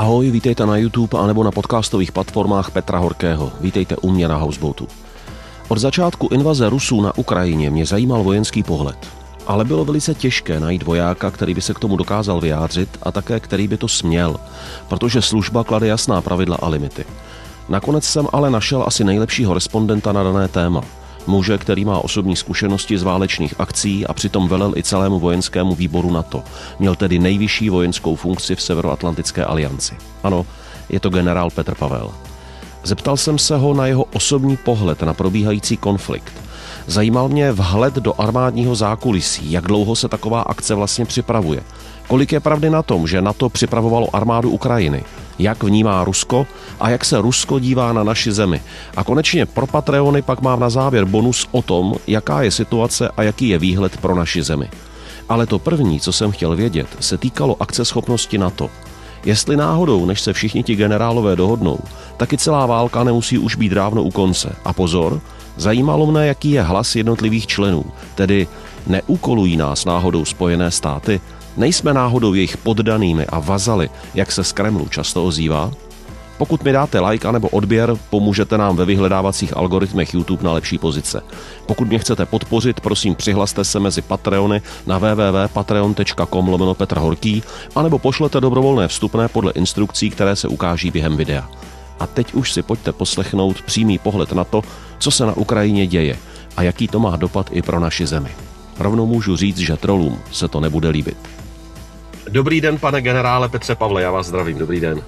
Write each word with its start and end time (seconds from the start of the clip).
Ahoj, 0.00 0.30
vítejte 0.30 0.66
na 0.66 0.76
YouTube 0.80 1.12
anebo 1.12 1.44
na 1.44 1.52
podcastových 1.52 2.12
platformách 2.12 2.70
Petra 2.72 2.98
Horkého. 2.98 3.52
Vítejte 3.60 3.96
u 3.96 4.10
mě 4.10 4.28
na 4.28 4.36
Houseboatu. 4.36 4.88
Od 5.68 5.78
začátku 5.78 6.28
invaze 6.32 6.68
Rusů 6.68 7.00
na 7.00 7.18
Ukrajině 7.18 7.70
mě 7.70 7.86
zajímal 7.86 8.22
vojenský 8.22 8.62
pohled. 8.62 8.96
Ale 9.46 9.64
bylo 9.64 9.84
velice 9.84 10.14
těžké 10.14 10.60
najít 10.60 10.82
vojáka, 10.82 11.30
který 11.30 11.54
by 11.54 11.60
se 11.60 11.74
k 11.74 11.78
tomu 11.78 11.96
dokázal 11.96 12.40
vyjádřit 12.40 12.88
a 13.02 13.12
také 13.12 13.40
který 13.40 13.68
by 13.68 13.76
to 13.76 13.88
směl, 13.88 14.36
protože 14.88 15.22
služba 15.22 15.64
klade 15.64 15.86
jasná 15.86 16.20
pravidla 16.20 16.56
a 16.62 16.68
limity. 16.68 17.04
Nakonec 17.68 18.04
jsem 18.04 18.26
ale 18.32 18.50
našel 18.50 18.84
asi 18.86 19.04
nejlepšího 19.04 19.54
respondenta 19.54 20.12
na 20.12 20.22
dané 20.22 20.48
téma– 20.48 20.80
Muže, 21.26 21.58
který 21.58 21.84
má 21.84 21.98
osobní 21.98 22.36
zkušenosti 22.36 22.98
z 22.98 23.02
válečných 23.02 23.54
akcí 23.58 24.06
a 24.06 24.12
přitom 24.12 24.48
velel 24.48 24.72
i 24.76 24.82
celému 24.82 25.18
vojenskému 25.18 25.74
výboru 25.74 26.12
NATO. 26.12 26.42
Měl 26.78 26.94
tedy 26.94 27.18
nejvyšší 27.18 27.70
vojenskou 27.70 28.16
funkci 28.16 28.56
v 28.56 28.62
Severoatlantické 28.62 29.44
alianci. 29.44 29.94
Ano, 30.22 30.46
je 30.88 31.00
to 31.00 31.10
generál 31.10 31.50
Petr 31.50 31.74
Pavel. 31.74 32.10
Zeptal 32.84 33.16
jsem 33.16 33.38
se 33.38 33.56
ho 33.56 33.74
na 33.74 33.86
jeho 33.86 34.04
osobní 34.04 34.56
pohled 34.56 35.02
na 35.02 35.14
probíhající 35.14 35.76
konflikt. 35.76 36.32
Zajímal 36.86 37.28
mě 37.28 37.52
vhled 37.52 37.94
do 37.94 38.20
armádního 38.20 38.74
zákulisí, 38.74 39.52
jak 39.52 39.64
dlouho 39.64 39.96
se 39.96 40.08
taková 40.08 40.40
akce 40.40 40.74
vlastně 40.74 41.04
připravuje. 41.04 41.62
Kolik 42.08 42.32
je 42.32 42.40
pravdy 42.40 42.70
na 42.70 42.82
tom, 42.82 43.06
že 43.06 43.22
NATO 43.22 43.48
připravovalo 43.48 44.16
armádu 44.16 44.50
Ukrajiny? 44.50 45.04
Jak 45.40 45.62
vnímá 45.64 46.04
Rusko 46.04 46.46
a 46.80 46.90
jak 46.90 47.04
se 47.04 47.20
Rusko 47.20 47.58
dívá 47.58 47.92
na 47.92 48.04
naši 48.04 48.32
zemi? 48.32 48.62
A 48.96 49.04
konečně 49.04 49.46
pro 49.46 49.66
Patreony 49.66 50.22
pak 50.22 50.40
mám 50.40 50.60
na 50.60 50.70
závěr 50.70 51.04
bonus 51.04 51.46
o 51.50 51.62
tom, 51.62 51.94
jaká 52.06 52.42
je 52.42 52.50
situace 52.50 53.08
a 53.16 53.22
jaký 53.22 53.48
je 53.48 53.58
výhled 53.58 53.96
pro 53.96 54.14
naši 54.14 54.42
zemi. 54.42 54.68
Ale 55.28 55.46
to 55.46 55.58
první, 55.58 56.00
co 56.00 56.12
jsem 56.12 56.30
chtěl 56.30 56.56
vědět, 56.56 56.86
se 57.00 57.18
týkalo 57.18 57.56
akceschopnosti 57.60 58.38
NATO. 58.38 58.70
Jestli 59.24 59.56
náhodou, 59.56 60.06
než 60.06 60.20
se 60.20 60.32
všichni 60.32 60.62
ti 60.62 60.76
generálové 60.76 61.36
dohodnou, 61.36 61.78
taky 62.16 62.38
celá 62.38 62.66
válka 62.66 63.04
nemusí 63.04 63.38
už 63.38 63.56
být 63.56 63.72
dávno 63.72 64.02
u 64.02 64.10
konce. 64.10 64.56
A 64.64 64.72
pozor, 64.72 65.20
zajímalo 65.56 66.06
mne, 66.06 66.26
jaký 66.26 66.50
je 66.50 66.62
hlas 66.62 66.96
jednotlivých 66.96 67.46
členů, 67.46 67.84
tedy 68.14 68.48
neúkolují 68.86 69.56
nás 69.56 69.84
náhodou 69.84 70.24
Spojené 70.24 70.70
státy, 70.70 71.20
Nejsme 71.56 71.94
náhodou 71.94 72.34
jejich 72.34 72.56
poddanými 72.56 73.26
a 73.26 73.38
vazaly, 73.38 73.90
jak 74.14 74.32
se 74.32 74.44
z 74.44 74.52
Kremlu 74.52 74.88
často 74.88 75.24
ozývá? 75.24 75.70
Pokud 76.38 76.64
mi 76.64 76.72
dáte 76.72 77.00
like 77.00 77.28
anebo 77.28 77.48
odběr, 77.48 77.96
pomůžete 78.10 78.58
nám 78.58 78.76
ve 78.76 78.84
vyhledávacích 78.84 79.56
algoritmech 79.56 80.14
YouTube 80.14 80.44
na 80.44 80.52
lepší 80.52 80.78
pozice. 80.78 81.22
Pokud 81.66 81.88
mě 81.88 81.98
chcete 81.98 82.26
podpořit, 82.26 82.80
prosím 82.80 83.14
přihlaste 83.14 83.64
se 83.64 83.80
mezi 83.80 84.02
Patreony 84.02 84.62
na 84.86 84.98
www.patreon.com 84.98 86.48
lomeno 86.48 86.74
Petr 86.74 86.98
Horký, 86.98 87.42
anebo 87.74 87.98
pošlete 87.98 88.40
dobrovolné 88.40 88.88
vstupné 88.88 89.28
podle 89.28 89.52
instrukcí, 89.52 90.10
které 90.10 90.36
se 90.36 90.48
ukáží 90.48 90.90
během 90.90 91.16
videa. 91.16 91.48
A 91.98 92.06
teď 92.06 92.34
už 92.34 92.52
si 92.52 92.62
pojďte 92.62 92.92
poslechnout 92.92 93.62
přímý 93.62 93.98
pohled 93.98 94.32
na 94.32 94.44
to, 94.44 94.62
co 94.98 95.10
se 95.10 95.26
na 95.26 95.36
Ukrajině 95.36 95.86
děje 95.86 96.16
a 96.56 96.62
jaký 96.62 96.88
to 96.88 97.00
má 97.00 97.16
dopad 97.16 97.50
i 97.52 97.62
pro 97.62 97.80
naši 97.80 98.06
zemi. 98.06 98.30
Rovnou 98.78 99.06
můžu 99.06 99.36
říct, 99.36 99.58
že 99.58 99.76
trolům 99.76 100.18
se 100.32 100.48
to 100.48 100.60
nebude 100.60 100.88
líbit. 100.88 101.16
Dobrý 102.28 102.60
den, 102.60 102.78
pane 102.78 103.02
generále 103.02 103.48
Petře 103.48 103.74
Pavle, 103.74 104.02
já 104.02 104.10
vás 104.10 104.26
zdravím, 104.26 104.58
dobrý 104.58 104.80
den. 104.80 105.02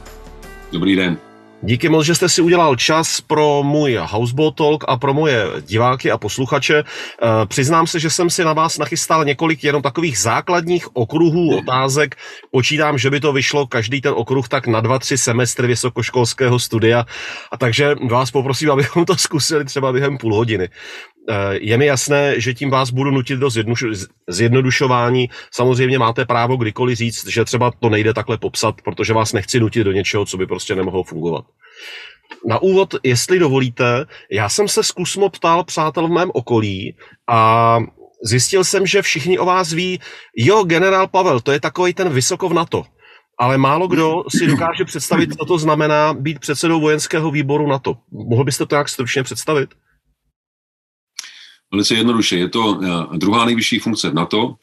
Dobrý 0.72 0.96
den. 0.96 1.18
Díky 1.64 1.88
moc, 1.88 2.06
že 2.06 2.14
jste 2.14 2.28
si 2.28 2.42
udělal 2.42 2.76
čas 2.76 3.20
pro 3.20 3.62
můj 3.62 3.98
Houseboat 4.02 4.54
Talk 4.54 4.84
a 4.88 4.96
pro 4.96 5.14
moje 5.14 5.46
diváky 5.60 6.10
a 6.10 6.18
posluchače. 6.18 6.78
E, 6.78 6.84
přiznám 7.46 7.86
se, 7.86 8.00
že 8.00 8.10
jsem 8.10 8.30
si 8.30 8.44
na 8.44 8.52
vás 8.52 8.78
nachystal 8.78 9.24
několik 9.24 9.64
jenom 9.64 9.82
takových 9.82 10.18
základních 10.18 10.96
okruhů 10.96 11.58
otázek. 11.58 12.16
Počítám, 12.50 12.98
že 12.98 13.10
by 13.10 13.20
to 13.20 13.32
vyšlo 13.32 13.66
každý 13.66 14.00
ten 14.00 14.12
okruh 14.16 14.48
tak 14.48 14.66
na 14.66 14.80
dva, 14.80 14.98
tři 14.98 15.18
semestry 15.18 15.66
vysokoškolského 15.66 16.58
studia. 16.58 17.06
A 17.50 17.56
takže 17.56 17.94
vás 18.10 18.30
poprosím, 18.30 18.70
abychom 18.72 19.04
to 19.04 19.16
zkusili 19.16 19.64
třeba 19.64 19.92
během 19.92 20.18
půl 20.18 20.34
hodiny. 20.34 20.68
Eh, 21.28 21.58
je 21.60 21.78
mi 21.78 21.86
jasné, 21.86 22.40
že 22.40 22.54
tím 22.54 22.70
vás 22.70 22.90
budu 22.90 23.10
nutit 23.10 23.38
do 23.38 23.48
zjednodušování. 24.28 25.28
Samozřejmě 25.50 25.98
máte 25.98 26.24
právo 26.24 26.56
kdykoliv 26.56 26.98
říct, 26.98 27.28
že 27.28 27.44
třeba 27.44 27.72
to 27.80 27.88
nejde 27.88 28.14
takhle 28.14 28.38
popsat, 28.38 28.82
protože 28.82 29.12
vás 29.12 29.32
nechci 29.32 29.60
nutit 29.60 29.84
do 29.84 29.92
něčeho, 29.92 30.26
co 30.26 30.36
by 30.36 30.46
prostě 30.46 30.74
nemohlo 30.74 31.04
fungovat. 31.04 31.44
Na 32.46 32.58
úvod, 32.58 32.94
jestli 33.02 33.38
dovolíte, 33.38 34.06
já 34.30 34.48
jsem 34.48 34.68
se 34.68 34.82
zkusmo 34.82 35.28
ptal 35.28 35.64
přátel 35.64 36.08
v 36.08 36.10
mém 36.10 36.30
okolí 36.34 36.96
a 37.30 37.78
zjistil 38.24 38.64
jsem, 38.64 38.86
že 38.86 39.02
všichni 39.02 39.38
o 39.38 39.44
vás 39.44 39.72
ví, 39.72 40.00
jo, 40.36 40.64
generál 40.64 41.08
Pavel, 41.08 41.40
to 41.40 41.52
je 41.52 41.60
takový 41.60 41.94
ten 41.94 42.08
vysoko 42.08 42.48
v 42.48 42.54
NATO. 42.54 42.84
Ale 43.38 43.58
málo 43.58 43.88
kdo 43.88 44.24
si 44.28 44.46
dokáže 44.46 44.84
představit, 44.84 45.34
co 45.38 45.44
to 45.44 45.58
znamená 45.58 46.14
být 46.14 46.38
předsedou 46.38 46.80
vojenského 46.80 47.30
výboru 47.30 47.66
NATO. 47.66 47.96
Mohl 48.10 48.44
byste 48.44 48.66
to 48.66 48.74
nějak 48.74 48.88
stručně 48.88 49.22
představit? 49.22 49.70
Velice 51.72 51.94
jednoduše, 51.94 52.38
je 52.38 52.48
to 52.48 52.80
eh, 52.82 53.18
druhá 53.18 53.44
nejvyšší 53.44 53.78
funkce 53.78 54.10
v 54.10 54.14
NATO. 54.14 54.54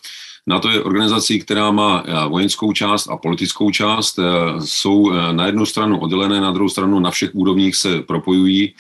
NATO 0.47 0.70
je 0.70 0.84
organizací, 0.84 1.40
která 1.40 1.72
má 1.72 2.03
eh, 2.06 2.30
vojenskou 2.30 2.74
část 2.74 3.09
a 3.09 3.18
politickou 3.18 3.72
část. 3.72 4.20
Eh, 4.20 4.24
jsou 4.59 5.12
na 5.31 5.46
jednu 5.46 5.66
stranu 5.66 6.00
oddělené, 6.00 6.42
na 6.42 6.52
druhou 6.52 6.70
stranu 6.70 7.00
na 7.00 7.12
všech 7.12 7.36
úrovních 7.36 7.75
se 7.75 8.02
propojují 8.02 8.74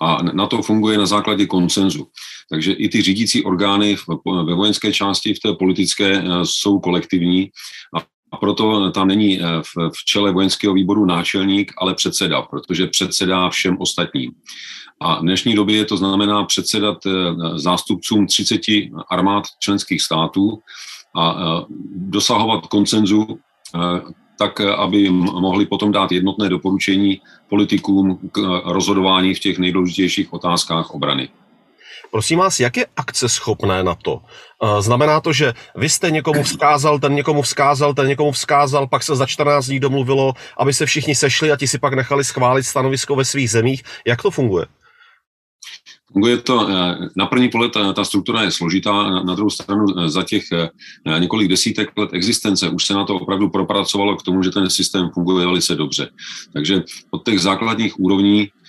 a 0.00 0.22
NATO 0.22 0.62
funguje 0.62 0.98
na 0.98 1.06
základě 1.06 1.46
koncenzu. 1.46 2.06
Takže 2.50 2.72
i 2.72 2.88
ty 2.88 3.02
řídící 3.02 3.44
orgány 3.44 3.96
ve 4.44 4.54
vojenské 4.54 4.92
části, 4.92 5.34
v 5.34 5.40
té 5.40 5.52
politické 5.52 6.24
jsou 6.44 6.80
kolektivní 6.80 7.50
a 7.96 8.02
proto 8.40 8.90
tam 8.90 9.08
není 9.08 9.40
v 9.92 10.04
čele 10.04 10.32
vojenského 10.32 10.74
výboru 10.74 11.04
náčelník, 11.04 11.72
ale 11.78 11.94
předseda, 11.94 12.42
protože 12.42 12.86
předsedá 12.86 13.50
všem 13.50 13.76
ostatním. 13.80 14.32
A 15.00 15.18
v 15.18 15.22
dnešní 15.22 15.54
době 15.54 15.84
to 15.84 15.96
znamená 15.96 16.44
předsedat 16.44 16.98
eh, 17.06 17.10
zástupcům 17.58 18.26
30 18.26 18.60
armád 19.10 19.44
členských 19.58 20.02
států 20.02 20.58
a 21.16 21.34
eh, 21.34 21.64
dosahovat 21.96 22.66
koncenzu 22.66 23.26
eh, 23.74 23.78
tak, 24.38 24.60
aby 24.60 25.10
mohli 25.10 25.66
potom 25.66 25.92
dát 25.92 26.12
jednotné 26.12 26.48
doporučení 26.48 27.20
politikům 27.48 28.18
k 28.32 28.62
rozhodování 28.64 29.34
v 29.34 29.40
těch 29.40 29.58
nejdůležitějších 29.58 30.32
otázkách 30.32 30.90
obrany. 30.90 31.28
Prosím 32.10 32.38
vás, 32.38 32.60
jak 32.60 32.76
je 32.76 32.86
akce 32.96 33.28
schopné 33.28 33.82
na 33.82 33.94
to? 33.94 34.20
Znamená 34.80 35.20
to, 35.20 35.32
že 35.32 35.52
vy 35.76 35.88
jste 35.88 36.10
někomu 36.10 36.42
vzkázal, 36.42 36.98
ten 36.98 37.14
někomu 37.14 37.42
vzkázal, 37.42 37.94
ten 37.94 38.06
někomu 38.06 38.32
vzkázal, 38.32 38.86
pak 38.86 39.02
se 39.02 39.16
za 39.16 39.26
14 39.26 39.66
dní 39.66 39.80
domluvilo, 39.80 40.32
aby 40.58 40.74
se 40.74 40.86
všichni 40.86 41.14
sešli 41.14 41.52
a 41.52 41.56
ti 41.56 41.68
si 41.68 41.78
pak 41.78 41.94
nechali 41.94 42.24
schválit 42.24 42.62
stanovisko 42.62 43.16
ve 43.16 43.24
svých 43.24 43.50
zemích. 43.50 43.82
Jak 44.06 44.22
to 44.22 44.30
funguje? 44.30 44.66
Funguje 46.12 46.36
to, 46.36 46.68
eh, 46.68 46.96
na 47.16 47.26
první 47.26 47.48
pohled 47.48 47.72
ta, 47.72 47.92
ta 47.92 48.04
struktura 48.04 48.42
je 48.42 48.50
složitá, 48.50 49.22
na, 49.22 49.34
druhou 49.34 49.50
stranu 49.50 49.84
eh, 49.98 50.08
za 50.08 50.22
těch 50.22 50.44
eh, 50.52 51.20
několik 51.20 51.48
desítek 51.48 51.98
let 51.98 52.10
existence 52.12 52.68
už 52.68 52.84
se 52.84 52.94
na 52.94 53.04
to 53.04 53.14
opravdu 53.14 53.50
propracovalo 53.50 54.16
k 54.16 54.22
tomu, 54.22 54.42
že 54.42 54.50
ten 54.50 54.70
systém 54.70 55.10
funguje 55.14 55.46
velice 55.46 55.74
dobře. 55.74 56.08
Takže 56.52 56.82
od 57.10 57.24
těch 57.24 57.40
základních 57.40 58.00
úrovní 58.00 58.48
Eh, 58.48 58.59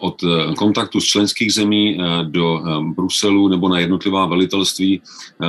od 0.00 0.22
eh, 0.22 0.54
kontaktu 0.54 1.00
s 1.00 1.04
členských 1.04 1.54
zemí 1.54 1.96
eh, 1.96 2.24
do 2.24 2.62
Bruselu 2.96 3.48
nebo 3.48 3.68
na 3.68 3.78
jednotlivá 3.78 4.26
velitelství 4.26 5.02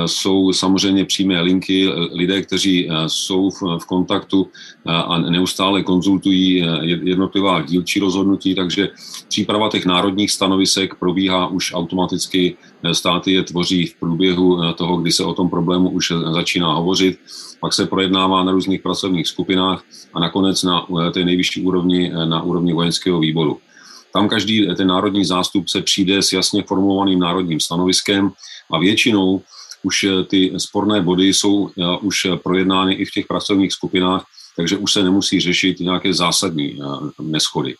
jsou 0.06 0.52
samozřejmě 0.52 1.04
přímé 1.04 1.40
linky, 1.40 1.88
lidé, 2.12 2.42
kteří 2.42 2.88
jsou 3.06 3.50
v 3.50 3.86
kontaktu 3.86 4.48
a 4.84 5.18
neustále 5.18 5.82
konzultují 5.82 6.64
jednotlivá 6.82 7.62
dílčí 7.62 8.00
rozhodnutí, 8.00 8.54
takže 8.54 8.88
příprava 9.28 9.68
těch 9.68 9.86
národních 9.86 10.30
stanovisek 10.30 10.94
probíhá 10.94 11.46
už 11.46 11.74
automaticky, 11.74 12.56
státy 12.92 13.32
je 13.32 13.42
tvoří 13.42 13.86
v 13.86 13.94
průběhu 13.94 14.72
toho, 14.74 14.96
kdy 14.96 15.12
se 15.12 15.24
o 15.24 15.34
tom 15.34 15.50
problému 15.50 15.90
už 15.90 16.12
začíná 16.32 16.74
hovořit, 16.74 17.18
pak 17.60 17.72
se 17.72 17.86
projednává 17.86 18.44
na 18.44 18.52
různých 18.52 18.82
pracovních 18.82 19.28
skupinách 19.28 19.84
a 20.14 20.20
nakonec 20.20 20.62
na 20.62 20.86
té 21.14 21.24
nejvyšší 21.24 21.62
úrovni, 21.62 22.12
na 22.24 22.42
úrovni 22.42 22.72
vojenského 22.72 23.20
výboru. 23.20 23.60
Tam 24.14 24.28
každý 24.28 24.66
ten 24.76 24.86
národní 24.88 25.24
zástupce 25.24 25.82
přijde 25.82 26.22
s 26.22 26.32
jasně 26.32 26.62
formulovaným 26.62 27.18
národním 27.18 27.60
stanoviskem 27.60 28.32
a 28.72 28.78
většinou 28.78 29.42
už 29.84 30.04
eh, 30.04 30.24
ty 30.24 30.52
sporné 30.56 31.00
body 31.00 31.34
jsou 31.34 31.68
eh, 31.68 31.98
už 32.00 32.26
projednány 32.42 32.94
i 32.94 33.04
v 33.04 33.10
těch 33.10 33.26
pracovních 33.26 33.72
skupinách, 33.72 34.24
takže 34.56 34.76
už 34.76 34.92
se 34.92 35.02
nemusí 35.02 35.40
řešit 35.40 35.80
nějaké 35.80 36.14
zásadní 36.14 36.78
eh, 36.78 37.22
neschody. 37.22 37.74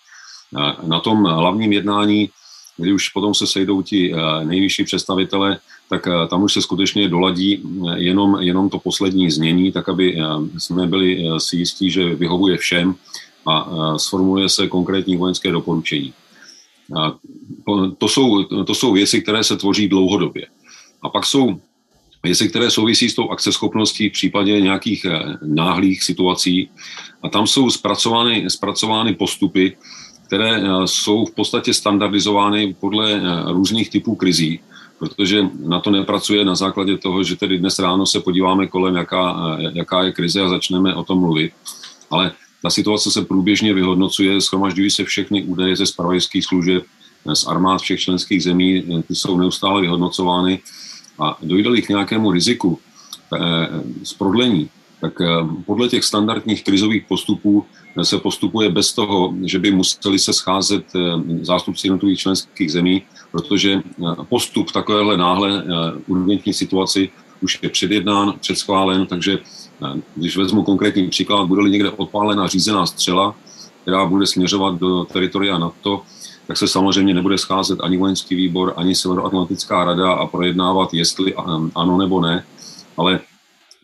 Na 0.87 1.01
tom 1.01 1.25
hlavním 1.25 1.73
jednání, 1.73 2.31
kdy 2.77 2.93
už 2.93 3.09
potom 3.09 3.35
se 3.35 3.47
sejdou 3.47 3.83
ti 3.83 4.15
nejvyšší 4.45 4.85
představitele, 4.85 5.59
tak 5.91 6.09
tam 6.31 6.43
už 6.43 6.53
se 6.53 6.63
skutečně 6.63 7.09
doladí 7.09 7.63
jenom, 7.95 8.37
jenom 8.41 8.71
to 8.71 8.79
poslední 8.79 9.31
znění, 9.31 9.73
tak 9.73 9.89
aby 9.89 10.17
jsme 10.59 10.87
byli 10.87 11.27
si 11.39 11.57
jistí, 11.57 11.91
že 11.91 12.15
vyhovuje 12.15 12.57
všem 12.57 12.95
a 13.47 13.69
sformuluje 13.99 14.49
se 14.49 14.69
konkrétní 14.69 15.17
vojenské 15.17 15.53
doporučení. 15.53 16.15
To 17.99 18.09
jsou, 18.09 18.43
to 18.43 18.75
jsou 18.75 18.93
věci, 18.93 19.23
které 19.23 19.45
se 19.45 19.57
tvoří 19.57 19.89
dlouhodobě. 19.89 20.47
A 21.03 21.09
pak 21.09 21.27
jsou 21.27 21.61
věci, 22.23 22.49
které 22.49 22.71
souvisí 22.71 23.11
s 23.11 23.15
tou 23.15 23.31
akceschopností 23.31 24.09
v 24.09 24.13
případě 24.13 24.61
nějakých 24.61 25.07
náhlých 25.43 26.05
situací. 26.05 26.71
A 27.23 27.29
tam 27.29 27.47
jsou 27.47 27.71
zpracovány, 27.71 28.51
zpracovány 28.51 29.15
postupy, 29.15 29.77
které 30.27 30.63
jsou 30.85 31.25
v 31.25 31.35
podstatě 31.35 31.75
standardizovány 31.75 32.77
podle 32.81 33.21
různých 33.47 33.91
typů 33.91 34.15
krizí 34.15 34.61
protože 34.99 35.49
na 35.61 35.81
to 35.81 35.91
nepracuje 35.91 36.45
na 36.45 36.55
základě 36.55 36.99
toho, 36.99 37.23
že 37.23 37.37
tedy 37.37 37.59
dnes 37.59 37.79
ráno 37.79 38.07
se 38.07 38.21
podíváme 38.21 38.67
kolem, 38.67 38.97
jaká, 38.97 39.57
jaká 39.73 40.03
je 40.03 40.13
krize 40.13 40.41
a 40.41 40.49
začneme 40.49 40.95
o 40.95 41.05
tom 41.05 41.21
mluvit. 41.21 41.53
Ale 42.11 42.33
ta 42.65 42.71
situace 42.71 43.11
se 43.11 43.25
průběžně 43.25 43.75
vyhodnocuje, 43.75 44.41
schromažďují 44.41 44.91
se 44.91 45.05
všechny 45.05 45.43
údaje 45.43 45.77
ze 45.77 45.87
spravodajských 45.87 46.45
služeb, 46.45 46.83
z 47.35 47.47
armád 47.47 47.81
všech 47.81 48.01
členských 48.01 48.43
zemí, 48.43 48.83
ty 49.09 49.15
jsou 49.15 49.39
neustále 49.39 49.81
vyhodnocovány. 49.81 50.61
A 51.19 51.39
dojde 51.43 51.81
k 51.81 51.89
nějakému 51.89 52.33
riziku 52.33 52.79
eh, 53.35 53.39
z 54.03 54.13
prodlení, 54.15 54.69
tak 55.01 55.21
eh, 55.21 55.27
podle 55.67 55.89
těch 55.89 56.05
standardních 56.05 56.65
krizových 56.65 57.05
postupů 57.07 57.65
se 58.03 58.19
postupuje 58.19 58.71
bez 58.71 58.93
toho, 58.93 59.35
že 59.45 59.59
by 59.59 59.71
museli 59.71 60.19
se 60.19 60.33
scházet 60.33 60.85
eh, 60.97 61.01
zástupci 61.45 61.87
jednotlivých 61.87 62.19
členských 62.19 62.73
zemí, 62.73 63.03
protože 63.33 63.83
postup 64.29 64.73
takovéhle 64.73 65.17
náhle 65.17 65.65
urgentní 66.07 66.53
situaci 66.53 67.11
už 67.41 67.59
je 67.63 67.69
předjednán, 67.69 68.35
předschválen, 68.41 69.07
takže 69.07 69.39
když 70.17 70.37
vezmu 70.37 70.63
konkrétní 70.63 71.09
příklad, 71.09 71.47
bude-li 71.47 71.71
někde 71.71 71.91
odpálena 71.91 72.47
řízená 72.47 72.87
střela, 72.87 73.35
která 73.83 74.07
bude 74.07 74.27
směřovat 74.27 74.75
do 74.75 75.05
teritoria 75.05 75.59
NATO, 75.59 76.03
tak 76.47 76.57
se 76.57 76.69
samozřejmě 76.69 77.15
nebude 77.15 77.39
scházet 77.39 77.79
ani 77.83 77.97
vojenský 77.97 78.35
výbor, 78.35 78.75
ani 78.77 78.95
Severoatlantická 78.95 79.85
rada 79.85 80.13
a 80.13 80.27
projednávat, 80.27 80.95
jestli 80.95 81.35
ano 81.75 81.99
nebo 81.99 82.21
ne, 82.21 82.45
ale 82.97 83.21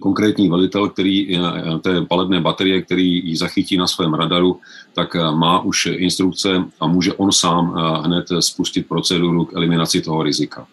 konkrétní 0.00 0.48
velitel, 0.48 0.88
který 0.88 1.40
té 1.81 2.02
palebné 2.02 2.40
baterie, 2.40 2.82
který 2.82 3.28
ji 3.28 3.36
zachytí 3.36 3.76
na 3.76 3.86
svém 3.86 4.14
radaru, 4.14 4.60
tak 4.94 5.14
má 5.14 5.60
už 5.60 5.86
instrukce 5.86 6.64
a 6.81 6.86
může 6.86 7.12
on 7.12 7.32
sám 7.32 7.75
hned 8.04 8.26
spustit 8.40 8.88
proceduru 8.88 9.44
k 9.44 9.52
eliminaci 9.56 10.00
toho 10.00 10.22
rizika. 10.22 10.66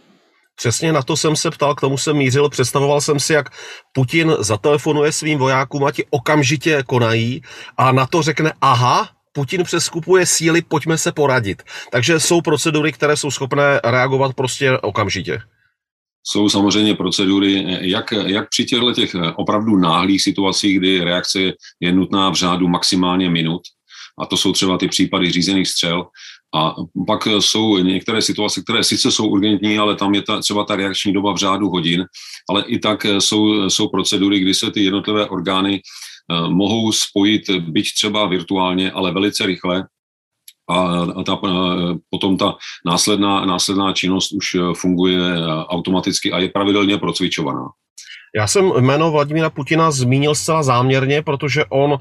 Přesně 0.58 0.94
na 0.94 1.02
to 1.02 1.18
jsem 1.18 1.36
se 1.36 1.52
ptal, 1.52 1.76
k 1.76 1.82
tomu 1.82 1.98
jsem 1.98 2.18
mířil. 2.18 2.50
Představoval 2.50 3.02
jsem 3.02 3.20
si, 3.20 3.34
jak 3.34 3.50
Putin 3.94 4.36
zatelefonuje 4.40 5.12
svým 5.12 5.40
vojákům 5.40 5.84
a 5.84 5.92
ti 5.92 6.06
okamžitě 6.10 6.84
konají 6.88 7.42
a 7.78 7.92
na 7.92 8.06
to 8.06 8.22
řekne, 8.22 8.54
aha, 8.62 9.10
Putin 9.34 9.64
přeskupuje 9.64 10.26
síly, 10.26 10.62
pojďme 10.62 10.98
se 10.98 11.12
poradit. 11.12 11.64
Takže 11.92 12.20
jsou 12.20 12.42
procedury, 12.42 12.92
které 12.92 13.18
jsou 13.18 13.32
schopné 13.32 13.82
reagovat 13.84 14.34
prostě 14.34 14.78
okamžitě. 14.78 15.42
Jsou 16.24 16.50
samozřejmě 16.50 16.96
procedury, 16.96 17.78
jak, 17.82 18.12
jak 18.12 18.50
při 18.50 18.66
těchto 18.66 18.94
těch 18.94 19.16
opravdu 19.36 19.78
náhlých 19.78 20.22
situacích, 20.22 20.80
kdy 20.80 21.04
reakce 21.04 21.40
je 21.80 21.92
nutná 21.92 22.30
v 22.30 22.34
řádu 22.34 22.68
maximálně 22.68 23.30
minut, 23.30 23.62
a 24.20 24.26
to 24.26 24.38
jsou 24.38 24.54
třeba 24.54 24.78
ty 24.78 24.88
případy 24.88 25.32
řízených 25.32 25.68
střel, 25.68 26.06
a 26.56 26.76
pak 27.08 27.28
jsou 27.28 27.78
některé 27.78 28.22
situace, 28.22 28.62
které 28.64 28.84
sice 28.84 29.12
jsou 29.12 29.28
urgentní, 29.28 29.78
ale 29.78 29.96
tam 29.96 30.16
je 30.16 30.22
ta, 30.22 30.40
třeba 30.40 30.64
ta 30.64 30.76
reakční 30.76 31.14
doba 31.14 31.34
v 31.34 31.38
řádu 31.38 31.70
hodin, 31.70 32.06
ale 32.50 32.64
i 32.68 32.80
tak 32.80 33.06
jsou, 33.06 33.70
jsou 33.70 33.88
procedury, 33.88 34.40
kdy 34.40 34.54
se 34.54 34.72
ty 34.72 34.84
jednotlivé 34.84 35.30
orgány 35.30 35.82
uh, 36.32 36.50
mohou 36.50 36.92
spojit, 36.92 37.50
byť 37.50 37.94
třeba 37.94 38.26
virtuálně, 38.26 38.92
ale 38.92 39.12
velice 39.12 39.46
rychle. 39.46 39.88
A, 40.70 41.24
ta, 41.24 41.44
uh, 41.44 41.50
potom 42.10 42.38
ta 42.38 42.56
následná, 42.86 43.46
následná 43.46 43.94
činnost 43.94 44.32
už 44.32 44.58
funguje 44.74 45.20
automaticky 45.68 46.32
a 46.32 46.40
je 46.40 46.50
pravidelně 46.50 46.98
procvičovaná. 46.98 47.68
Já 48.38 48.48
jsem 48.48 48.72
jméno 48.80 49.12
Vladimíra 49.12 49.50
Putina 49.50 49.92
zmínil 49.92 50.36
zcela 50.36 50.64
záměrně, 50.64 51.22
protože 51.22 51.66
on 51.66 51.92
uh, 51.92 52.00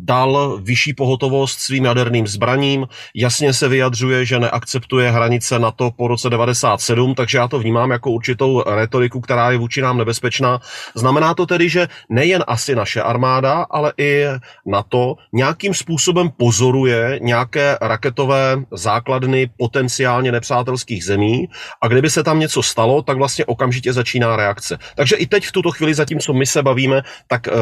dal 0.00 0.58
vyšší 0.62 0.94
pohotovost 0.94 1.58
svým 1.58 1.84
jaderným 1.84 2.26
zbraním, 2.26 2.86
jasně 3.14 3.52
se 3.52 3.68
vyjadřuje, 3.68 4.24
že 4.24 4.38
neakceptuje 4.38 5.10
hranice 5.10 5.58
NATO 5.58 5.90
po 5.96 6.08
roce 6.08 6.30
97, 6.30 7.14
takže 7.14 7.38
já 7.38 7.48
to 7.48 7.58
vnímám 7.58 7.90
jako 7.90 8.10
určitou 8.10 8.62
retoriku, 8.66 9.20
která 9.20 9.50
je 9.50 9.58
vůči 9.58 9.80
nám 9.80 9.98
nebezpečná. 9.98 10.60
Znamená 10.94 11.34
to 11.34 11.46
tedy, 11.46 11.68
že 11.68 11.88
nejen 12.08 12.44
asi 12.46 12.74
naše 12.74 13.02
armáda, 13.02 13.66
ale 13.70 13.92
i 13.98 14.24
NATO 14.66 15.14
nějakým 15.32 15.74
způsobem 15.74 16.30
pozoruje 16.36 17.18
nějaké 17.22 17.78
raketové 17.80 18.56
základny 18.72 19.50
potenciálně 19.56 20.32
nepřátelských 20.32 21.04
zemí 21.04 21.48
a 21.82 21.88
kdyby 21.88 22.10
se 22.10 22.22
tam 22.22 22.40
něco 22.40 22.62
stalo, 22.62 23.02
tak 23.02 23.16
vlastně 23.16 23.44
okamžitě 23.44 23.92
začíná 23.92 24.36
reakce. 24.36 24.78
Takže 24.96 25.05
i 25.14 25.26
teď 25.26 25.46
v 25.46 25.52
tuto 25.52 25.70
chvíli, 25.70 25.94
zatímco 25.94 26.32
my 26.32 26.46
se 26.46 26.62
bavíme, 26.62 27.02
tak 27.28 27.48
eh, 27.48 27.52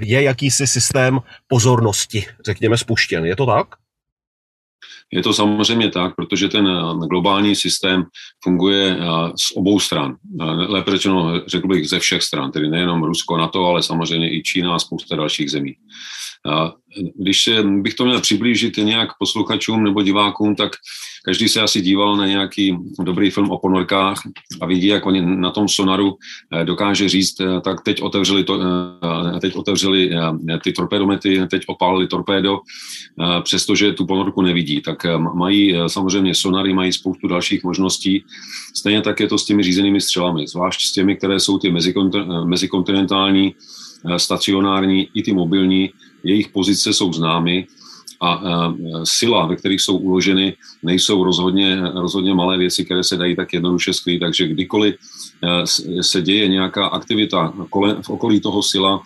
je 0.00 0.22
jakýsi 0.22 0.66
systém 0.66 1.18
pozornosti, 1.46 2.26
řekněme, 2.46 2.78
spuštěn. 2.78 3.24
Je 3.24 3.36
to 3.36 3.46
tak? 3.46 3.66
Je 5.12 5.22
to 5.22 5.32
samozřejmě 5.32 5.90
tak, 5.90 6.16
protože 6.16 6.48
ten 6.48 6.68
eh, 6.68 7.06
globální 7.06 7.56
systém 7.56 8.04
funguje 8.44 8.96
eh, 9.00 9.04
z 9.36 9.56
obou 9.56 9.80
stran. 9.80 10.16
Lépe 10.68 10.90
řečeno, 10.90 11.40
řekl 11.46 11.68
bych, 11.68 11.88
ze 11.88 11.98
všech 11.98 12.22
stran, 12.22 12.52
tedy 12.52 12.68
nejenom 12.68 13.02
Rusko, 13.02 13.36
NATO, 13.36 13.64
ale 13.64 13.82
samozřejmě 13.82 14.36
i 14.38 14.42
Čína 14.42 14.74
a 14.74 14.78
spousta 14.78 15.16
dalších 15.16 15.50
zemí. 15.50 15.74
Když 17.14 17.50
bych 17.64 17.94
to 17.94 18.04
měl 18.04 18.20
přiblížit 18.20 18.76
nějak 18.76 19.08
posluchačům 19.18 19.84
nebo 19.84 20.02
divákům, 20.02 20.56
tak 20.56 20.72
každý 21.24 21.48
se 21.48 21.60
asi 21.60 21.80
díval 21.80 22.16
na 22.16 22.26
nějaký 22.26 22.76
dobrý 23.02 23.30
film 23.30 23.50
o 23.50 23.58
ponorkách 23.58 24.20
a 24.60 24.66
vidí, 24.66 24.86
jak 24.86 25.06
oni 25.06 25.20
na 25.20 25.50
tom 25.50 25.68
sonaru 25.68 26.16
eh, 26.52 26.64
dokáže 26.64 27.08
říct, 27.08 27.40
eh, 27.40 27.60
tak 27.60 27.80
teď 27.84 28.02
otevřeli, 28.02 28.44
to, 28.44 28.60
eh, 29.36 29.40
teď 29.40 29.56
otevřeli 29.56 30.10
ty 30.64 30.72
torpédomety, 30.72 31.46
teď 31.50 31.62
opálili 31.66 32.06
torpédo, 32.06 32.60
přestože 33.42 33.92
tu 33.92 34.06
ponorku 34.06 34.42
nevidí. 34.42 34.80
Tak 34.80 35.06
mají 35.34 35.74
samozřejmě 35.86 36.34
sonary, 36.34 36.74
mají 36.74 36.92
spoustu 36.92 37.28
dalších 37.28 37.64
možností. 37.64 38.24
Stejně 38.76 39.02
tak 39.02 39.20
je 39.20 39.26
to 39.26 39.38
s 39.38 39.44
těmi 39.44 39.62
řízenými 39.62 40.00
střelami, 40.00 40.46
zvlášť 40.46 40.80
s 40.80 40.92
těmi, 40.92 41.16
které 41.16 41.40
jsou 41.40 41.58
ty 41.58 41.72
mezikontinentální, 42.44 43.54
stacionární 44.16 45.08
i 45.14 45.22
ty 45.22 45.32
mobilní, 45.32 45.90
jejich 46.24 46.48
pozice 46.48 46.92
jsou 46.92 47.12
známy 47.12 47.66
a 48.20 48.42
sila, 49.04 49.46
ve 49.46 49.56
kterých 49.56 49.80
jsou 49.80 49.96
uloženy, 49.96 50.56
nejsou 50.82 51.24
rozhodně, 51.24 51.80
rozhodně 51.94 52.34
malé 52.34 52.58
věci, 52.58 52.84
které 52.84 53.04
se 53.04 53.16
dají 53.16 53.36
tak 53.36 53.52
jednoduše 53.52 53.92
skrýt, 53.92 54.20
takže 54.20 54.48
kdykoliv 54.48 54.94
se 56.00 56.22
děje 56.22 56.48
nějaká 56.48 56.86
aktivita 56.86 57.54
v 58.02 58.10
okolí 58.10 58.40
toho 58.40 58.62
sila, 58.62 59.02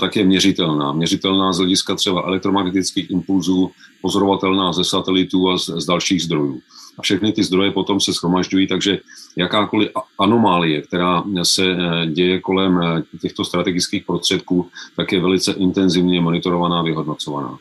tak 0.00 0.16
je 0.16 0.24
měřitelná. 0.24 0.92
Měřitelná 0.92 1.52
z 1.52 1.58
hlediska 1.58 1.94
třeba 1.94 2.22
elektromagnetických 2.22 3.10
impulzů, 3.10 3.70
pozorovatelná 4.02 4.72
ze 4.72 4.84
satelitů 4.84 5.50
a 5.50 5.58
z, 5.58 5.70
z 5.76 5.86
dalších 5.86 6.22
zdrojů. 6.22 6.60
A 6.98 7.02
všechny 7.02 7.32
ty 7.32 7.44
zdroje 7.44 7.70
potom 7.70 8.00
se 8.00 8.14
schromažďují, 8.14 8.66
takže 8.66 8.98
jakákoliv 9.36 9.90
anomálie, 10.18 10.82
která 10.82 11.24
se 11.42 11.64
e, 11.64 12.06
děje 12.06 12.40
kolem 12.40 12.82
e, 12.82 13.02
těchto 13.18 13.44
strategických 13.44 14.04
prostředků, 14.04 14.68
tak 14.96 15.12
je 15.12 15.20
velice 15.20 15.52
intenzivně 15.52 16.20
monitorovaná, 16.20 16.82
vyhodnocovaná. 16.82 17.58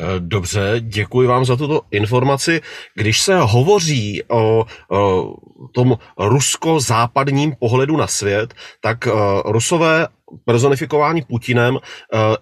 Eh, 0.00 0.04
dobře, 0.18 0.74
děkuji 0.80 1.28
vám 1.28 1.44
za 1.44 1.56
tuto 1.56 1.80
informaci. 1.90 2.60
Když 2.94 3.22
se 3.22 3.38
hovoří 3.38 4.22
o, 4.28 4.64
o 4.90 5.34
tom 5.72 5.98
rusko-západním 6.18 7.54
pohledu 7.58 7.96
na 7.96 8.06
svět, 8.06 8.54
tak 8.80 9.08
rusové 9.44 10.08
personifikování 10.44 11.22
Putinem 11.22 11.74
uh, 11.74 11.80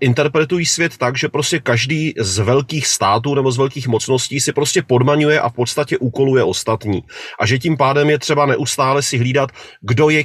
interpretují 0.01 0.67
svět 0.67 0.97
tak, 0.97 1.19
že 1.19 1.29
prostě 1.29 1.59
každý 1.59 2.15
z 2.19 2.39
velkých 2.39 2.87
států 2.87 3.35
nebo 3.35 3.53
z 3.53 3.59
velkých 3.59 3.89
mocností 3.89 4.41
si 4.41 4.53
prostě 4.53 4.83
podmaňuje 4.83 5.41
a 5.41 5.49
v 5.49 5.53
podstatě 5.53 5.99
úkoluje 5.99 6.43
ostatní. 6.43 7.03
A 7.41 7.47
že 7.47 7.59
tím 7.59 7.77
pádem 7.77 8.11
je 8.11 8.19
třeba 8.19 8.47
neustále 8.47 9.03
si 9.03 9.19
hlídat, 9.19 9.51
kdo 9.83 10.11
je 10.11 10.25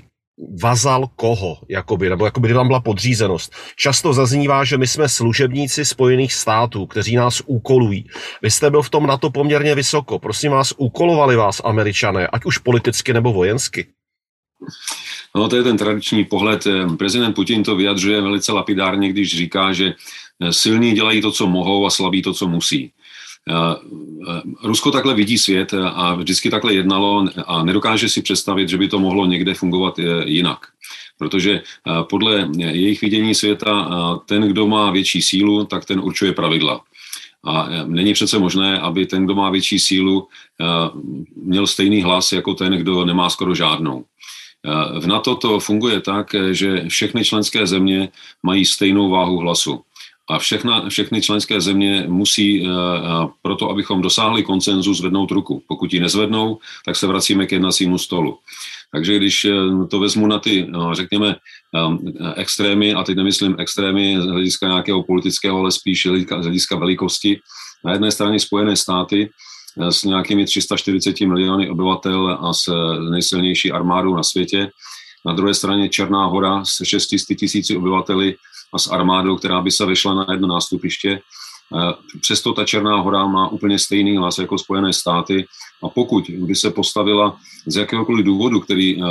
vazal 0.62 1.08
koho, 1.16 1.58
jakoby, 1.70 2.10
nebo 2.10 2.25
jakoby 2.25 2.54
tam 2.54 2.68
byla 2.68 2.80
podřízenost. 2.80 3.54
Často 3.75 4.13
zaznívá, 4.13 4.63
že 4.63 4.78
my 4.78 4.88
jsme 4.88 5.10
služebníci 5.10 5.86
Spojených 5.86 6.34
států, 6.34 6.86
kteří 6.86 7.16
nás 7.16 7.42
úkolují. 7.46 8.06
Vy 8.42 8.51
jste 8.51 8.70
byl 8.72 8.82
v 8.82 8.89
tom 8.89 9.08
na 9.08 9.18
to 9.18 9.30
poměrně 9.30 9.75
vysoko. 9.75 10.20
Prosím 10.20 10.51
vás, 10.51 10.74
úkolovali 10.78 11.36
vás 11.36 11.62
američané, 11.66 12.28
ať 12.28 12.46
už 12.46 12.58
politicky 12.58 13.13
nebo 13.13 13.34
vojensky? 13.34 13.88
No, 15.36 15.48
to 15.48 15.56
je 15.56 15.63
ten 15.63 15.78
tradiční 15.78 16.25
pohled. 16.25 16.68
Prezident 16.98 17.34
Putin 17.34 17.63
to 17.63 17.75
vyjadřuje 17.75 18.22
velice 18.22 18.51
lapidárně, 18.51 19.10
když 19.10 19.38
říká, 19.38 19.74
že 19.74 19.94
silní 20.50 20.94
dělají 20.94 21.22
to, 21.22 21.32
co 21.32 21.48
mohou 21.48 21.86
a 21.86 21.89
slabí 21.89 22.22
to, 22.22 22.34
co 22.34 22.48
musí. 22.48 22.92
Rusko 24.63 24.92
takhle 24.92 25.13
vidí 25.13 25.38
svět 25.38 25.74
a 25.94 26.16
vždycky 26.16 26.50
takhle 26.50 26.74
jednalo 26.74 27.25
a 27.48 27.63
nedokáže 27.63 28.10
si 28.10 28.22
představit, 28.22 28.70
že 28.70 28.78
by 28.78 28.88
to 28.88 29.00
mohlo 29.00 29.25
někde 29.25 29.54
fungovat 29.54 30.00
eh, 30.00 30.04
jinak. 30.25 30.60
Protože 31.18 31.51
eh, 31.51 32.04
podle 32.10 32.50
jejich 32.58 33.01
vidění 33.01 33.36
světa 33.36 33.89
eh, 33.89 34.20
ten, 34.25 34.48
kdo 34.48 34.68
má 34.68 34.92
větší 34.92 35.22
sílu, 35.22 35.66
tak 35.66 35.86
ten 35.86 36.00
určuje 36.00 36.34
pravidla. 36.34 36.82
A 37.44 37.70
není 37.86 38.13
přece 38.13 38.39
možné, 38.39 38.80
aby 38.80 39.06
ten, 39.06 39.25
kdo 39.25 39.36
má 39.36 39.50
větší 39.50 39.80
sílu, 39.80 40.28
měl 41.36 41.68
stejný 41.68 42.01
hlas 42.01 42.32
jako 42.32 42.54
ten, 42.54 42.74
kdo 42.74 43.06
nemá 43.06 43.30
skoro 43.30 43.56
žádnou. 43.56 44.06
V 45.00 45.08
NATO 45.08 45.36
to 45.36 45.60
funguje 45.60 46.01
tak, 46.01 46.36
že 46.51 46.89
všechny 46.89 47.25
členské 47.25 47.68
země 47.68 48.10
mají 48.44 48.66
stejnou 48.66 49.10
váhu 49.10 49.38
hlasu. 49.38 49.82
A 50.30 50.39
všechna, 50.39 50.89
všechny 50.89 51.22
členské 51.22 51.62
země 51.62 52.06
musí 52.08 52.68
proto, 53.42 53.70
abychom 53.70 54.01
dosáhli 54.01 54.44
koncenzu, 54.44 54.94
zvednout 54.94 55.32
ruku. 55.32 55.63
Pokud 55.68 55.94
ji 55.94 56.00
nezvednou, 56.00 56.60
tak 56.86 56.96
se 56.96 57.08
vracíme 57.08 57.46
k 57.46 57.51
jednacímu 57.51 57.98
stolu. 57.98 58.38
Takže 58.92 59.18
když 59.18 59.48
to 59.89 60.00
vezmu 60.00 60.28
na 60.28 60.39
ty, 60.39 60.66
no, 60.70 60.96
řekněme, 60.96 61.36
extrémy, 62.36 62.94
a 62.94 63.04
teď 63.04 63.16
nemyslím 63.18 63.56
extrémy 63.60 64.22
z 64.22 64.25
hlediska 64.25 64.68
nějakého 64.68 65.04
politického, 65.04 65.60
ale 65.60 65.72
spíš 65.72 66.08
z 66.39 66.46
hlediska 66.46 66.75
velikosti, 66.75 67.39
na 67.86 67.92
jedné 67.92 68.12
straně 68.12 68.39
Spojené 68.39 68.75
státy 68.75 69.30
eh, 69.30 69.32
s 69.79 70.03
nějakými 70.03 70.45
340 70.45 71.21
miliony 71.21 71.69
obyvatel 71.69 72.38
a 72.41 72.53
s 72.53 72.71
nejsilnější 73.12 73.71
armádou 73.71 74.15
na 74.15 74.24
světě. 74.24 74.69
Na 75.25 75.33
druhé 75.33 75.53
straně 75.53 75.89
Černá 75.89 76.25
hora 76.25 76.65
se 76.65 76.86
600 76.86 77.38
tisíci 77.38 77.77
obyvateli 77.77 78.36
a 78.74 78.79
s 78.79 78.88
armádou, 78.88 79.36
která 79.36 79.62
by 79.62 79.71
se 79.71 79.86
vešla 79.86 80.13
na 80.13 80.25
jedno 80.31 80.48
nástupiště. 80.48 81.19
Eh, 81.75 81.93
přesto 82.21 82.53
ta 82.53 82.65
Černá 82.65 83.01
hora 83.01 83.27
má 83.27 83.48
úplně 83.48 83.79
stejný 83.79 84.17
hlas 84.17 84.38
jako 84.38 84.57
Spojené 84.57 84.93
státy 84.93 85.45
a 85.83 85.89
pokud 85.89 86.29
by 86.29 86.55
se 86.55 86.71
postavila 86.71 87.38
z 87.65 87.75
jakéhokoliv 87.75 88.25
důvodu, 88.25 88.59
který 88.59 89.03
eh, 89.03 89.05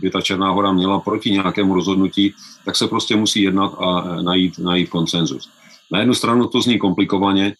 by 0.00 0.10
ta 0.10 0.20
Černá 0.20 0.50
hora 0.50 0.72
měla 0.72 1.00
proti 1.00 1.30
nějakému 1.30 1.74
rozhodnutí, 1.74 2.34
tak 2.64 2.76
se 2.76 2.86
prostě 2.86 3.16
musí 3.16 3.42
jednat 3.42 3.74
a 3.78 4.22
najít, 4.22 4.58
najít 4.58 4.88
konsenzus. 4.88 5.48
Na 5.92 5.98
jednu 5.98 6.14
stranu 6.14 6.46
to 6.46 6.60
zní 6.60 6.78
komplikovaně, 6.78 7.54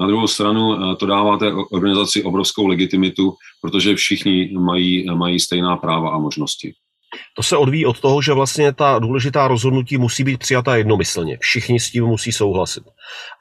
na 0.00 0.06
druhou 0.06 0.26
stranu 0.26 0.74
eh, 0.74 0.96
to 0.96 1.06
dává 1.06 1.38
té 1.38 1.52
organizaci 1.72 2.22
obrovskou 2.22 2.66
legitimitu, 2.66 3.34
protože 3.62 3.94
všichni 3.94 4.52
mají, 4.58 5.06
mají 5.14 5.40
stejná 5.40 5.76
práva 5.76 6.10
a 6.10 6.18
možnosti. 6.18 6.72
To 7.36 7.42
se 7.42 7.56
odvíjí 7.56 7.86
od 7.86 8.00
toho, 8.00 8.22
že 8.22 8.32
vlastně 8.32 8.72
ta 8.72 8.98
důležitá 8.98 9.48
rozhodnutí 9.48 9.98
musí 9.98 10.24
být 10.24 10.38
přijata 10.38 10.76
jednomyslně. 10.76 11.38
Všichni 11.40 11.80
s 11.80 11.90
tím 11.90 12.04
musí 12.04 12.32
souhlasit. 12.32 12.84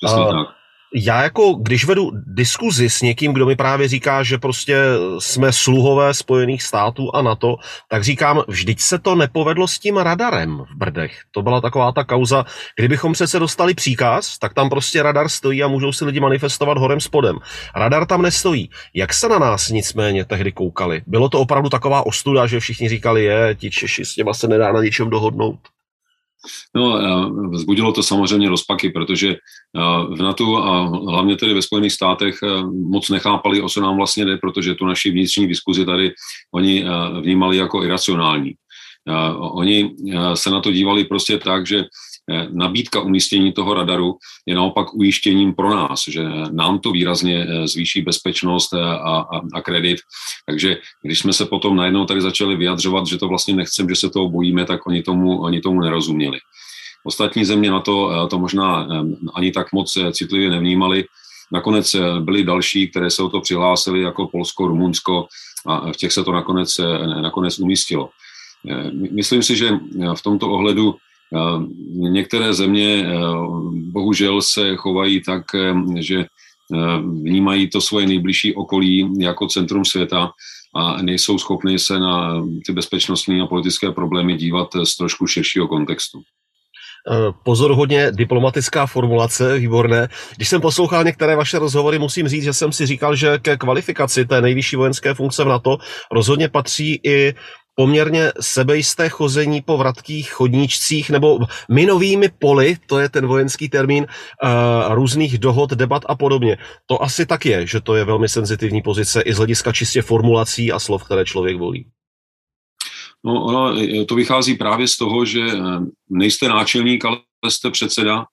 Přesně 0.03 0.21
uh, 0.21 0.31
tak 0.31 0.47
já 0.95 1.23
jako, 1.23 1.53
když 1.53 1.85
vedu 1.85 2.11
diskuzi 2.25 2.89
s 2.89 3.01
někým, 3.01 3.33
kdo 3.33 3.45
mi 3.45 3.55
právě 3.55 3.87
říká, 3.87 4.23
že 4.23 4.37
prostě 4.37 4.77
jsme 5.19 5.53
sluhové 5.53 6.13
Spojených 6.13 6.63
států 6.63 7.15
a 7.15 7.21
NATO, 7.21 7.55
tak 7.89 8.03
říkám, 8.03 8.43
vždyť 8.47 8.79
se 8.79 8.99
to 8.99 9.15
nepovedlo 9.15 9.67
s 9.67 9.79
tím 9.79 9.97
radarem 9.97 10.57
v 10.71 10.75
Brdech. 10.75 11.19
To 11.31 11.41
byla 11.41 11.61
taková 11.61 11.91
ta 11.91 12.03
kauza, 12.03 12.45
kdybychom 12.79 13.13
přece 13.13 13.39
dostali 13.39 13.73
příkaz, 13.73 14.37
tak 14.37 14.53
tam 14.53 14.69
prostě 14.69 15.03
radar 15.03 15.29
stojí 15.29 15.63
a 15.63 15.67
můžou 15.67 15.91
si 15.91 16.05
lidi 16.05 16.19
manifestovat 16.19 16.77
horem 16.77 17.01
spodem. 17.01 17.39
Radar 17.75 18.05
tam 18.05 18.21
nestojí. 18.21 18.69
Jak 18.93 19.13
se 19.13 19.29
na 19.29 19.39
nás 19.39 19.69
nicméně 19.69 20.25
tehdy 20.25 20.51
koukali? 20.51 21.01
Bylo 21.07 21.29
to 21.29 21.39
opravdu 21.39 21.69
taková 21.69 22.05
ostuda, 22.05 22.47
že 22.47 22.59
všichni 22.59 22.89
říkali, 22.89 23.23
je, 23.23 23.55
ti 23.55 23.71
Češi 23.71 24.05
s 24.05 24.15
těma 24.15 24.33
se 24.33 24.47
nedá 24.47 24.71
na 24.71 24.81
ničem 24.81 25.09
dohodnout? 25.09 25.59
No, 26.75 26.99
vzbudilo 27.51 27.91
to 27.91 28.03
samozřejmě 28.03 28.49
rozpaky, 28.49 28.89
protože 28.89 29.35
v 30.09 30.21
NATO 30.21 30.57
a 30.57 30.87
hlavně 30.87 31.35
tedy 31.35 31.53
ve 31.53 31.61
Spojených 31.61 31.93
státech 31.93 32.35
moc 32.89 33.09
nechápali, 33.09 33.61
o 33.61 33.69
co 33.69 33.81
nám 33.81 33.97
vlastně 33.97 34.25
jde, 34.25 34.37
protože 34.37 34.75
tu 34.75 34.85
naši 34.85 35.11
vnitřní 35.11 35.47
diskuzi 35.47 35.85
tady 35.85 36.11
oni 36.53 36.85
vnímali 37.21 37.57
jako 37.57 37.83
iracionální. 37.83 38.53
Oni 39.37 39.95
se 40.33 40.49
na 40.49 40.61
to 40.61 40.71
dívali 40.71 41.03
prostě 41.03 41.37
tak, 41.37 41.67
že 41.67 41.83
nabídka 42.51 43.01
umístění 43.01 43.53
toho 43.53 43.73
radaru 43.73 44.17
je 44.45 44.55
naopak 44.55 44.93
ujištěním 44.93 45.53
pro 45.53 45.75
nás, 45.75 46.03
že 46.07 46.23
nám 46.51 46.79
to 46.79 46.91
výrazně 46.91 47.47
eh, 47.49 47.67
zvýší 47.67 48.01
bezpečnost 48.01 48.73
eh, 48.73 48.79
a, 48.81 49.17
a, 49.19 49.41
a 49.53 49.61
kredit. 49.61 49.97
Takže 50.45 50.77
když 51.03 51.19
jsme 51.19 51.33
se 51.33 51.45
potom 51.45 51.75
najednou 51.75 52.05
tady 52.05 52.21
začali 52.21 52.55
vyjadřovat, 52.55 53.07
že 53.07 53.17
to 53.17 53.27
vlastně 53.27 53.55
nechceme, 53.55 53.89
že 53.89 53.95
se 53.95 54.09
toho 54.09 54.29
bojíme, 54.29 54.65
tak 54.65 54.87
oni 54.87 55.03
tomu, 55.03 55.41
oni 55.41 55.61
tomu 55.61 55.79
nerozuměli. 55.79 56.39
Ostatní 57.05 57.45
země 57.45 57.71
na 57.71 57.79
to, 57.79 58.27
to 58.29 58.39
možná 58.39 58.87
ani 59.33 59.51
tak 59.51 59.73
moc 59.73 59.97
citlivě 60.11 60.49
nevnímali. 60.49 61.05
Nakonec 61.51 61.95
byly 62.19 62.43
další, 62.43 62.87
které 62.87 63.09
se 63.09 63.23
o 63.23 63.29
to 63.29 63.41
přihlásili, 63.41 64.01
jako 64.01 64.27
Polsko, 64.27 64.67
Rumunsko, 64.67 65.27
a 65.65 65.91
v 65.91 65.97
těch 65.97 66.11
se 66.11 66.23
to 66.23 66.31
nakonec, 66.31 66.79
nakonec 67.21 67.59
umístilo. 67.59 68.09
Myslím 69.11 69.43
si, 69.43 69.55
že 69.55 69.69
v 70.15 70.21
tomto 70.23 70.49
ohledu 70.51 70.95
Některé 71.93 72.53
země 72.53 73.05
eh, 73.05 73.17
bohužel 73.91 74.41
se 74.41 74.75
chovají 74.75 75.23
tak, 75.23 75.43
eh, 75.55 75.73
že 75.99 76.19
eh, 76.19 76.97
vnímají 77.23 77.69
to 77.69 77.81
svoje 77.81 78.07
nejbližší 78.07 78.55
okolí 78.55 79.13
jako 79.19 79.47
centrum 79.47 79.85
světa 79.85 80.31
a 80.75 81.01
nejsou 81.01 81.37
schopni 81.37 81.79
se 81.79 81.99
na 81.99 82.43
ty 82.65 82.73
bezpečnostní 82.73 83.41
a 83.41 83.47
politické 83.47 83.91
problémy 83.91 84.37
dívat 84.37 84.67
z 84.83 84.95
trošku 84.95 85.27
širšího 85.27 85.67
kontextu. 85.67 86.21
Pozor, 87.43 87.71
hodně 87.71 88.11
diplomatická 88.11 88.85
formulace, 88.85 89.59
výborné. 89.59 90.07
Když 90.35 90.49
jsem 90.49 90.61
poslouchal 90.61 91.03
některé 91.03 91.35
vaše 91.35 91.59
rozhovory, 91.59 91.99
musím 91.99 92.27
říct, 92.27 92.43
že 92.43 92.53
jsem 92.53 92.71
si 92.71 92.85
říkal, 92.85 93.15
že 93.15 93.37
ke 93.37 93.57
kvalifikaci 93.57 94.25
té 94.25 94.41
nejvyšší 94.41 94.75
vojenské 94.75 95.13
funkce 95.13 95.43
v 95.43 95.47
NATO 95.47 95.77
rozhodně 96.11 96.49
patří 96.49 96.99
i 97.03 97.33
poměrně 97.79 98.31
sebejisté 98.41 99.09
chození 99.09 99.61
po 99.61 99.77
vratkých 99.77 100.31
chodníčcích 100.31 101.09
nebo 101.09 101.39
minovými 101.69 102.29
poli, 102.39 102.77
to 102.87 102.99
je 102.99 103.09
ten 103.09 103.27
vojenský 103.27 103.69
termín, 103.69 104.07
různých 104.89 105.37
dohod, 105.37 105.69
debat 105.69 106.03
a 106.09 106.15
podobně. 106.15 106.57
To 106.85 107.03
asi 107.03 107.25
tak 107.25 107.45
je, 107.45 107.67
že 107.67 107.81
to 107.81 107.95
je 107.95 108.03
velmi 108.03 108.29
senzitivní 108.29 108.81
pozice 108.81 109.21
i 109.21 109.33
z 109.33 109.37
hlediska 109.37 109.71
čistě 109.71 110.01
formulací 110.01 110.71
a 110.71 110.79
slov, 110.79 111.03
které 111.03 111.25
člověk 111.25 111.57
volí. 111.57 111.85
No, 113.25 113.43
ono, 113.43 113.75
to 114.05 114.15
vychází 114.15 114.55
právě 114.55 114.87
z 114.87 114.97
toho, 114.97 115.25
že 115.25 115.41
eh, 115.41 115.59
nejste 116.09 116.47
náčelník, 116.47 117.05
ale 117.05 117.21
jste 117.49 117.71
předseda 117.71 118.25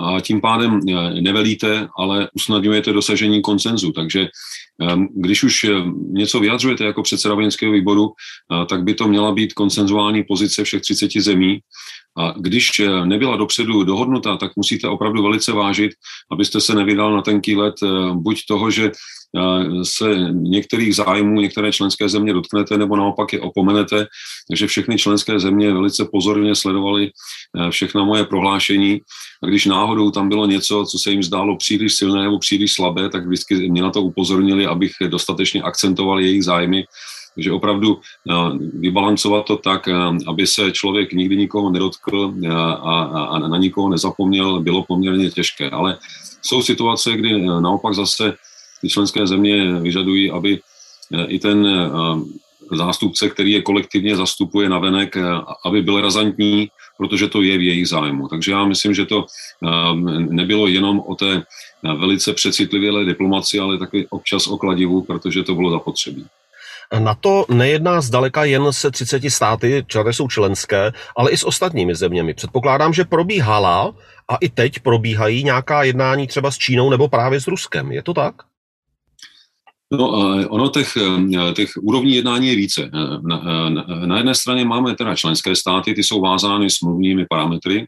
a 0.00 0.20
tím 0.20 0.40
pádem 0.40 0.80
eh, 0.80 1.20
nevelíte, 1.20 1.88
ale 1.98 2.28
usnadňujete 2.34 2.92
dosažení 2.92 3.42
koncenzu. 3.42 3.92
Takže 3.92 4.28
Ehm, 4.82 5.08
když 5.14 5.42
už 5.42 5.64
eh, 5.64 5.70
něco 6.10 6.40
vyjadřujete 6.40 6.84
jako 6.84 7.02
předseda 7.02 7.34
vojenského 7.34 7.72
výboru, 7.72 8.12
eh, 8.12 8.66
tak 8.66 8.82
by 8.82 8.94
to 8.94 9.08
měla 9.08 9.32
být 9.32 9.52
konsenzuální 9.52 10.24
pozice 10.24 10.64
všech 10.64 10.82
30 10.82 11.20
zemí. 11.20 11.60
A 12.18 12.34
když 12.38 12.80
eh, 12.80 13.06
nebyla 13.06 13.36
dopředu 13.36 13.84
dohodnuta, 13.84 14.36
tak 14.36 14.56
musíte 14.56 14.88
opravdu 14.88 15.22
velice 15.22 15.52
vážit, 15.52 15.90
abyste 16.30 16.60
se 16.60 16.74
nevydal 16.74 17.12
na 17.16 17.22
tenký 17.22 17.56
let 17.56 17.74
buď 18.14 18.46
toho, 18.48 18.70
že 18.70 18.90
se 19.82 20.14
některých 20.32 20.96
zájmů 20.96 21.40
některé 21.40 21.72
členské 21.72 22.08
země 22.08 22.32
dotknete 22.32 22.78
nebo 22.78 22.96
naopak 22.96 23.32
je 23.32 23.40
opomenete. 23.40 24.06
Takže 24.50 24.66
všechny 24.66 24.98
členské 24.98 25.40
země 25.40 25.72
velice 25.72 26.08
pozorně 26.12 26.54
sledovaly 26.54 27.10
všechna 27.70 28.04
moje 28.04 28.24
prohlášení 28.24 29.00
a 29.42 29.46
když 29.46 29.66
náhodou 29.66 30.10
tam 30.10 30.28
bylo 30.28 30.46
něco, 30.46 30.84
co 30.90 30.98
se 30.98 31.10
jim 31.10 31.22
zdálo 31.22 31.56
příliš 31.56 31.94
silné 31.94 32.22
nebo 32.22 32.38
příliš 32.38 32.72
slabé, 32.72 33.08
tak 33.08 33.26
vždycky 33.26 33.70
mě 33.70 33.82
na 33.82 33.90
to 33.90 34.02
upozornili, 34.02 34.66
abych 34.66 34.92
dostatečně 35.08 35.62
akcentoval 35.62 36.20
jejich 36.20 36.44
zájmy. 36.44 36.84
Takže 37.34 37.52
opravdu 37.52 38.00
vybalancovat 38.74 39.44
to 39.44 39.56
tak, 39.56 39.88
aby 40.26 40.46
se 40.46 40.72
člověk 40.72 41.12
nikdy 41.12 41.36
nikoho 41.36 41.70
nedotkl 41.70 42.34
a, 42.50 42.72
a, 42.72 43.24
a 43.24 43.38
na 43.38 43.58
nikoho 43.58 43.88
nezapomněl, 43.88 44.60
bylo 44.60 44.82
poměrně 44.82 45.30
těžké. 45.30 45.70
Ale 45.70 45.98
jsou 46.42 46.62
situace, 46.62 47.12
kdy 47.12 47.42
naopak 47.42 47.94
zase 47.94 48.34
ty 48.80 48.88
členské 48.88 49.26
země 49.26 49.80
vyžadují, 49.80 50.30
aby 50.30 50.60
i 51.26 51.38
ten 51.38 51.66
zástupce, 52.72 53.28
který 53.28 53.52
je 53.52 53.62
kolektivně 53.62 54.16
zastupuje 54.16 54.68
na 54.68 54.78
venek, 54.78 55.16
aby 55.64 55.82
byl 55.82 56.00
razantní, 56.00 56.70
protože 56.98 57.28
to 57.28 57.42
je 57.42 57.58
v 57.58 57.62
jejich 57.62 57.88
zájmu. 57.88 58.28
Takže 58.28 58.52
já 58.52 58.64
myslím, 58.64 58.94
že 58.94 59.06
to 59.06 59.26
nebylo 60.28 60.66
jenom 60.66 61.00
o 61.00 61.14
té 61.14 61.42
velice 61.82 62.32
přecitlivělé 62.32 63.04
diplomaci, 63.04 63.58
ale 63.58 63.78
taky 63.78 64.06
občas 64.10 64.46
o 64.46 64.56
kladivu, 64.58 65.02
protože 65.02 65.42
to 65.42 65.54
bylo 65.54 65.70
zapotřebí. 65.70 66.26
Na 66.98 67.14
to 67.14 67.44
nejedná 67.48 68.00
zdaleka 68.00 68.44
jen 68.44 68.72
se 68.72 68.90
30 68.90 69.30
státy, 69.30 69.84
které 69.88 70.12
jsou 70.12 70.28
členské, 70.28 70.92
ale 71.16 71.30
i 71.30 71.36
s 71.36 71.46
ostatními 71.46 71.94
zeměmi. 71.94 72.34
Předpokládám, 72.34 72.92
že 72.92 73.04
probíhala 73.04 73.94
a 74.28 74.36
i 74.36 74.48
teď 74.48 74.78
probíhají 74.78 75.44
nějaká 75.44 75.82
jednání 75.82 76.26
třeba 76.26 76.50
s 76.50 76.58
Čínou 76.58 76.90
nebo 76.90 77.08
právě 77.08 77.40
s 77.40 77.46
Ruskem. 77.46 77.92
Je 77.92 78.02
to 78.02 78.14
tak? 78.14 78.34
No, 79.92 80.08
ono 80.48 80.68
těch, 80.68 80.98
těch 81.54 81.70
úrovní 81.82 82.14
jednání 82.14 82.48
je 82.48 82.56
více. 82.56 82.90
Na, 83.22 83.42
na, 83.68 83.84
na 84.06 84.16
jedné 84.16 84.34
straně 84.34 84.64
máme 84.64 84.94
teda 84.94 85.16
členské 85.16 85.56
státy, 85.56 85.94
ty 85.94 86.02
jsou 86.02 86.20
vázány 86.20 86.70
smluvními 86.70 87.26
parametry, 87.30 87.86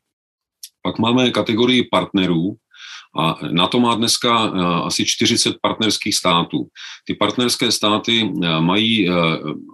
pak 0.82 0.98
máme 0.98 1.30
kategorii 1.30 1.88
partnerů 1.90 2.56
A 3.18 3.36
na 3.50 3.66
to 3.66 3.80
má 3.80 3.94
dneska 3.94 4.38
asi 4.84 5.06
40 5.06 5.54
partnerských 5.62 6.14
států. 6.14 6.66
Ty 7.06 7.14
partnerské 7.14 7.72
státy 7.72 8.32
mají 8.60 9.08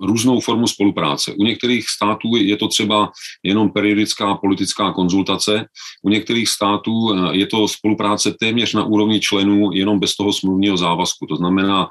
různou 0.02 0.40
formu 0.40 0.66
spolupráce. 0.66 1.32
U 1.38 1.44
některých 1.44 1.88
států 1.88 2.36
je 2.36 2.56
to 2.56 2.68
třeba 2.68 3.12
jenom 3.42 3.70
periodická 3.70 4.34
politická 4.34 4.92
konzultace, 4.92 5.64
u 6.02 6.08
některých 6.08 6.48
států 6.48 7.14
je 7.32 7.46
to 7.46 7.68
spolupráce 7.68 8.34
téměř 8.40 8.74
na 8.74 8.84
úrovni 8.84 9.20
členů, 9.20 9.70
jenom 9.72 10.00
bez 10.00 10.16
toho 10.16 10.32
smluvního 10.32 10.76
závazku. 10.76 11.26
To 11.26 11.36
znamená 11.36 11.88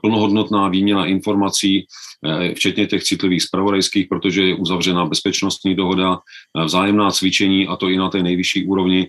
plnohodnotná 0.00 0.68
výměna 0.68 1.06
informací, 1.06 1.86
včetně 2.54 2.86
těch 2.86 3.02
citlivých 3.02 3.42
spravodajských, 3.42 4.06
protože 4.08 4.42
je 4.42 4.54
uzavřená 4.54 5.06
bezpečnostní 5.06 5.74
dohoda, 5.74 6.18
vzájemná 6.64 7.10
cvičení 7.10 7.68
a 7.68 7.76
to 7.76 7.88
i 7.88 7.96
na 7.96 8.08
té 8.08 8.22
nejvyšší 8.22 8.66
úrovni. 8.66 9.08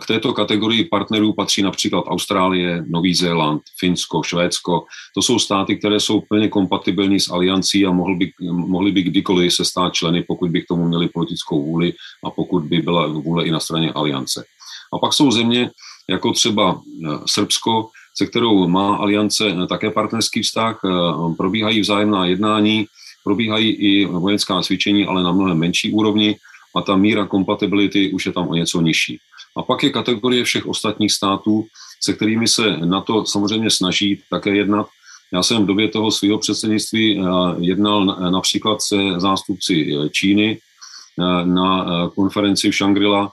K 0.00 0.06
této 0.06 0.32
kategorii 0.32 0.84
partnerů 0.84 1.32
patří 1.32 1.62
například 1.62 2.04
Austrálie, 2.08 2.84
Nový 2.88 3.14
Zéland, 3.14 3.62
Finsko, 3.78 4.22
Švédsko. 4.22 4.84
To 5.14 5.22
jsou 5.22 5.38
státy, 5.38 5.76
které 5.76 6.00
jsou 6.00 6.20
plně 6.20 6.48
kompatibilní 6.48 7.20
s 7.20 7.30
aliancí 7.30 7.86
a 7.86 7.92
mohly 7.92 8.16
by, 8.16 8.32
mohly 8.52 8.92
by 8.92 9.02
kdykoliv 9.02 9.54
se 9.54 9.64
stát 9.64 9.92
členy, 9.92 10.22
pokud 10.22 10.50
by 10.50 10.62
k 10.62 10.66
tomu 10.68 10.88
měli 10.88 11.08
politickou 11.08 11.64
vůli 11.64 11.92
a 12.24 12.30
pokud 12.30 12.64
by 12.64 12.78
byla 12.82 13.06
vůle 13.06 13.44
i 13.44 13.50
na 13.50 13.60
straně 13.60 13.92
aliance. 13.92 14.44
A 14.92 14.98
pak 14.98 15.12
jsou 15.12 15.30
země, 15.30 15.70
jako 16.08 16.32
třeba 16.32 16.80
eh, 16.80 17.18
Srbsko, 17.26 17.88
se 18.16 18.26
kterou 18.26 18.68
má 18.68 18.96
aliance 18.96 19.44
také 19.68 19.90
partnerský 19.90 20.42
vztah, 20.42 20.80
eh, 20.84 20.88
probíhají 21.36 21.80
vzájemná 21.80 22.26
jednání, 22.26 22.86
probíhají 23.24 23.70
i 23.70 24.04
vojenská 24.04 24.62
cvičení, 24.62 25.06
ale 25.06 25.22
na 25.22 25.32
mnohem 25.32 25.58
menší 25.58 25.92
úrovni 25.92 26.36
a 26.76 26.82
ta 26.82 26.96
míra 26.96 27.26
kompatibility 27.26 28.12
už 28.12 28.26
je 28.26 28.32
tam 28.32 28.48
o 28.48 28.54
něco 28.54 28.80
nižší. 28.80 29.20
A 29.56 29.62
pak 29.62 29.82
je 29.82 29.90
kategorie 29.90 30.44
všech 30.44 30.66
ostatních 30.66 31.12
států, 31.12 31.66
se 32.00 32.12
kterými 32.12 32.48
se 32.48 32.76
na 32.76 33.00
to 33.00 33.24
samozřejmě 33.26 33.70
snaží 33.70 34.22
také 34.30 34.56
jednat. 34.56 34.86
Já 35.32 35.42
jsem 35.42 35.62
v 35.62 35.66
době 35.66 35.88
toho 35.88 36.10
svého 36.10 36.38
předsednictví 36.38 37.18
eh, 37.18 37.24
jednal 37.58 38.04
například 38.30 38.82
se 38.82 38.96
zástupci 39.16 39.74
eh, 39.90 40.08
Číny 40.08 40.58
eh, 40.58 41.46
na 41.46 41.86
konferenci 42.14 42.70
v 42.70 42.74
Shangri-La, 42.74 43.30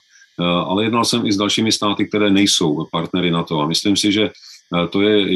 ale 0.65 0.83
jednal 0.83 1.05
jsem 1.05 1.25
i 1.25 1.31
s 1.31 1.37
dalšími 1.37 1.71
státy, 1.71 2.07
které 2.07 2.29
nejsou 2.29 2.87
partnery 2.91 3.31
na 3.31 3.43
to. 3.43 3.61
A 3.61 3.67
myslím 3.67 3.97
si, 3.97 4.11
že 4.11 4.29
to 4.89 5.01
je 5.01 5.33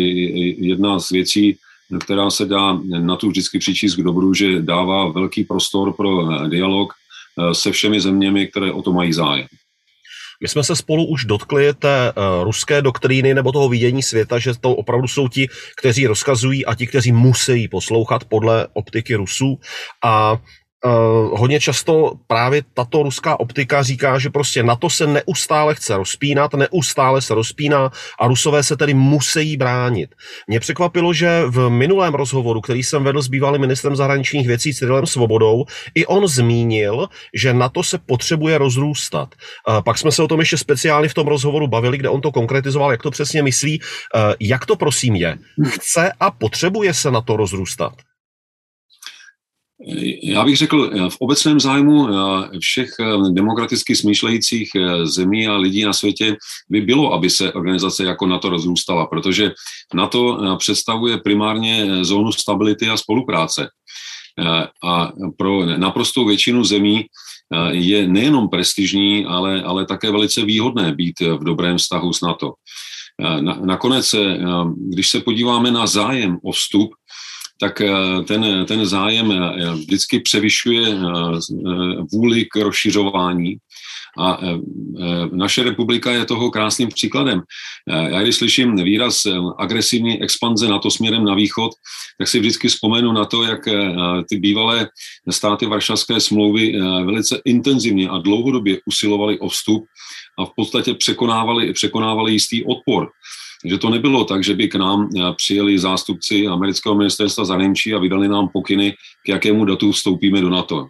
jedna 0.68 1.00
z 1.00 1.10
věcí, 1.10 1.58
která 2.00 2.30
se 2.30 2.46
dá 2.46 2.80
na 2.84 3.16
tu 3.16 3.30
vždycky 3.30 3.60
přičíst 3.60 3.98
k 3.98 4.04
dobru, 4.04 4.34
že 4.34 4.62
dává 4.62 5.08
velký 5.08 5.44
prostor 5.44 5.94
pro 5.94 6.28
dialog 6.48 6.94
se 7.52 7.72
všemi 7.72 8.02
zeměmi, 8.02 8.48
které 8.48 8.72
o 8.72 8.82
to 8.82 8.94
mají 8.94 9.14
zájem. 9.14 9.48
My 10.42 10.48
jsme 10.48 10.64
se 10.64 10.76
spolu 10.76 11.06
už 11.06 11.26
dotkli 11.26 11.74
té 11.74 12.12
uh, 12.12 12.44
ruské 12.44 12.82
doktríny 12.82 13.34
nebo 13.34 13.52
toho 13.52 13.70
vidění 13.70 14.04
světa, 14.04 14.40
že 14.40 14.54
to 14.60 14.76
opravdu 14.76 15.08
jsou 15.08 15.28
ti, 15.28 15.48
kteří 15.78 16.08
rozkazují 16.08 16.66
a 16.66 16.76
ti, 16.76 16.88
kteří 16.88 17.12
musí 17.12 17.68
poslouchat 17.68 18.24
podle 18.24 18.68
optiky 18.74 19.16
Rusů. 19.16 19.60
A 20.04 20.38
Uh, 20.86 21.40
hodně 21.40 21.60
často 21.60 22.14
právě 22.28 22.62
tato 22.74 23.04
ruská 23.04 23.40
optika 23.40 23.84
říká, 23.84 24.20
že 24.20 24.30
prostě 24.30 24.64
na 24.64 24.76
to 24.76 24.90
se 24.90 25.08
neustále 25.08 25.76
chce 25.76 25.98
rozpínat, 25.98 26.54
neustále 26.54 27.22
se 27.22 27.36
rozpíná 27.36 27.92
a 28.20 28.28
rusové 28.28 28.64
se 28.64 28.78
tedy 28.78 28.94
musí 28.94 29.58
bránit. 29.58 30.10
Mě 30.48 30.60
překvapilo, 30.60 31.14
že 31.14 31.44
v 31.48 31.70
minulém 31.70 32.14
rozhovoru, 32.14 32.62
který 32.62 32.84
jsem 32.84 33.04
vedl 33.04 33.22
s 33.22 33.28
bývalým 33.28 33.62
ministrem 33.62 33.96
zahraničních 33.96 34.48
věcí 34.48 34.74
Cyrilem 34.74 35.06
Svobodou, 35.06 35.66
i 35.96 36.06
on 36.06 36.28
zmínil, 36.28 37.08
že 37.34 37.54
na 37.54 37.70
to 37.70 37.84
se 37.84 37.98
potřebuje 37.98 38.58
rozrůstat. 38.58 39.30
Uh, 39.70 39.82
pak 39.82 39.98
jsme 39.98 40.12
se 40.12 40.24
o 40.24 40.28
tom 40.28 40.40
ještě 40.40 40.58
speciálně 40.58 41.10
v 41.10 41.14
tom 41.14 41.28
rozhovoru 41.28 41.68
bavili, 41.68 41.98
kde 41.98 42.10
on 42.10 42.22
to 42.22 42.32
konkretizoval, 42.32 42.92
jak 42.92 43.02
to 43.02 43.12
přesně 43.12 43.44
myslí. 43.44 43.80
Uh, 43.80 44.34
jak 44.40 44.66
to 44.66 44.76
prosím 44.76 45.16
je? 45.16 45.38
Chce 45.68 46.12
a 46.20 46.32
potřebuje 46.32 46.94
se 46.94 47.12
na 47.12 47.22
to 47.22 47.38
rozrůstat? 47.38 47.94
Já 50.24 50.46
bych 50.46 50.58
řekl, 50.58 50.92
eh, 50.94 51.10
v 51.10 51.18
obecném 51.20 51.60
zájmu 51.60 52.08
eh, 52.10 52.60
všech 52.60 52.90
eh, 53.00 53.32
demokraticky 53.32 53.96
smýšlejících 53.96 54.70
zemí 55.04 55.48
a 55.48 55.58
lidí 55.58 55.84
na 55.84 55.94
světě 55.94 56.36
by 56.70 56.82
bylo, 56.82 57.14
aby 57.14 57.30
se 57.30 57.54
organizace 57.54 58.04
jako 58.04 58.28
NATO 58.28 58.50
rozrůstala, 58.50 59.06
protože 59.06 59.52
NATO 59.94 60.40
představuje 60.58 61.18
primárně 61.18 61.88
zónu 62.06 62.32
stability 62.32 62.90
a 62.90 62.98
spolupráce. 62.98 63.70
A 64.84 65.12
pro 65.38 65.66
naprostou 65.66 66.26
většinu 66.26 66.64
zemí 66.64 67.06
je 67.72 68.08
nejenom 68.08 68.50
prestižní, 68.50 69.26
ale, 69.26 69.64
ale 69.64 69.86
také 69.86 70.12
velice 70.12 70.46
výhodné 70.46 70.92
být 70.92 71.20
v 71.20 71.44
dobrém 71.44 71.78
vztahu 71.78 72.14
s 72.14 72.22
NATO. 72.22 72.54
Nakonec, 73.66 74.16
když 74.76 75.10
se 75.10 75.20
podíváme 75.20 75.72
na 75.72 75.88
zájem 75.88 76.38
o 76.44 76.52
vstup, 76.52 76.90
tak 77.60 77.82
eh, 77.82 78.24
ten, 78.28 78.66
ten 78.66 78.86
zájem 78.86 79.32
eh, 79.32 79.74
vždycky 79.74 80.20
převyšuje 80.20 80.88
eh, 80.88 81.00
vůli 82.14 82.46
k 82.46 82.56
rozšiřování. 82.56 83.58
A 84.18 84.40
naše 85.32 85.64
republika 85.64 86.12
je 86.12 86.26
toho 86.26 86.52
krásným 86.52 86.90
příkladem. 86.90 87.42
Já 87.88 88.22
když 88.22 88.36
slyším 88.36 88.76
výraz 88.76 89.28
agresivní 89.58 90.24
expanze 90.24 90.68
NATO 90.68 90.92
směrem 90.92 91.24
na 91.24 91.36
východ, 91.36 91.72
tak 92.20 92.28
si 92.28 92.40
vždycky 92.40 92.68
vzpomenu 92.68 93.12
na 93.12 93.26
to, 93.26 93.44
jak 93.44 93.60
ty 94.30 94.38
bývalé 94.38 94.88
státy 95.30 95.66
Varšavské 95.66 96.20
smlouvy 96.20 96.80
velice 97.06 97.42
intenzivně 97.46 98.10
a 98.10 98.18
dlouhodobě 98.18 98.80
usilovali 98.86 99.40
o 99.40 99.50
vstup 99.50 99.84
a 100.40 100.46
v 100.46 100.52
podstatě 100.56 100.94
překonávali, 100.94 101.74
překonávali 101.74 102.32
jistý 102.32 102.64
odpor. 102.64 103.12
Takže 103.66 103.78
to 103.78 103.90
nebylo 103.90 104.26
tak, 104.26 104.44
že 104.44 104.54
by 104.54 104.68
k 104.68 104.76
nám 104.76 105.10
eh, 105.10 105.34
přijeli 105.38 105.80
zástupci 105.80 106.48
amerického 106.48 106.96
ministerstva 106.96 107.46
zahraničí 107.46 107.94
a 107.94 108.00
vydali 108.00 108.28
nám 108.28 108.50
pokyny, 108.54 108.94
k 109.26 109.30
jakému 109.30 109.66
datu 109.66 109.92
vstoupíme 109.92 110.42
do 110.42 110.50
NATO. 110.50 110.88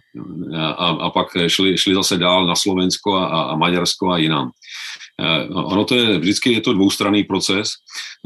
A, 0.75 0.87
a 0.87 1.09
pak 1.09 1.27
šli, 1.47 1.77
šli 1.77 1.95
zase 1.95 2.17
dál 2.17 2.47
na 2.47 2.55
Slovensko 2.55 3.15
a, 3.15 3.25
a 3.25 3.55
Maďarsko 3.55 4.11
a 4.11 4.17
jinam. 4.17 4.51
Eh, 5.21 5.47
ono 5.47 5.85
to 5.85 5.95
je, 5.95 6.19
vždycky 6.19 6.53
je 6.53 6.61
to 6.61 6.73
dvoustranný 6.73 7.23
proces. 7.23 7.69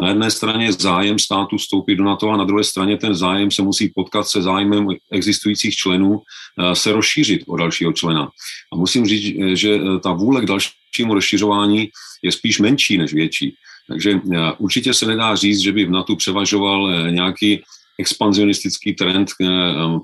Na 0.02 0.08
jedné 0.08 0.32
straně 0.32 0.74
zájem 0.74 1.20
státu 1.20 1.58
vstoupit 1.58 1.96
do 1.96 2.04
NATO 2.04 2.30
a 2.30 2.38
na 2.38 2.44
druhé 2.44 2.64
straně 2.64 2.98
ten 2.98 3.16
zájem 3.16 3.52
se 3.52 3.62
musí 3.62 3.92
potkat 3.96 4.28
se 4.28 4.42
zájmem 4.42 4.88
existujících 5.12 5.76
členů 5.76 6.18
eh, 6.18 6.76
se 6.76 6.92
rozšířit 6.92 7.42
o 7.48 7.58
dalšího 7.58 7.94
člena. 7.94 8.30
A 8.74 8.76
musím 8.76 9.06
říct, 9.06 9.38
že 9.54 9.80
ta 10.04 10.14
vůle 10.14 10.42
k 10.42 10.46
dalšímu 10.46 11.14
rozšiřování 11.14 11.90
je 12.24 12.32
spíš 12.32 12.60
menší 12.60 12.98
než 12.98 13.14
větší. 13.14 13.56
Takže 13.90 14.12
eh, 14.12 14.38
určitě 14.58 14.94
se 14.94 15.06
nedá 15.06 15.36
říct, 15.36 15.60
že 15.60 15.72
by 15.72 15.86
v 15.86 15.92
NATO 15.92 16.16
převažoval 16.16 16.92
eh, 16.92 17.12
nějaký 17.12 17.64
expanzionistický 18.00 18.94
trend, 18.94 19.30
eh, 19.42 19.48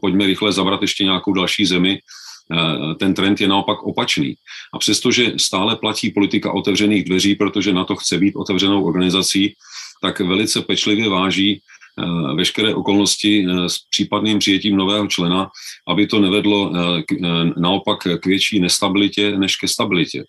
pojďme 0.02 0.26
rychle 0.26 0.54
zabrat 0.54 0.82
ještě 0.82 1.04
nějakou 1.04 1.34
další 1.34 1.66
zemi, 1.66 2.00
ten 3.00 3.14
trend 3.14 3.42
je 3.42 3.48
naopak 3.48 3.84
opačný. 3.84 4.36
A 4.74 4.78
přestože 4.80 5.34
stále 5.38 5.76
platí 5.76 6.10
politika 6.10 6.54
otevřených 6.54 7.04
dveří, 7.04 7.36
protože 7.36 7.74
na 7.74 7.84
to 7.86 7.96
chce 7.96 8.18
být 8.18 8.36
otevřenou 8.36 8.86
organizací, 8.86 9.54
tak 10.02 10.20
velice 10.20 10.62
pečlivě 10.62 11.10
váží 11.10 11.62
veškeré 12.36 12.76
okolnosti 12.76 13.46
s 13.68 13.78
případným 13.90 14.40
přijetím 14.40 14.76
nového 14.76 15.08
člena, 15.08 15.50
aby 15.88 16.08
to 16.08 16.20
nevedlo 16.20 16.74
naopak 17.58 18.00
k 18.22 18.26
větší 18.26 18.60
nestabilitě 18.60 19.38
než 19.38 19.56
ke 19.56 19.68
stabilitě. 19.68 20.24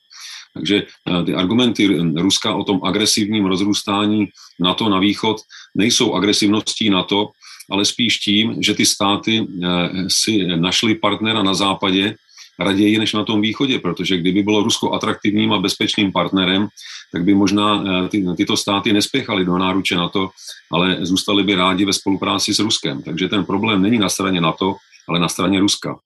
Takže 0.56 0.82
eh, 0.82 1.24
ty 1.24 1.34
argumenty 1.34 1.86
Ruska 2.16 2.54
o 2.54 2.64
tom 2.64 2.80
agresivním 2.84 3.46
rozrůstání 3.46 4.26
NATO 4.60 4.88
na 4.88 4.98
východ 4.98 5.36
nejsou 5.74 6.14
agresivností 6.14 6.90
NATO, 6.90 7.28
ale 7.70 7.84
spíš 7.84 8.18
tím, 8.18 8.62
že 8.62 8.74
ty 8.74 8.86
státy 8.86 9.44
eh, 9.44 9.68
si 10.08 10.46
našli 10.56 10.94
partnera 10.94 11.42
na 11.42 11.54
západě 11.54 12.14
raději 12.58 12.98
než 12.98 13.12
na 13.12 13.24
tom 13.24 13.40
východě, 13.40 13.78
protože 13.78 14.16
kdyby 14.16 14.42
bylo 14.42 14.62
Rusko 14.62 14.92
atraktivním 14.92 15.52
a 15.52 15.58
bezpečným 15.58 16.12
partnerem, 16.12 16.68
tak 17.12 17.24
by 17.24 17.34
možná 17.34 17.84
eh, 17.84 18.08
ty, 18.08 18.24
tyto 18.36 18.56
státy 18.56 18.92
nespěchaly 18.92 19.44
do 19.44 19.58
náruče 19.58 19.94
NATO, 19.94 20.30
ale 20.72 20.96
zůstali 21.00 21.42
by 21.42 21.54
rádi 21.54 21.84
ve 21.84 21.92
spolupráci 21.92 22.54
s 22.54 22.58
Ruskem. 22.58 23.02
Takže 23.02 23.28
ten 23.28 23.44
problém 23.44 23.82
není 23.82 23.98
na 23.98 24.08
straně 24.08 24.40
NATO, 24.40 24.76
ale 25.08 25.20
na 25.20 25.28
straně 25.28 25.60
Ruska. 25.60 25.98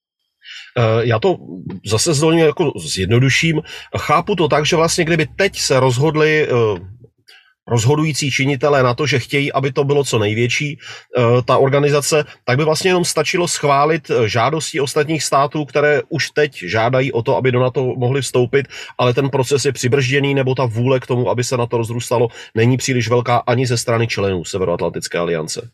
Eh, 0.78 1.06
já 1.06 1.18
to 1.18 1.36
zase 1.86 2.14
zdolně 2.14 2.42
jako 2.42 2.72
zjednoduším. 2.86 3.62
Chápu 3.98 4.36
to 4.36 4.48
tak, 4.48 4.66
že 4.66 4.76
vlastně 4.76 5.04
kdyby 5.04 5.26
teď 5.36 5.58
se 5.58 5.80
rozhodli 5.80 6.48
eh, 6.48 6.80
rozhodující 7.68 8.30
činitelé 8.30 8.82
na 8.82 8.94
to, 8.94 9.06
že 9.06 9.18
chtějí, 9.18 9.52
aby 9.52 9.72
to 9.72 9.84
bylo 9.84 10.04
co 10.04 10.18
největší, 10.18 10.78
eh, 10.78 11.22
ta 11.44 11.56
organizace, 11.56 12.24
tak 12.44 12.56
by 12.56 12.64
vlastně 12.64 12.90
jenom 12.90 13.04
stačilo 13.04 13.48
schválit 13.48 14.10
žádosti 14.26 14.80
ostatních 14.80 15.22
států, 15.22 15.64
které 15.64 16.02
už 16.08 16.30
teď 16.30 16.64
žádají 16.66 17.12
o 17.12 17.22
to, 17.22 17.36
aby 17.36 17.52
do 17.52 17.60
NATO 17.60 17.84
mohli 17.84 18.22
vstoupit, 18.22 18.68
ale 18.98 19.14
ten 19.14 19.30
proces 19.30 19.64
je 19.64 19.72
přibržděný, 19.72 20.34
nebo 20.34 20.54
ta 20.54 20.64
vůle 20.64 21.00
k 21.00 21.06
tomu, 21.06 21.30
aby 21.30 21.44
se 21.44 21.56
na 21.56 21.66
to 21.66 21.76
rozrůstalo, 21.76 22.28
není 22.54 22.76
příliš 22.76 23.08
velká 23.08 23.36
ani 23.36 23.66
ze 23.66 23.76
strany 23.76 24.06
členů 24.06 24.44
Severoatlantické 24.44 25.18
aliance. 25.18 25.70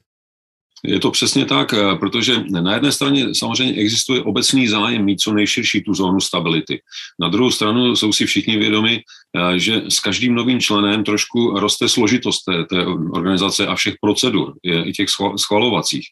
Je 0.87 1.01
to 1.01 1.11
přesně 1.11 1.45
tak, 1.45 1.75
eh, 1.75 1.97
protože 1.97 2.45
na 2.51 2.75
jedné 2.75 2.93
straně 2.93 3.35
samozřejmě 3.35 3.75
existuje 3.75 4.23
obecný 4.23 4.69
zájem 4.69 5.05
mít 5.05 5.21
co 5.21 5.33
nejširší 5.33 5.83
tu 5.83 5.95
zónu 5.95 6.21
stability. 6.21 6.81
Na 7.21 7.29
druhou 7.29 7.51
stranu 7.51 7.97
jsou 7.97 8.13
si 8.13 8.27
všichni 8.27 8.57
vědomi, 8.57 9.03
eh, 9.03 9.59
že 9.59 9.83
s 9.89 10.01
každým 10.01 10.35
novým 10.35 10.61
členem 10.61 11.05
trošku 11.05 11.59
roste 11.59 11.89
složitost 11.89 12.43
té, 12.45 12.65
té 12.65 12.87
organizace 12.87 13.67
a 13.67 13.75
všech 13.75 13.95
procedur, 14.01 14.55
i 14.63 14.93
těch 14.93 15.09
schvalovacích. 15.37 16.07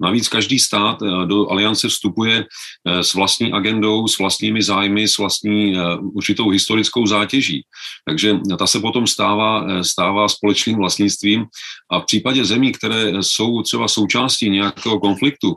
Navíc 0.00 0.28
každý 0.28 0.58
stát 0.58 1.02
eh, 1.02 1.26
do 1.26 1.50
aliance 1.50 1.88
vstupuje 1.88 2.44
s 2.84 3.14
vlastní 3.14 3.52
agendou, 3.52 4.08
s 4.08 4.18
vlastními 4.18 4.62
zájmy, 4.62 5.08
s 5.08 5.18
vlastní 5.18 5.74
určitou 6.14 6.48
historickou 6.48 7.06
zátěží. 7.06 7.62
Takže 8.08 8.38
ta 8.58 8.66
se 8.66 8.80
potom 8.80 9.06
stává, 9.06 9.82
stává 9.82 10.28
společným 10.28 10.76
vlastnictvím 10.76 11.44
a 11.90 12.00
v 12.00 12.04
případě 12.04 12.44
zemí, 12.44 12.72
které 12.72 13.22
jsou 13.22 13.62
třeba 13.62 13.88
součástí 13.88 14.11
nějakého 14.48 15.00
konfliktu, 15.00 15.56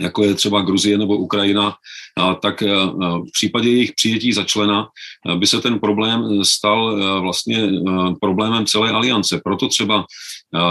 jako 0.00 0.24
je 0.24 0.34
třeba 0.34 0.60
Gruzie 0.60 0.98
nebo 0.98 1.16
Ukrajina, 1.16 1.74
tak 2.42 2.62
e, 2.62 2.66
v 2.96 3.32
případě 3.32 3.70
jejich 3.70 3.92
přijetí 3.92 4.32
za 4.32 4.44
člena 4.44 4.88
e, 5.28 5.36
by 5.36 5.46
se 5.46 5.60
ten 5.60 5.78
problém 5.78 6.44
stal 6.44 7.02
e, 7.02 7.20
vlastně 7.20 7.68
problémem 8.20 8.66
celé 8.66 8.90
aliance. 8.90 9.40
Proto 9.44 9.68
třeba 9.68 10.04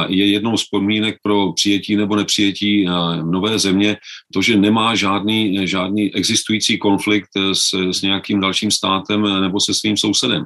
je 0.07 0.31
jednou 0.31 0.57
z 0.57 0.69
podmínek 0.69 1.15
pro 1.23 1.53
přijetí 1.53 1.95
nebo 1.95 2.15
nepřijetí 2.15 2.85
nové 3.23 3.59
země 3.59 3.97
to, 4.33 4.41
že 4.41 4.57
nemá 4.57 4.95
žádný, 4.95 5.67
žádný 5.67 6.15
existující 6.15 6.77
konflikt 6.77 7.29
s, 7.53 7.73
s 7.91 8.01
nějakým 8.01 8.39
dalším 8.39 8.71
státem 8.71 9.41
nebo 9.41 9.59
se 9.59 9.73
svým 9.73 9.97
sousedem. 9.97 10.45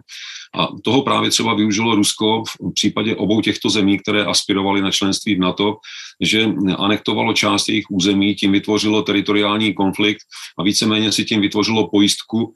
A 0.60 0.68
toho 0.84 1.02
právě 1.02 1.30
třeba 1.30 1.54
využilo 1.54 1.96
Rusko 1.96 2.44
v 2.44 2.74
případě 2.74 3.16
obou 3.16 3.42
těchto 3.42 3.70
zemí, 3.70 4.00
které 4.00 4.26
aspirovaly 4.26 4.82
na 4.82 4.92
členství 4.92 5.36
v 5.36 5.40
NATO, 5.40 5.76
že 6.22 6.50
anektovalo 6.78 7.34
část 7.34 7.70
jejich 7.70 7.86
území, 7.92 8.36
tím 8.36 8.52
vytvořilo 8.52 9.02
teritoriální 9.02 9.74
konflikt 9.74 10.22
a 10.60 10.64
víceméně 10.64 11.12
si 11.12 11.26
tím 11.26 11.42
vytvořilo 11.42 11.90
pojistku 11.90 12.54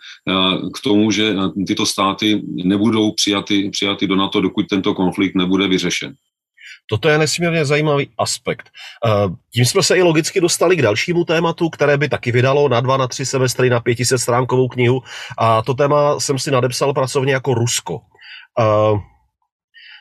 k 0.73 0.81
tomu, 0.83 1.12
že 1.12 1.36
tyto 1.67 1.86
státy 1.86 2.41
nebudou 2.63 3.12
přijaty, 3.12 3.69
přijaty 3.69 4.07
do 4.07 4.15
NATO, 4.15 4.41
dokud 4.41 4.67
tento 4.67 4.93
konflikt 4.93 5.36
nebude 5.36 5.67
vyřešen. 5.67 6.13
Toto 6.89 7.10
je 7.10 7.17
nesmírně 7.17 7.65
zajímavý 7.65 8.10
aspekt. 8.17 8.69
Eh, 9.06 9.10
tím 9.54 9.65
jsme 9.65 9.84
se 9.84 9.98
i 9.98 10.02
logicky 10.02 10.41
dostali 10.41 10.76
k 10.76 10.82
dalšímu 10.82 11.26
tématu, 11.26 11.69
které 11.69 11.98
by 11.98 12.10
taky 12.10 12.32
vydalo 12.32 12.69
na 12.69 12.82
dva, 12.82 12.98
na 12.98 13.08
tři 13.08 13.26
semestry 13.26 13.69
na 13.69 13.80
500 13.80 14.22
stránkovou 14.22 14.67
knihu. 14.67 15.02
A 15.38 15.62
to 15.62 15.74
téma 15.74 16.19
jsem 16.19 16.39
si 16.39 16.52
nadepsal 16.52 16.93
pracovně 16.93 17.34
jako 17.34 17.54
Rusko. 17.54 18.02
Eh, 18.60 18.98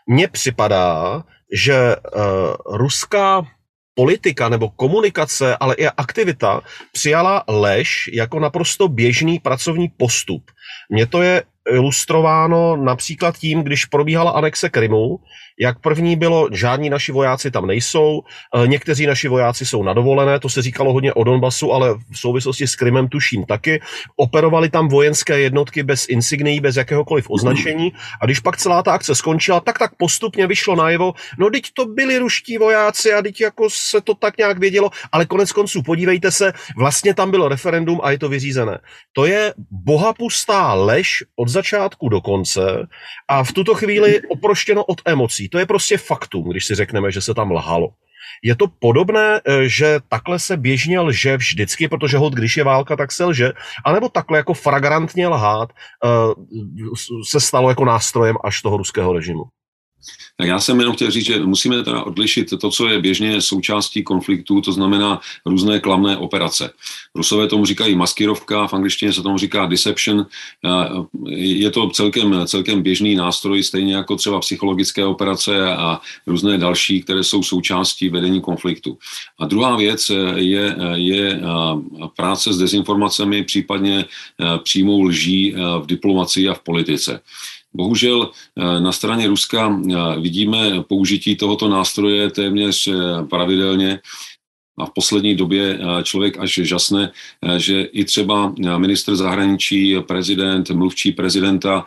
mně 0.07 0.29
připadá, 0.29 1.25
že 1.53 1.75
eh, 1.75 2.21
ruská 2.67 3.47
politika 3.95 4.49
nebo 4.49 4.71
komunikace, 4.71 5.57
ale 5.57 5.75
i 5.75 5.87
aktivita 5.87 6.61
přijala 6.93 7.45
lež 7.49 8.11
jako 8.13 8.41
naprosto 8.41 8.89
běžný 8.89 9.39
pracovní 9.39 9.89
postup. 9.89 10.51
Mně 10.91 11.07
to 11.07 11.23
je 11.23 11.43
ilustrováno 11.71 12.77
například 12.77 13.39
tím, 13.39 13.63
když 13.63 13.85
probíhala 13.85 14.31
anexe 14.31 14.69
Krymu, 14.69 15.19
jak 15.61 15.79
první 15.81 16.17
bylo, 16.17 16.49
žádní 16.53 16.91
naši 16.91 17.13
vojáci 17.13 17.51
tam 17.51 17.67
nejsou, 17.67 18.23
e, 18.65 18.67
někteří 18.67 19.07
naši 19.07 19.29
vojáci 19.29 19.67
jsou 19.67 19.83
na 19.83 19.93
dovolené, 19.93 20.39
to 20.39 20.49
se 20.49 20.63
říkalo 20.63 20.93
hodně 20.93 21.13
o 21.13 21.25
Donbasu, 21.25 21.73
ale 21.73 21.95
v 21.95 22.19
souvislosti 22.19 22.67
s 22.67 22.77
Krymem 22.77 23.09
tuším 23.09 23.45
taky. 23.45 23.81
Operovali 24.17 24.71
tam 24.71 24.89
vojenské 24.89 25.41
jednotky 25.41 25.83
bez 25.83 26.09
insignií, 26.09 26.61
bez 26.61 26.77
jakéhokoliv 26.77 27.31
označení 27.31 27.93
a 28.21 28.27
když 28.27 28.41
pak 28.41 28.57
celá 28.57 28.83
ta 28.83 28.93
akce 28.93 29.15
skončila, 29.15 29.61
tak 29.61 29.79
tak 29.79 29.95
postupně 29.97 30.47
vyšlo 30.47 30.77
najevo, 30.77 31.13
no 31.39 31.51
teď 31.51 31.65
to 31.75 31.87
byli 31.87 32.19
ruští 32.19 32.59
vojáci 32.59 33.13
a 33.13 33.23
teď 33.23 33.41
jako 33.41 33.71
se 33.71 34.01
to 34.01 34.15
tak 34.15 34.39
nějak 34.39 34.59
vědělo, 34.59 34.91
ale 35.13 35.27
konec 35.27 35.53
konců 35.53 35.83
podívejte 35.83 36.31
se, 36.31 36.53
vlastně 36.77 37.15
tam 37.15 37.31
bylo 37.31 37.49
referendum 37.49 38.01
a 38.03 38.11
je 38.11 38.19
to 38.19 38.29
vyřízené. 38.29 38.79
To 39.13 39.27
je 39.27 39.55
bohapustá 39.71 40.75
lež 40.75 41.25
od 41.37 41.49
začátku 41.49 42.09
do 42.09 42.21
konce 42.21 42.87
a 43.29 43.45
v 43.45 43.53
tuto 43.53 43.75
chvíli 43.75 44.21
oproštěno 44.29 44.85
od 44.85 45.01
emocí. 45.05 45.42
To 45.49 45.59
je 45.59 45.67
prostě 45.67 45.99
faktum, 45.99 46.51
když 46.51 46.67
si 46.67 46.75
řekneme, 46.75 47.13
že 47.13 47.21
se 47.21 47.35
tam 47.35 47.51
lhalo. 47.51 47.89
Je 48.43 48.57
to 48.57 48.67
podobné, 48.79 49.41
eh, 49.47 49.69
že 49.69 50.01
takhle 50.09 50.39
se 50.39 50.57
běžně 50.57 51.01
lže 51.01 51.37
vždycky, 51.37 51.89
protože 51.89 52.19
hod, 52.19 52.35
když 52.35 52.57
je 52.57 52.65
válka, 52.65 52.97
tak 52.97 53.13
se 53.13 53.25
lže, 53.25 53.53
anebo 53.85 54.09
takhle 54.09 54.39
jako 54.39 54.55
fragrantně 54.55 55.29
lhát 55.29 55.71
eh, 56.05 56.09
se 57.25 57.41
stalo 57.41 57.69
jako 57.69 57.85
nástrojem 57.85 58.37
až 58.45 58.63
toho 58.63 58.77
ruského 58.77 59.13
režimu? 59.13 59.43
Tak 60.37 60.49
já 60.49 60.61
jsem 60.61 60.79
jenom 60.79 60.95
chtěl 60.95 61.11
říct, 61.11 61.27
že 61.27 61.41
musíme 61.41 61.83
teda 61.83 62.03
odlišit 62.03 62.51
to, 62.61 62.71
co 62.71 62.89
je 62.89 63.01
běžně 63.01 63.41
součástí 63.41 64.03
konfliktu, 64.03 64.61
to 64.61 64.73
znamená 64.73 65.21
různé 65.47 65.81
klamné 65.81 66.17
operace. 66.17 66.71
Rusové 67.15 67.47
tomu 67.47 67.67
říkají 67.67 67.95
maskirovka, 67.95 68.67
v 68.67 68.75
angličtině 68.75 69.13
se 69.13 69.23
tomu 69.23 69.39
říká 69.39 69.67
deception. 69.67 70.27
Je 71.29 71.71
to 71.71 71.91
celkem, 71.91 72.41
celkem 72.47 72.83
běžný 72.83 73.15
nástroj, 73.15 73.63
stejně 73.63 73.95
jako 73.95 74.17
třeba 74.17 74.41
psychologické 74.41 75.05
operace 75.05 75.75
a 75.75 76.01
různé 76.27 76.59
další, 76.59 77.03
které 77.03 77.25
jsou 77.25 77.43
součástí 77.43 78.09
vedení 78.09 78.41
konfliktu. 78.41 78.99
A 79.39 79.47
druhá 79.47 79.77
věc 79.77 80.11
je, 80.35 80.77
je 80.95 81.41
práce 82.17 82.53
s 82.53 82.59
dezinformacemi, 82.59 83.45
případně 83.45 84.05
přímou 84.63 85.03
lží 85.03 85.55
v 85.83 85.87
diplomacii 85.87 86.49
a 86.49 86.55
v 86.55 86.61
politice. 86.61 87.21
Bohužel 87.75 88.31
eh, 88.31 88.81
na 88.81 88.93
straně 88.93 89.27
Ruska 89.27 89.73
eh, 89.73 90.21
vidíme 90.21 90.83
použití 90.89 91.37
tohoto 91.37 91.69
nástroje 91.69 92.31
téměř 92.31 92.89
eh, 92.89 93.25
pravidelně 93.31 94.01
a 94.79 94.87
v 94.87 94.91
poslední 94.95 95.35
době 95.35 95.79
člověk 96.03 96.39
až 96.39 96.55
žasne, 96.55 97.13
že 97.57 97.83
i 97.83 98.05
třeba 98.05 98.55
ministr 98.77 99.17
zahraničí, 99.17 99.97
prezident, 100.07 100.71
mluvčí 100.71 101.13
prezidenta 101.13 101.87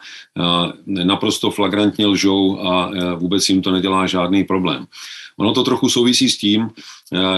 naprosto 0.85 1.51
flagrantně 1.51 2.05
lžou 2.05 2.59
a 2.59 2.91
vůbec 3.15 3.49
jim 3.49 3.61
to 3.61 3.71
nedělá 3.71 4.07
žádný 4.07 4.43
problém. 4.43 4.85
Ono 5.37 5.53
to 5.53 5.63
trochu 5.63 5.89
souvisí 5.89 6.29
s 6.29 6.37
tím, 6.37 6.69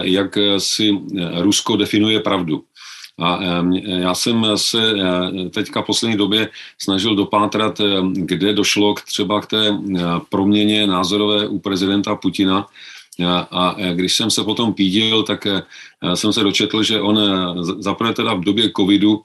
jak 0.02 0.38
si 0.58 1.00
Rusko 1.40 1.76
definuje 1.76 2.20
pravdu. 2.20 2.64
A 3.20 3.40
já 3.84 4.16
jsem 4.16 4.46
se 4.56 4.94
eh, 4.98 5.50
teďka 5.50 5.82
v 5.82 5.86
poslední 5.86 6.18
době 6.18 6.50
snažil 6.78 7.16
dopátrat, 7.16 7.82
kde 8.14 8.54
došlo 8.54 8.94
k 8.94 9.02
třeba 9.02 9.42
k 9.42 9.46
té 9.46 9.68
eh, 9.68 10.02
proměně 10.30 10.88
názorové 10.88 11.48
u 11.48 11.60
prezidenta 11.60 12.16
Putina. 12.16 12.68
A 13.52 13.76
když 13.94 14.16
jsem 14.16 14.32
se 14.32 14.44
potom 14.44 14.74
pídil, 14.74 15.24
tak 15.24 15.46
eh, 15.46 15.64
jsem 16.16 16.34
se 16.34 16.44
dočetl, 16.44 16.84
že 16.84 17.02
on 17.02 17.20
zaprvé 17.80 18.14
teda 18.14 18.34
v 18.34 18.44
době 18.44 18.72
covidu 18.78 19.24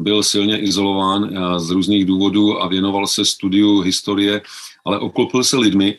byl 0.00 0.22
silně 0.22 0.58
izolován 0.58 1.30
z 1.58 1.70
různých 1.70 2.04
důvodů 2.04 2.62
a 2.62 2.68
věnoval 2.68 3.06
se 3.06 3.24
studiu 3.24 3.80
historie, 3.80 4.42
ale 4.84 4.98
obklopil 4.98 5.44
se 5.44 5.56
lidmi, 5.56 5.98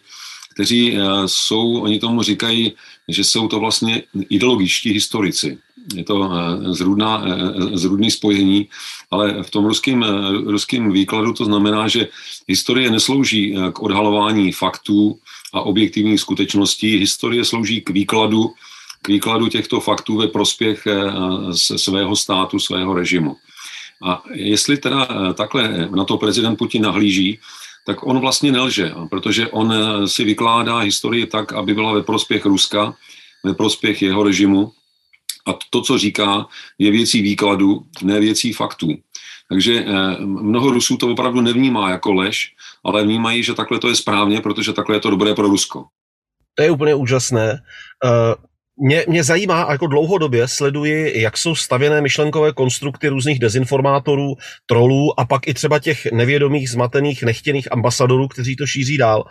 kteří 0.53 0.97
jsou, 1.25 1.81
oni 1.81 1.99
tomu 1.99 2.21
říkají, 2.21 2.73
že 3.07 3.23
jsou 3.23 3.47
to 3.47 3.59
vlastně 3.59 4.03
ideologičtí 4.29 4.91
historici 4.91 5.57
je 5.95 6.03
to 6.03 6.31
eh, 6.31 6.73
zrůdná, 6.73 7.23
eh, 7.25 7.77
zrůdný 7.77 8.11
spojení, 8.11 8.69
ale 9.11 9.43
v 9.43 9.49
tom 9.49 9.65
ruském, 9.65 10.03
eh, 10.03 10.07
ruském 10.51 10.91
výkladu 10.91 11.33
to 11.33 11.45
znamená, 11.45 11.87
že 11.87 12.07
historie 12.47 12.91
neslouží 12.91 13.55
k 13.73 13.81
odhalování 13.81 14.51
faktů 14.51 15.19
a 15.53 15.61
objektivních 15.61 16.19
skutečností. 16.19 16.97
Historie 16.97 17.45
slouží 17.45 17.81
k 17.81 17.89
výkladu, 17.89 18.53
k 19.01 19.07
výkladu 19.07 19.47
těchto 19.47 19.79
faktů 19.79 20.17
ve 20.17 20.27
prospěch 20.27 20.87
svého 21.75 22.15
státu, 22.15 22.59
svého 22.59 22.93
režimu. 22.93 23.35
A 24.03 24.23
jestli 24.33 24.77
teda 24.77 25.07
takhle 25.33 25.89
na 25.95 26.03
to 26.03 26.17
prezident 26.17 26.55
Putin 26.55 26.81
nahlíží, 26.81 27.39
tak 27.85 28.07
on 28.07 28.19
vlastně 28.19 28.51
nelže, 28.51 28.93
protože 29.09 29.47
on 29.47 29.73
si 30.07 30.23
vykládá 30.23 30.77
historii 30.77 31.25
tak, 31.25 31.53
aby 31.53 31.73
byla 31.73 31.93
ve 31.93 32.03
prospěch 32.03 32.45
Ruska, 32.45 32.95
ve 33.43 33.53
prospěch 33.53 34.01
jeho 34.01 34.23
režimu 34.23 34.71
a 35.45 35.57
to, 35.69 35.81
co 35.81 35.97
říká, 35.97 36.45
je 36.77 36.91
věcí 36.91 37.21
výkladu, 37.21 37.85
ne 38.03 38.19
věcí 38.19 38.53
faktů. 38.53 38.87
Takže 39.49 39.85
eh, 39.87 40.25
mnoho 40.25 40.71
Rusů 40.71 40.97
to 40.97 41.07
opravdu 41.07 41.41
nevnímá 41.41 41.89
jako 41.89 42.13
lež, 42.13 42.55
ale 42.85 43.03
vnímají, 43.03 43.43
že 43.43 43.53
takhle 43.53 43.79
to 43.79 43.89
je 43.89 43.95
správně, 43.95 44.41
protože 44.41 44.73
takhle 44.73 44.95
je 44.95 44.99
to 44.99 45.09
dobré 45.09 45.35
pro 45.35 45.47
Rusko. 45.47 45.85
To 46.55 46.63
je 46.63 46.71
úplně 46.71 46.95
úžasné. 46.95 47.59
Mě, 48.77 49.05
mě 49.07 49.23
zajímá, 49.23 49.67
jako 49.71 49.87
dlouhodobě 49.87 50.47
sleduji, 50.47 51.21
jak 51.21 51.37
jsou 51.37 51.55
stavěné 51.55 52.01
myšlenkové 52.01 52.53
konstrukty 52.53 53.07
různých 53.07 53.39
dezinformátorů, 53.39 54.35
trolů 54.65 55.19
a 55.19 55.25
pak 55.25 55.47
i 55.47 55.53
třeba 55.53 55.79
těch 55.79 56.11
nevědomých, 56.11 56.69
zmatených, 56.69 57.23
nechtěných 57.23 57.71
ambasadorů, 57.71 58.27
kteří 58.27 58.55
to 58.55 58.65
šíří 58.65 58.97
dál. 58.97 59.23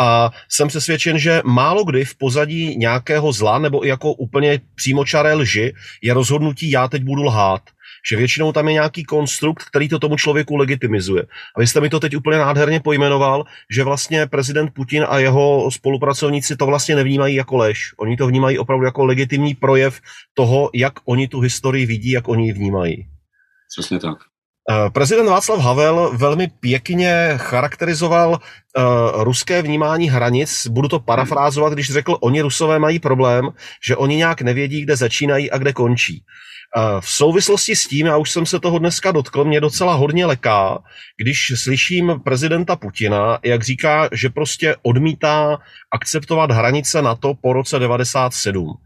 A 0.00 0.30
jsem 0.48 0.68
přesvědčen, 0.68 1.18
že 1.18 1.42
málo 1.44 1.84
kdy 1.84 2.04
v 2.04 2.16
pozadí 2.16 2.76
nějakého 2.76 3.32
zla 3.32 3.58
nebo 3.58 3.86
i 3.86 3.88
jako 3.88 4.12
úplně 4.12 4.60
přímočaré 4.74 5.34
lži 5.34 5.72
je 6.02 6.14
rozhodnutí, 6.14 6.70
já 6.70 6.88
teď 6.88 7.02
budu 7.02 7.22
lhát. 7.22 7.62
Že 8.10 8.16
většinou 8.16 8.52
tam 8.52 8.68
je 8.68 8.72
nějaký 8.72 9.04
konstrukt, 9.04 9.64
který 9.64 9.88
to 9.88 9.98
tomu 9.98 10.16
člověku 10.16 10.56
legitimizuje. 10.56 11.22
A 11.56 11.60
vy 11.60 11.66
jste 11.66 11.80
mi 11.80 11.88
to 11.88 12.00
teď 12.00 12.16
úplně 12.16 12.38
nádherně 12.38 12.80
pojmenoval, 12.80 13.44
že 13.70 13.84
vlastně 13.84 14.26
prezident 14.26 14.70
Putin 14.74 15.06
a 15.08 15.18
jeho 15.18 15.70
spolupracovníci 15.70 16.56
to 16.56 16.66
vlastně 16.66 16.96
nevnímají 16.96 17.34
jako 17.34 17.56
lež. 17.56 17.94
Oni 17.96 18.16
to 18.16 18.26
vnímají 18.26 18.58
opravdu 18.58 18.84
jako 18.84 19.04
legitimní 19.04 19.54
projev 19.54 20.00
toho, 20.34 20.70
jak 20.74 20.92
oni 21.04 21.28
tu 21.28 21.40
historii 21.40 21.86
vidí, 21.86 22.10
jak 22.10 22.28
oni 22.28 22.46
ji 22.46 22.52
vnímají. 22.52 23.06
Přesně 23.68 23.98
tak. 23.98 24.18
Eh, 24.70 24.90
prezident 24.90 25.28
Václav 25.28 25.60
Havel 25.60 26.10
velmi 26.16 26.48
pěkně 26.60 27.32
charakterizoval 27.36 28.30
uh, 28.30 29.22
ruské 29.22 29.62
vnímání 29.62 30.10
hranic. 30.10 30.66
Budu 30.66 30.88
to 30.88 31.00
parafrázovat, 31.00 31.72
když 31.72 31.92
řekl, 31.92 32.16
oni 32.20 32.40
rusové 32.40 32.78
mají 32.78 32.98
problém, 32.98 33.48
že 33.86 33.96
oni 33.96 34.16
nějak 34.16 34.42
nevědí, 34.42 34.82
kde 34.82 34.96
začínají 34.96 35.50
a 35.50 35.58
kde 35.58 35.72
končí. 35.72 36.22
Uh, 36.76 37.00
v 37.00 37.08
souvislosti 37.08 37.76
s 37.76 37.86
tím, 37.86 38.06
já 38.06 38.16
už 38.16 38.30
jsem 38.30 38.46
se 38.46 38.60
toho 38.60 38.78
dneska 38.78 39.12
dotkl, 39.12 39.44
mě 39.44 39.60
docela 39.60 39.94
hodně 39.94 40.26
leká, 40.26 40.78
když 41.16 41.52
slyším 41.56 42.20
prezidenta 42.24 42.76
Putina, 42.76 43.38
jak 43.42 43.62
říká, 43.62 44.08
že 44.12 44.28
prostě 44.28 44.76
odmítá 44.82 45.58
akceptovat 45.90 46.50
hranice 46.50 47.02
NATO 47.02 47.34
po 47.34 47.52
roce 47.52 47.78
97. 47.78 48.76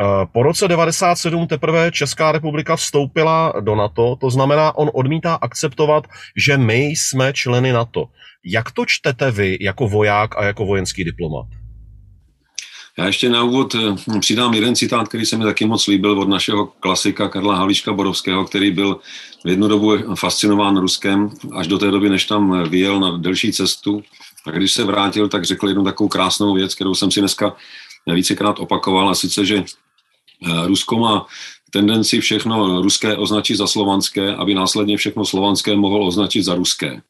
Eh, 0.00 0.26
po 0.32 0.42
roce 0.42 0.68
97 0.68 1.46
teprve 1.46 1.92
Česká 1.92 2.32
republika 2.32 2.76
vstoupila 2.76 3.52
do 3.60 3.74
NATO, 3.74 4.16
to 4.20 4.30
znamená, 4.30 4.76
on 4.76 4.90
odmítá 4.94 5.34
akceptovat, 5.34 6.04
že 6.36 6.56
my 6.56 6.84
jsme 6.84 7.32
členy 7.32 7.72
NATO. 7.72 8.04
Jak 8.44 8.70
to 8.70 8.84
čtete 8.86 9.30
vy 9.30 9.58
jako 9.60 9.88
voják 9.88 10.38
a 10.38 10.44
jako 10.44 10.64
vojenský 10.64 11.04
diplomat? 11.04 11.46
Já 12.98 13.06
ještě 13.06 13.28
na 13.28 13.42
úvod 13.42 13.74
eh, 13.74 14.18
přidám 14.20 14.54
jeden 14.54 14.76
citát, 14.76 15.08
který 15.08 15.26
se 15.26 15.36
mi 15.36 15.44
taky 15.44 15.66
moc 15.66 15.86
líbil 15.86 16.20
od 16.20 16.28
našeho 16.28 16.66
klasika 16.66 17.28
Karla 17.28 17.56
Havlíčka 17.56 17.92
Borovského, 17.92 18.44
který 18.44 18.70
byl 18.70 19.00
v 19.44 19.48
jednu 19.48 19.68
dobu 19.68 20.14
fascinován 20.14 20.76
Ruskem, 20.76 21.30
až 21.52 21.66
do 21.66 21.78
té 21.78 21.90
doby, 21.90 22.08
než 22.08 22.24
tam 22.24 22.68
vyjel 22.68 23.00
na 23.00 23.16
delší 23.16 23.52
cestu. 23.52 24.02
A 24.46 24.50
když 24.50 24.72
se 24.72 24.84
vrátil, 24.84 25.28
tak 25.28 25.44
řekl 25.44 25.68
jednu 25.68 25.84
takovou 25.84 26.08
krásnou 26.08 26.54
věc, 26.54 26.74
kterou 26.74 26.94
jsem 26.94 27.10
si 27.10 27.20
dneska 27.20 27.56
vícekrát 28.06 28.58
opakoval, 28.58 29.10
a 29.10 29.14
sice, 29.14 29.46
že 29.46 29.64
Eh, 30.40 30.66
Rusko 30.66 30.98
má 30.98 31.26
tendenci 31.70 32.20
všechno 32.20 32.82
ruské 32.82 33.16
označit 33.16 33.56
za 33.56 33.66
slovanské, 33.66 34.34
aby 34.34 34.54
následně 34.54 34.96
všechno 34.96 35.24
slovanské 35.24 35.76
mohlo 35.76 36.06
označit 36.06 36.42
za 36.42 36.54
ruské. 36.54 37.02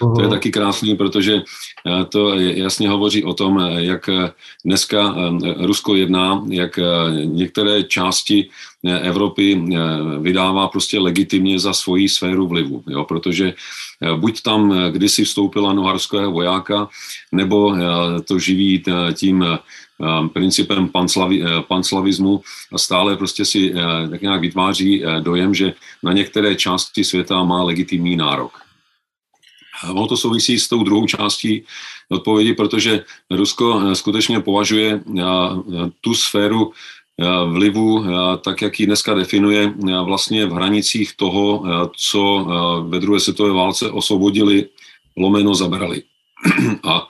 To 0.00 0.20
je 0.20 0.26
mhm. 0.26 0.30
taky 0.30 0.50
krásný, 0.50 0.96
protože 0.96 1.34
eh, 1.36 2.04
to 2.04 2.34
jasně 2.34 2.88
hovoří 2.88 3.24
o 3.24 3.34
tom, 3.34 3.60
eh, 3.60 3.84
jak 3.84 4.10
dneska 4.64 5.14
Rusko 5.58 5.94
jedná, 5.94 6.44
jak 6.48 6.78
některé 7.24 7.82
části 7.82 8.48
Evropy 8.82 9.62
vydává 10.18 10.68
prostě 10.68 10.98
legitimně 10.98 11.58
za 11.58 11.72
svoji 11.72 12.08
sféru 12.08 12.46
vlivu, 12.46 12.82
jo, 12.88 13.04
protože 13.04 13.54
buď 14.16 14.42
tam 14.42 14.74
kdysi 14.90 15.24
vstoupila 15.24 15.72
noharského 15.72 16.30
vojáka, 16.30 16.88
nebo 17.32 17.76
to 18.24 18.38
živí 18.38 18.82
tím 19.14 19.44
principem 20.32 20.88
panslavi, 20.88 21.42
eh, 21.42 21.62
panslavismu 21.68 22.42
a 22.72 22.78
stále 22.78 23.16
prostě 23.16 23.44
si 23.44 23.72
eh, 23.74 24.08
tak 24.08 24.22
nějak 24.22 24.40
vytváří 24.40 25.04
eh, 25.04 25.20
dojem, 25.20 25.54
že 25.54 25.74
na 26.02 26.12
některé 26.12 26.54
části 26.54 27.04
světa 27.04 27.44
má 27.44 27.62
legitimní 27.62 28.16
nárok. 28.16 28.61
Ono 29.90 30.06
to 30.06 30.16
souvisí 30.16 30.58
s 30.58 30.68
tou 30.68 30.84
druhou 30.84 31.06
částí 31.06 31.62
odpovědi, 32.08 32.54
protože 32.54 33.04
Rusko 33.30 33.94
skutečně 33.94 34.40
považuje 34.40 35.00
tu 36.00 36.14
sféru 36.14 36.72
vlivu, 37.52 38.04
tak 38.44 38.62
jak 38.62 38.80
ji 38.80 38.86
dneska 38.86 39.14
definuje, 39.14 39.74
vlastně 40.04 40.46
v 40.46 40.52
hranicích 40.52 41.16
toho, 41.16 41.64
co 41.96 42.46
ve 42.88 42.98
druhé 42.98 43.20
světové 43.20 43.52
válce 43.52 43.90
osvobodili, 43.90 44.66
lomeno 45.16 45.54
zabrali. 45.54 46.02
A 46.84 47.08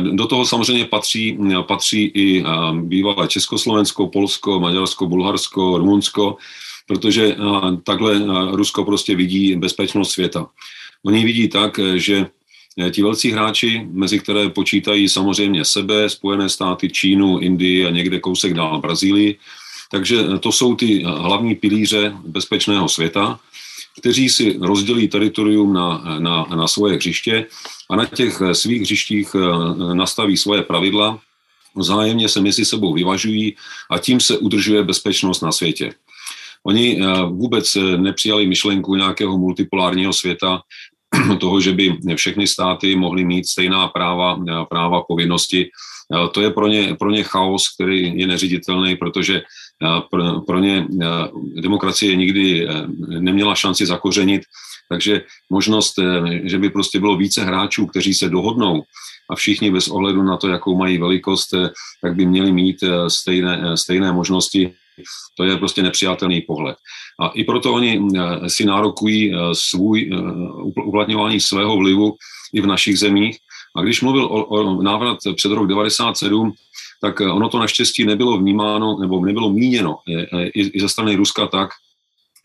do 0.00 0.26
toho 0.26 0.46
samozřejmě 0.46 0.84
patří, 0.84 1.38
patří 1.68 2.04
i 2.14 2.44
bývalé 2.72 3.28
Československo, 3.28 4.06
Polsko, 4.06 4.60
Maďarsko, 4.60 5.06
Bulharsko, 5.06 5.78
Rumunsko, 5.78 6.36
protože 6.86 7.36
takhle 7.84 8.22
Rusko 8.50 8.84
prostě 8.84 9.16
vidí 9.16 9.56
bezpečnost 9.56 10.10
světa. 10.10 10.46
Oni 11.06 11.24
vidí 11.24 11.48
tak, 11.48 11.80
že 11.94 12.26
ti 12.90 13.02
velcí 13.02 13.32
hráči, 13.32 13.86
mezi 13.92 14.18
které 14.18 14.48
počítají 14.48 15.08
samozřejmě 15.08 15.64
sebe, 15.64 16.10
Spojené 16.10 16.48
státy, 16.48 16.90
Čínu, 16.90 17.38
Indii 17.38 17.86
a 17.86 17.90
někde 17.90 18.20
kousek 18.20 18.54
dál 18.54 18.80
Brazílii, 18.80 19.38
takže 19.90 20.16
to 20.40 20.52
jsou 20.52 20.74
ty 20.74 21.02
hlavní 21.02 21.54
pilíře 21.54 22.12
bezpečného 22.26 22.88
světa 22.88 23.40
kteří 23.98 24.28
si 24.28 24.58
rozdělí 24.60 25.08
teritorium 25.08 25.72
na, 25.72 26.18
na, 26.18 26.46
na 26.54 26.68
svoje 26.68 26.96
hřiště 26.96 27.46
a 27.90 27.96
na 27.96 28.06
těch 28.06 28.42
svých 28.52 28.82
hřištích 28.82 29.28
eh, 29.34 29.94
nastaví 29.94 30.36
svoje 30.36 30.62
pravidla, 30.62 31.18
vzájemně 31.76 32.28
se 32.28 32.40
mezi 32.40 32.64
sebou 32.64 32.92
vyvažují 32.92 33.56
a 33.90 33.98
tím 33.98 34.20
se 34.20 34.38
udržuje 34.38 34.82
bezpečnost 34.82 35.40
na 35.40 35.52
světě. 35.52 35.94
Oni 36.64 37.00
eh, 37.00 37.22
vůbec 37.22 37.76
eh, 37.76 37.96
nepřijali 37.96 38.46
myšlenku 38.46 38.94
nějakého 38.94 39.38
multipolárního 39.38 40.12
světa, 40.12 40.60
toho, 41.40 41.60
že 41.60 41.72
by 41.72 41.98
všechny 42.14 42.46
státy 42.46 42.96
mohly 42.96 43.24
mít 43.24 43.48
stejná 43.48 43.88
práva, 43.88 44.38
práva 44.68 45.02
povinnosti. 45.08 45.70
To 46.32 46.40
je 46.40 46.50
pro 46.50 46.68
ně, 46.68 46.96
pro 46.98 47.10
ně 47.10 47.22
chaos, 47.22 47.74
který 47.74 48.20
je 48.20 48.26
neřiditelný, 48.26 48.96
protože 48.96 49.42
pro, 50.10 50.40
pro 50.40 50.58
ně 50.58 50.86
demokracie 51.60 52.16
nikdy 52.16 52.68
neměla 53.08 53.54
šanci 53.54 53.86
zakořenit, 53.86 54.42
takže 54.88 55.22
možnost, 55.50 55.94
že 56.42 56.58
by 56.58 56.70
prostě 56.70 57.00
bylo 57.00 57.16
více 57.16 57.44
hráčů, 57.44 57.86
kteří 57.86 58.14
se 58.14 58.28
dohodnou 58.28 58.82
a 59.30 59.34
všichni 59.34 59.70
bez 59.70 59.88
ohledu 59.88 60.22
na 60.22 60.36
to, 60.36 60.48
jakou 60.48 60.78
mají 60.78 60.98
velikost, 60.98 61.54
tak 62.02 62.14
by 62.14 62.26
měli 62.26 62.52
mít 62.52 62.76
stejné, 63.08 63.76
stejné 63.76 64.12
možnosti. 64.12 64.72
To 65.36 65.44
je 65.44 65.56
prostě 65.56 65.82
nepřijatelný 65.82 66.40
pohled. 66.40 66.76
A 67.20 67.28
i 67.28 67.44
proto 67.44 67.72
oni 67.74 68.08
si 68.46 68.64
nárokují 68.64 69.32
svůj 69.52 70.10
uplatňování 70.64 71.40
svého 71.40 71.76
vlivu 71.76 72.16
i 72.52 72.60
v 72.60 72.66
našich 72.66 72.98
zemích. 72.98 73.38
A 73.76 73.82
když 73.82 74.02
mluvil 74.02 74.24
o, 74.24 74.44
o 74.44 74.82
návrat 74.82 75.18
před 75.36 75.52
rok 75.52 75.66
97, 75.68 76.52
tak 77.00 77.20
eh, 77.20 77.24
ono 77.24 77.48
to 77.48 77.58
naštěstí 77.58 78.04
nebylo 78.04 78.38
vnímáno 78.38 78.98
nebo 79.00 79.24
nebylo 79.24 79.52
míněno 79.52 79.98
i, 80.54 80.78
i 80.78 80.80
ze 80.80 80.88
strany 80.88 81.16
Ruska 81.16 81.46
tak, 81.46 81.70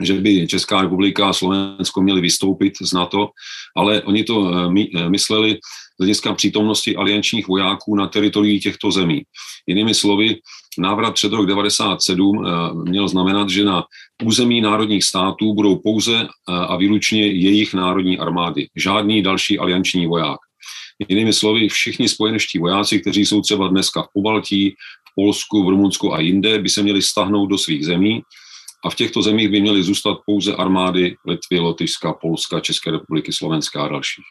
že 0.01 0.13
by 0.13 0.47
Česká 0.47 0.81
republika 0.81 1.29
a 1.29 1.33
Slovensko 1.33 2.01
měli 2.01 2.21
vystoupit 2.21 2.73
z 2.81 2.93
NATO, 2.93 3.29
ale 3.75 4.01
oni 4.01 4.23
to 4.23 4.51
eh, 4.53 4.85
eh, 4.95 5.09
mysleli 5.09 5.57
z 5.99 6.03
hlediska 6.03 6.33
přítomnosti 6.33 6.95
aliančních 6.95 7.47
vojáků 7.47 7.95
na 7.95 8.07
teritorií 8.07 8.59
těchto 8.59 8.91
zemí. 8.91 9.21
Jinými 9.67 9.93
slovy, 9.93 10.35
návrat 10.77 11.13
před 11.13 11.33
rok 11.33 11.45
97 11.45 12.45
měl 12.87 13.07
znamenat, 13.07 13.49
že 13.49 13.65
na 13.65 13.83
území 14.23 14.61
národních 14.61 15.03
států 15.03 15.53
budou 15.53 15.75
pouze 15.75 16.27
a 16.47 16.75
výlučně 16.75 17.27
jejich 17.27 17.73
národní 17.73 18.19
armády, 18.19 18.67
žádný 18.75 19.21
další 19.21 19.59
alianční 19.59 20.07
voják. 20.07 20.39
Jinými 21.09 21.33
slovy, 21.33 21.69
všichni 21.69 22.09
spojeneští 22.09 22.59
vojáci, 22.59 22.99
kteří 22.99 23.25
jsou 23.25 23.41
třeba 23.41 23.67
dneska 23.67 24.01
v 24.01 24.07
Pobaltí, 24.13 24.69
v 25.11 25.15
Polsku, 25.15 25.63
v 25.63 25.69
Rumunsku 25.69 26.13
a 26.13 26.19
jinde, 26.19 26.59
by 26.59 26.69
se 26.69 26.83
měli 26.83 27.01
stahnout 27.01 27.49
do 27.49 27.57
svých 27.57 27.85
zemí 27.85 28.21
a 28.85 28.89
v 28.89 28.95
těchto 28.95 29.21
zemích 29.21 29.49
by 29.49 29.61
měly 29.61 29.83
zůstat 29.83 30.17
pouze 30.25 30.55
armády 30.55 31.15
Litvy, 31.27 31.59
Lotyšska, 31.59 32.13
Polska, 32.13 32.59
České 32.59 32.91
republiky, 32.91 33.33
Slovenska 33.33 33.83
a 33.83 33.87
dalších. 33.87 34.25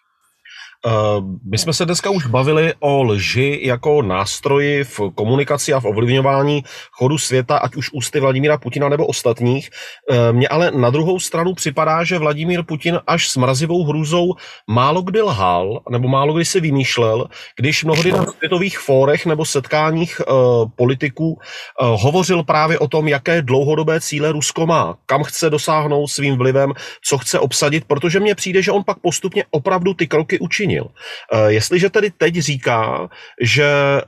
My 1.51 1.59
jsme 1.59 1.73
se 1.73 1.85
dneska 1.85 2.11
už 2.11 2.27
bavili 2.27 2.75
o 2.81 3.03
lži 3.03 3.61
jako 3.62 4.03
nástroji 4.03 4.85
v 4.85 5.01
komunikaci 5.14 5.73
a 5.73 5.81
v 5.81 5.85
ovlivňování 5.85 6.64
chodu 6.93 7.19
světa, 7.19 7.57
ať 7.57 7.77
už 7.77 7.90
ústy 7.93 8.21
Vladimíra 8.21 8.59
Putina 8.59 8.88
nebo 8.88 9.07
ostatních. 9.07 9.71
Eh, 10.11 10.33
mně 10.33 10.49
ale 10.49 10.71
na 10.71 10.90
druhou 10.90 11.21
stranu 11.21 11.55
připadá, 11.55 12.05
že 12.05 12.19
Vladimír 12.19 12.62
Putin 12.62 13.01
až 13.07 13.29
s 13.29 13.37
mrazivou 13.37 13.85
hrůzou 13.85 14.35
málo 14.66 15.03
kdy 15.03 15.23
lhal, 15.23 15.81
nebo 15.90 16.09
málo 16.09 16.35
kdy 16.35 16.45
si 16.45 16.61
vymýšlel, 16.61 17.29
když 17.57 17.85
mnohdy 17.85 18.12
na 18.12 18.25
světových 18.25 18.79
fórech 18.79 19.27
nebo 19.27 19.45
setkáních 19.45 20.21
uh, 20.21 20.69
politiků 20.77 21.29
uh, 21.29 22.03
hovořil 22.03 22.43
právě 22.43 22.79
o 22.79 22.88
tom, 22.88 23.09
jaké 23.09 23.43
dlouhodobé 23.43 24.01
cíle 24.01 24.33
Rusko 24.33 24.66
má, 24.66 24.97
kam 25.07 25.23
chce 25.23 25.51
dosáhnout 25.51 26.09
svým 26.09 26.37
vlivem, 26.37 26.73
co 27.05 27.19
chce 27.19 27.38
obsadit, 27.38 27.85
protože 27.85 28.21
mně 28.21 28.35
přijde, 28.35 28.62
že 28.62 28.73
on 28.73 28.85
pak 28.85 28.99
postupně 28.99 29.45
opravdu 29.51 29.95
ty 29.95 30.07
kroky 30.07 30.38
učí 30.38 30.70
učinil. 30.71 30.87
Eh, 31.33 31.53
jestliže 31.53 31.91
tedy 31.91 32.11
teď 32.11 32.35
říká, 32.35 33.09
že 33.41 33.65
eh, 33.65 34.03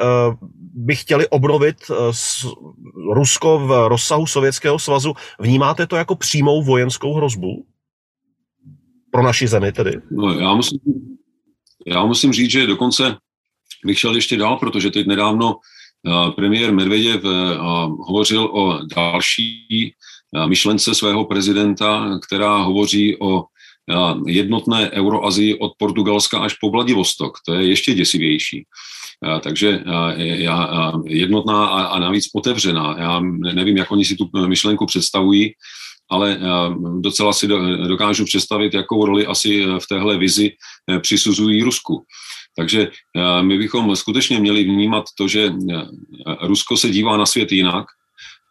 by 0.74 0.96
chtěli 0.96 1.28
obnovit 1.28 1.76
eh, 1.90 1.94
Rusko 3.14 3.58
v 3.58 3.88
rozsahu 3.88 4.26
Sovětského 4.26 4.78
svazu, 4.78 5.14
vnímáte 5.40 5.86
to 5.86 5.96
jako 5.96 6.14
přímou 6.14 6.62
vojenskou 6.62 7.14
hrozbu? 7.14 7.66
Pro 9.10 9.22
naši 9.22 9.48
zemi 9.48 9.72
tedy? 9.72 10.00
No, 10.10 10.40
já, 10.40 10.54
musím, 10.54 10.78
já 11.86 12.04
musím 12.04 12.32
říct, 12.32 12.50
že 12.50 12.66
dokonce 12.66 13.16
bych 13.84 13.98
šel 13.98 14.14
ještě 14.14 14.36
dál, 14.36 14.56
protože 14.56 14.90
teď 14.90 15.06
nedávno 15.06 15.56
premiér 16.36 16.72
Medveděv 16.72 17.22
hovořil 18.08 18.44
o 18.44 18.78
další 18.96 19.66
myšlence 20.48 20.94
svého 20.94 21.24
prezidenta, 21.24 22.18
která 22.26 22.56
hovoří 22.56 23.16
o 23.20 23.44
jednotné 24.26 24.90
Euroazii 24.90 25.58
od 25.58 25.72
Portugalska 25.78 26.38
až 26.38 26.54
po 26.54 26.70
Vladivostok. 26.70 27.38
To 27.46 27.54
je 27.54 27.66
ještě 27.66 27.94
děsivější. 27.94 28.64
Takže 29.40 29.80
já, 30.18 30.92
jednotná 31.04 31.66
a 31.66 31.98
navíc 31.98 32.24
otevřená. 32.34 32.96
Já 32.98 33.20
nevím, 33.54 33.76
jak 33.76 33.92
oni 33.92 34.04
si 34.04 34.16
tu 34.16 34.30
myšlenku 34.46 34.86
představují, 34.86 35.52
ale 36.10 36.38
docela 37.00 37.32
si 37.32 37.48
dokážu 37.88 38.24
představit, 38.24 38.74
jakou 38.74 39.06
roli 39.06 39.26
asi 39.26 39.66
v 39.66 39.86
téhle 39.88 40.18
vizi 40.18 40.50
e, 40.90 40.98
přisuzují 40.98 41.62
Rusku. 41.62 42.04
Takže 42.56 42.90
my 43.40 43.58
bychom 43.58 43.96
skutečně 43.96 44.40
měli 44.40 44.64
vnímat 44.64 45.04
to, 45.18 45.28
že 45.28 45.42
e, 45.44 45.52
Rusko 46.42 46.76
se 46.76 46.90
dívá 46.90 47.16
na 47.16 47.26
svět 47.26 47.52
jinak, 47.52 47.86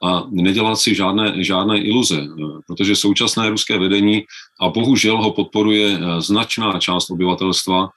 a 0.04 0.24
nedělat 0.30 0.76
si 0.76 0.96
žádné, 0.96 1.44
žádné 1.44 1.82
iluze, 1.82 2.18
e, 2.18 2.28
protože 2.68 2.96
současné 2.96 3.50
ruské 3.50 3.78
vedení, 3.78 4.24
a 4.62 4.70
bohužel 4.70 5.18
ho 5.18 5.32
podporuje 5.32 6.00
značná 6.20 6.80
část 6.80 7.10
obyvatelstva, 7.10 7.90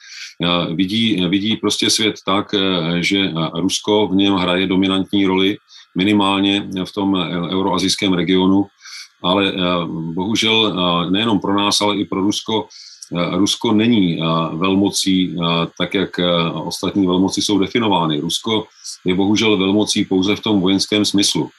vidí, 0.75 1.27
vidí 1.29 1.57
prostě 1.57 1.91
svět 1.91 2.15
tak, 2.27 2.55
že 3.01 3.33
Rusko 3.55 4.09
v 4.09 4.15
něm 4.15 4.35
hraje 4.35 4.67
dominantní 4.67 5.27
roli, 5.27 5.57
minimálně 5.97 6.69
v 6.85 6.93
tom 6.93 7.15
euroazijském 7.51 8.13
regionu 8.13 8.67
ale 9.25 9.49
eh, 9.49 9.57
bohužel 9.89 10.57
eh, 10.69 11.11
nejenom 11.11 11.41
pro 11.41 11.57
nás, 11.57 11.81
ale 11.81 11.97
i 11.97 12.05
pro 12.05 12.21
Rusko 12.21 12.69
eh, 13.13 13.37
Rusko 13.37 13.73
není 13.73 14.21
velmocí 14.53 15.37
tak, 15.79 15.95
jak 15.95 16.21
ostatní 16.65 17.07
velmoci 17.07 17.43
jsou 17.43 17.59
definovány. 17.59 18.21
Rusko 18.21 18.67
je 19.05 19.15
bohužel 19.15 19.57
velmocí 19.57 20.05
pouze 20.05 20.37
v 20.37 20.41
tom 20.41 20.61
vojenském 20.61 21.05
smyslu. 21.05 21.51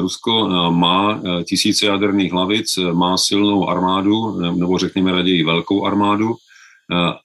Rusko 0.00 0.48
má 0.70 1.22
tisíce 1.44 1.86
jaderných 1.86 2.32
hlavic, 2.32 2.78
má 2.92 3.16
silnou 3.16 3.68
armádu, 3.68 4.40
nebo 4.40 4.78
řekněme 4.78 5.12
raději 5.12 5.44
velkou 5.44 5.86
armádu, 5.86 6.34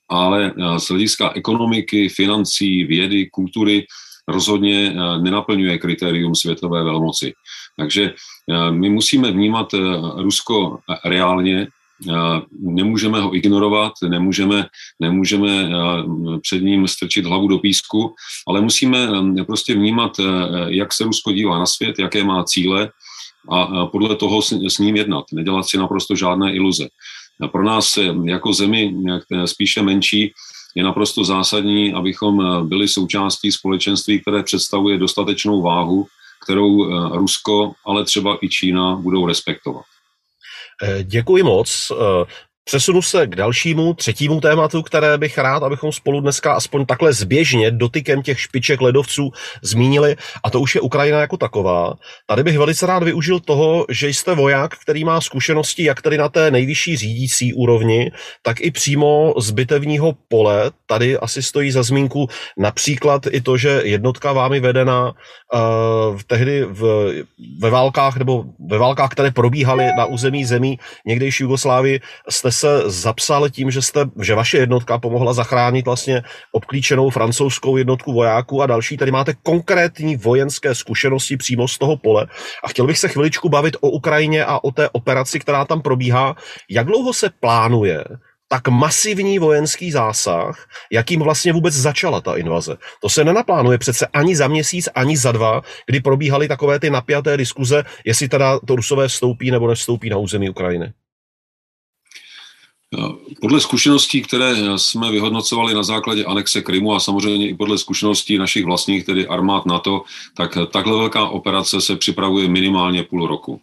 ale 0.10 0.54
z 0.78 0.90
hlediska 0.90 1.32
ekonomiky, 1.36 2.10
financí, 2.10 2.84
vědy, 2.84 3.26
kultury 3.26 3.86
rozhodně 4.28 4.96
nenaplňuje 5.22 5.78
kritérium 5.78 6.36
světové 6.36 6.84
velmoci. 6.84 7.34
Takže 7.78 8.14
eh, 8.14 8.72
my 8.72 8.90
musíme 8.90 9.32
vnímat 9.32 9.74
eh, 9.74 9.78
Rusko 10.22 10.80
reálně, 11.06 11.62
eh, 11.62 11.68
nemůžeme 12.60 13.22
ho 13.22 13.36
ignorovat, 13.36 13.94
nemůžeme, 14.10 14.68
nemůžeme 15.00 15.70
před 16.42 16.62
ním 16.62 16.88
strčit 16.88 17.26
hlavu 17.26 17.48
do 17.48 17.58
písku, 17.60 18.14
ale 18.48 18.62
musíme 18.62 19.08
prostě 19.48 19.74
vnímat, 19.74 20.12
jak 20.68 20.94
se 20.94 21.04
Rusko 21.04 21.32
dívá 21.32 21.60
na 21.60 21.66
svět, 21.66 22.00
jaké 22.00 22.24
má 22.24 22.44
cíle 22.44 22.92
a 23.52 23.86
podle 23.86 24.16
toho 24.16 24.42
s 24.42 24.78
ním 24.78 24.96
jednat, 24.96 25.26
nedělat 25.34 25.64
si 25.64 25.78
naprosto 25.78 26.16
žádné 26.16 26.54
iluze. 26.54 26.88
Pro 27.52 27.64
nás 27.64 28.00
jako 28.26 28.54
zemi 28.54 28.96
spíše 29.46 29.82
menší 29.82 30.34
je 30.76 30.84
naprosto 30.84 31.24
zásadní, 31.24 31.94
abychom 31.94 32.68
byli 32.68 32.88
součástí 32.88 33.52
společenství, 33.52 34.22
které 34.22 34.44
představuje 34.44 34.98
dostatečnou 34.98 35.62
váhu 35.62 36.08
kterou 36.44 36.86
Rusko, 37.18 37.72
ale 37.86 38.06
třeba 38.06 38.38
i 38.42 38.50
Čína 38.50 38.96
budou 38.96 39.26
respektovat. 39.26 39.86
Eh, 40.84 41.04
děkuji 41.04 41.44
moc. 41.44 41.92
Přesunu 42.68 43.02
se 43.02 43.28
k 43.28 43.36
dalšímu, 43.36 43.94
třetímu 43.94 44.42
tématu, 44.42 44.82
které 44.82 45.18
bych 45.18 45.38
rád, 45.38 45.64
abychom 45.64 45.92
spolu 45.92 46.22
dneska 46.22 46.54
aspoň 46.54 46.86
takhle 46.86 47.14
zběžně 47.14 47.72
dotykem 47.72 48.22
těch 48.22 48.40
špiček 48.42 48.82
ledovců 48.82 49.32
zmínili, 49.62 50.16
a 50.44 50.50
to 50.50 50.60
už 50.60 50.76
je 50.76 50.82
Ukrajina 50.82 51.20
jako 51.20 51.38
taková. 51.38 51.94
Tady 52.26 52.44
bych 52.44 52.58
velice 52.58 52.86
rád 52.86 53.04
využil 53.04 53.40
toho, 53.40 53.86
že 53.90 54.10
jste 54.10 54.36
voják, 54.36 54.78
který 54.78 55.04
má 55.04 55.22
zkušenosti 55.22 55.84
jak 55.84 56.02
tedy 56.02 56.18
na 56.18 56.30
té 56.30 56.52
nejvyšší 56.52 56.98
řídící 56.98 57.54
úrovni, 57.54 58.12
tak 58.42 58.62
i 58.62 58.72
přímo 58.72 59.34
z 59.38 59.52
bitevního 59.52 60.14
pole. 60.28 60.72
Tady 60.86 61.18
asi 61.18 61.44
stojí 61.44 61.72
za 61.72 61.84
zmínku 61.84 62.28
například 62.58 63.22
i 63.30 63.42
to, 63.42 63.58
že 63.58 63.82
jednotka 63.84 64.34
vámi 64.34 64.60
vedená 64.60 65.06
uh, 65.12 66.20
tehdy 66.28 66.66
v, 66.66 67.14
ve 67.60 67.70
válkách, 67.70 68.18
nebo 68.18 68.44
ve 68.70 68.78
válkách, 68.78 69.10
které 69.10 69.32
probíhaly 69.32 69.86
na 69.98 70.06
území 70.06 70.46
zemí 70.46 70.80
někdejší 71.06 71.44
Jugoslávii, 71.44 72.00
jste 72.30 72.55
se 72.56 72.84
zapsal 72.86 73.50
tím, 73.50 73.72
že, 73.72 73.82
jste, 73.82 74.00
že 74.22 74.36
vaše 74.36 74.58
jednotka 74.58 74.98
pomohla 74.98 75.34
zachránit 75.34 75.86
vlastně 75.86 76.24
obklíčenou 76.52 77.10
francouzskou 77.10 77.78
jednotku 77.78 78.14
vojáků 78.14 78.62
a 78.62 78.66
další. 78.66 78.98
Tady 78.98 79.12
máte 79.12 79.34
konkrétní 79.44 80.16
vojenské 80.16 80.76
zkušenosti 80.76 81.38
přímo 81.38 81.68
z 81.68 81.78
toho 81.78 81.98
pole. 81.98 82.28
A 82.64 82.68
chtěl 82.68 82.88
bych 82.88 83.00
se 83.00 83.08
chviličku 83.08 83.50
bavit 83.50 83.78
o 83.82 83.90
Ukrajině 83.90 84.46
a 84.46 84.64
o 84.64 84.72
té 84.72 84.90
operaci, 84.90 85.40
která 85.40 85.66
tam 85.66 85.82
probíhá. 85.82 86.36
Jak 86.70 86.88
dlouho 86.88 87.14
se 87.14 87.30
plánuje 87.40 88.04
tak 88.48 88.68
masivní 88.68 89.40
vojenský 89.40 89.92
zásah, 89.92 90.68
jakým 90.92 91.22
vlastně 91.22 91.54
vůbec 91.54 91.74
začala 91.74 92.22
ta 92.22 92.36
invaze. 92.36 92.78
To 93.02 93.10
se 93.10 93.24
nenaplánuje 93.24 93.78
přece 93.78 94.08
ani 94.08 94.36
za 94.36 94.48
měsíc, 94.48 94.90
ani 94.96 95.18
za 95.18 95.32
dva, 95.32 95.62
kdy 95.86 96.00
probíhaly 96.00 96.48
takové 96.48 96.80
ty 96.80 96.90
napjaté 96.90 97.38
diskuze, 97.38 97.84
jestli 98.06 98.30
teda 98.30 98.60
to 98.60 98.76
Rusové 98.76 99.08
vstoupí 99.08 99.52
nebo 99.52 99.68
nevstoupí 99.68 100.10
na 100.10 100.18
území 100.18 100.50
Ukrajiny. 100.50 100.94
Podle 103.42 103.60
zkušeností, 103.60 104.22
které 104.22 104.56
jsme 104.76 105.12
vyhodnocovali 105.12 105.74
na 105.74 105.84
základě 105.84 106.26
anexe 106.26 106.62
Krymu 106.62 106.96
a 106.96 107.00
samozřejmě 107.00 107.50
i 107.50 107.56
podle 107.56 107.78
zkušeností 107.78 108.38
našich 108.38 108.66
vlastních, 108.66 109.06
tedy 109.06 109.28
armád 109.28 109.66
NATO, 109.66 110.02
tak 110.34 110.58
takhle 110.72 110.98
velká 110.98 111.28
operace 111.28 111.82
se 111.82 111.96
připravuje 111.96 112.48
minimálně 112.48 113.04
půl 113.04 113.28
roku. 113.28 113.62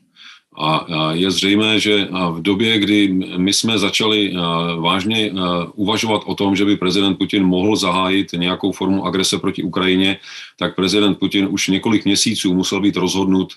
A 0.56 0.86
je 1.12 1.30
zřejmé, 1.30 1.80
že 1.80 2.08
v 2.30 2.42
době, 2.42 2.78
kdy 2.78 3.08
my 3.36 3.52
jsme 3.52 3.78
začali 3.78 4.34
vážně 4.76 5.32
uvažovat 5.74 6.22
o 6.26 6.34
tom, 6.34 6.56
že 6.56 6.64
by 6.64 6.76
prezident 6.76 7.18
Putin 7.18 7.44
mohl 7.44 7.76
zahájit 7.76 8.32
nějakou 8.32 8.72
formu 8.72 9.04
agrese 9.04 9.38
proti 9.38 9.62
Ukrajině, 9.62 10.18
tak 10.58 10.76
prezident 10.76 11.18
Putin 11.18 11.48
už 11.50 11.68
několik 11.68 12.04
měsíců 12.04 12.54
musel 12.54 12.80
být 12.80 12.96
rozhodnut 12.96 13.52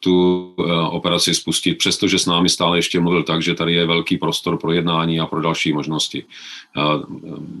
tu 0.00 0.54
operaci 0.90 1.34
spustit, 1.34 1.78
přestože 1.78 2.18
s 2.18 2.26
námi 2.26 2.48
stále 2.48 2.78
ještě 2.78 3.00
mluvil 3.00 3.22
tak, 3.22 3.42
že 3.42 3.54
tady 3.54 3.74
je 3.74 3.86
velký 3.86 4.16
prostor 4.16 4.58
pro 4.58 4.72
jednání 4.72 5.20
a 5.20 5.26
pro 5.26 5.42
další 5.42 5.72
možnosti. 5.72 6.24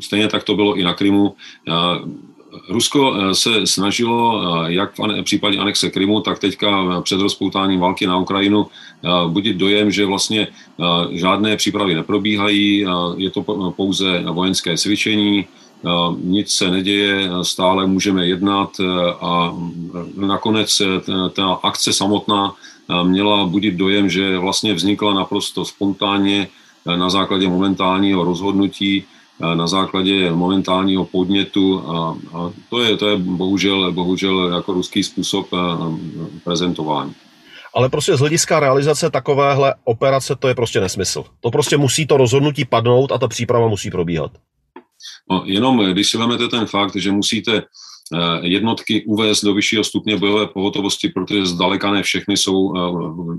Stejně 0.00 0.28
tak 0.28 0.44
to 0.44 0.54
bylo 0.54 0.74
i 0.74 0.82
na 0.82 0.94
Krymu. 0.94 1.34
Rusko 2.68 3.14
eh, 3.14 3.34
se 3.34 3.66
snažilo, 3.66 4.42
eh, 4.42 4.72
jak 4.72 4.92
v 4.98 5.22
případě 5.22 5.58
anexe 5.58 5.90
Krymu, 5.90 6.20
tak 6.20 6.38
teďka 6.38 7.00
před 7.00 7.20
rozpoutáním 7.20 7.80
války 7.80 8.06
na 8.06 8.16
Ukrajinu 8.18 8.66
eh, 8.66 9.08
budit 9.28 9.56
dojem, 9.56 9.90
že 9.90 10.06
vlastně 10.06 10.48
žádné 11.10 11.56
přípravy 11.56 11.94
neprobíhají, 11.94 12.86
je 13.16 13.30
to 13.30 13.42
pouze 13.76 14.22
vojenské 14.32 14.76
cvičení, 14.76 15.46
nic 16.22 16.50
se 16.50 16.70
neděje, 16.70 17.30
stále 17.42 17.86
můžeme 17.86 18.26
jednat 18.26 18.70
a 19.20 19.56
nakonec 20.16 20.82
ta 21.32 21.52
akce 21.62 21.92
samotná 21.92 22.54
měla 23.02 23.46
budit 23.46 23.74
dojem, 23.74 24.10
že 24.10 24.38
vlastně 24.38 24.74
vznikla 24.74 25.14
naprosto 25.14 25.64
spontánně 25.64 26.48
na 26.96 27.10
základě 27.10 27.48
momentálního 27.48 28.24
rozhodnutí 28.24 29.04
na 29.40 29.66
základě 29.66 30.30
momentálního 30.30 31.04
podnětu 31.04 31.90
a, 31.90 32.18
a 32.34 32.52
to, 32.70 32.82
je, 32.82 32.96
to 32.96 33.08
je 33.08 33.16
bohužel, 33.16 33.92
bohužel 33.92 34.54
jako 34.54 34.72
ruský 34.72 35.02
způsob 35.02 35.48
prezentování. 36.44 37.14
Ale 37.74 37.88
prostě 37.88 38.16
z 38.16 38.20
hlediska 38.20 38.60
realizace 38.60 39.10
takovéhle 39.10 39.74
operace 39.84 40.36
to 40.36 40.48
je 40.48 40.54
prostě 40.54 40.80
nesmysl. 40.80 41.24
To 41.40 41.50
prostě 41.50 41.76
musí 41.76 42.06
to 42.06 42.16
rozhodnutí 42.16 42.64
padnout 42.64 43.12
a 43.12 43.18
ta 43.18 43.28
příprava 43.28 43.68
musí 43.68 43.90
probíhat. 43.90 44.30
No, 45.30 45.42
jenom 45.44 45.92
když 45.92 46.10
si 46.10 46.18
vezmete 46.18 46.48
ten 46.48 46.66
fakt, 46.66 46.96
že 46.96 47.12
musíte 47.12 47.52
Eh, 47.52 47.62
jednotky 48.42 49.04
uvést 49.06 49.44
do 49.44 49.54
vyššího 49.54 49.84
stupně 49.84 50.16
bojové 50.16 50.46
pohotovosti, 50.46 51.08
protože 51.08 51.46
zdaleka 51.46 51.90
ne 51.90 52.02
všechny 52.02 52.36
jsou 52.36 52.76
eh, 52.76 52.80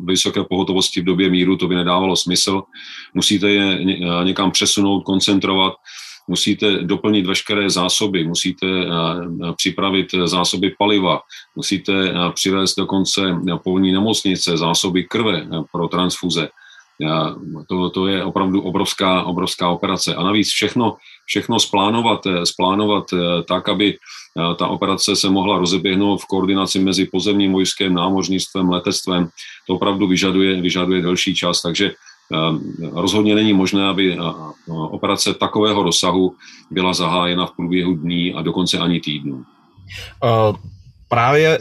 vysoké 0.05 0.43
pohotovosti 0.43 1.01
v 1.01 1.05
době 1.05 1.29
míru, 1.29 1.57
to 1.57 1.67
by 1.67 1.75
nedávalo 1.75 2.15
smysl. 2.15 2.61
Musíte 3.13 3.49
je 3.49 3.79
eh, 3.79 4.23
někam 4.23 4.51
přesunout, 4.51 5.01
koncentrovat, 5.01 5.73
musíte 6.27 6.83
doplnit 6.83 7.25
veškeré 7.25 7.69
zásoby, 7.69 8.27
musíte 8.27 8.67
připravit 9.57 10.07
zásoby 10.25 10.75
paliva, 10.79 11.19
musíte 11.55 12.13
přivést 12.33 12.75
dokonce 12.75 13.21
polní 13.63 13.91
nemocnice, 13.91 14.57
zásoby 14.57 15.03
krve 15.03 15.47
pro 15.71 15.87
transfuze. 15.87 16.49
To, 17.69 17.89
to 17.89 18.07
je 18.07 18.23
opravdu 18.23 18.61
obrovská, 18.61 19.23
obrovská 19.23 19.69
operace. 19.69 20.15
A 20.15 20.23
navíc 20.23 20.49
všechno, 20.49 20.97
všechno 21.27 21.59
splánovat, 21.59 22.27
splánovat 22.43 23.05
tak, 23.47 23.69
aby 23.69 23.97
ta 24.59 24.67
operace 24.67 25.15
se 25.15 25.29
mohla 25.29 25.57
rozeběhnout 25.57 26.21
v 26.21 26.25
koordinaci 26.25 26.79
mezi 26.79 27.05
pozemním 27.05 27.53
vojskem, 27.53 27.93
námořnictvem, 27.93 28.69
letectvem. 28.69 29.29
To 29.67 29.75
opravdu 29.75 30.07
vyžaduje, 30.07 30.61
vyžaduje 30.61 31.01
delší 31.01 31.35
čas, 31.35 31.61
takže 31.61 31.91
rozhodně 32.91 33.35
není 33.35 33.53
možné, 33.53 33.87
aby 33.87 34.17
operace 34.67 35.33
takového 35.33 35.83
rozsahu 35.83 36.35
byla 36.71 36.93
zahájena 36.93 37.45
v 37.45 37.55
průběhu 37.55 37.95
dní 37.95 38.33
a 38.33 38.41
dokonce 38.41 38.77
ani 38.77 38.99
týdnů. 38.99 39.43
Uh, 40.23 40.55
právě 41.09 41.59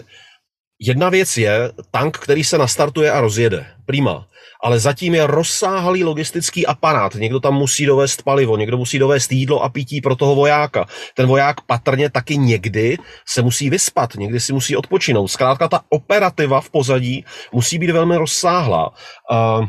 Jedna 0.79 1.09
věc 1.09 1.37
je 1.37 1.73
tank, 1.91 2.19
který 2.19 2.45
se 2.45 2.59
nastartuje 2.59 3.11
a 3.11 3.21
rozjede. 3.21 3.67
Prima. 3.87 4.27
Ale 4.65 4.79
zatím 4.79 5.15
je 5.15 5.27
rozsáhlý 5.27 6.05
logistický 6.05 6.67
aparát. 6.67 7.15
Někdo 7.15 7.40
tam 7.40 7.55
musí 7.55 7.87
dovést 7.87 8.23
palivo, 8.23 8.57
někdo 8.57 8.77
musí 8.77 8.98
dovést 8.98 9.33
jídlo 9.33 9.63
a 9.63 9.69
pití 9.69 10.00
pro 10.00 10.17
toho 10.17 10.35
vojáka. 10.35 10.87
Ten 11.15 11.27
voják 11.27 11.61
patrně 11.61 12.11
taky 12.11 12.38
někdy 12.38 12.98
se 13.27 13.42
musí 13.42 13.71
vyspat, 13.71 14.15
někdy 14.15 14.40
si 14.40 14.53
musí 14.53 14.77
odpočinout. 14.77 15.29
Zkrátka 15.29 15.69
ta 15.69 15.81
operativa 15.88 16.61
v 16.61 16.71
pozadí 16.71 17.25
musí 17.53 17.79
být 17.79 17.90
velmi 17.90 18.17
rozsáhlá. 18.17 18.92
Uh, 19.31 19.67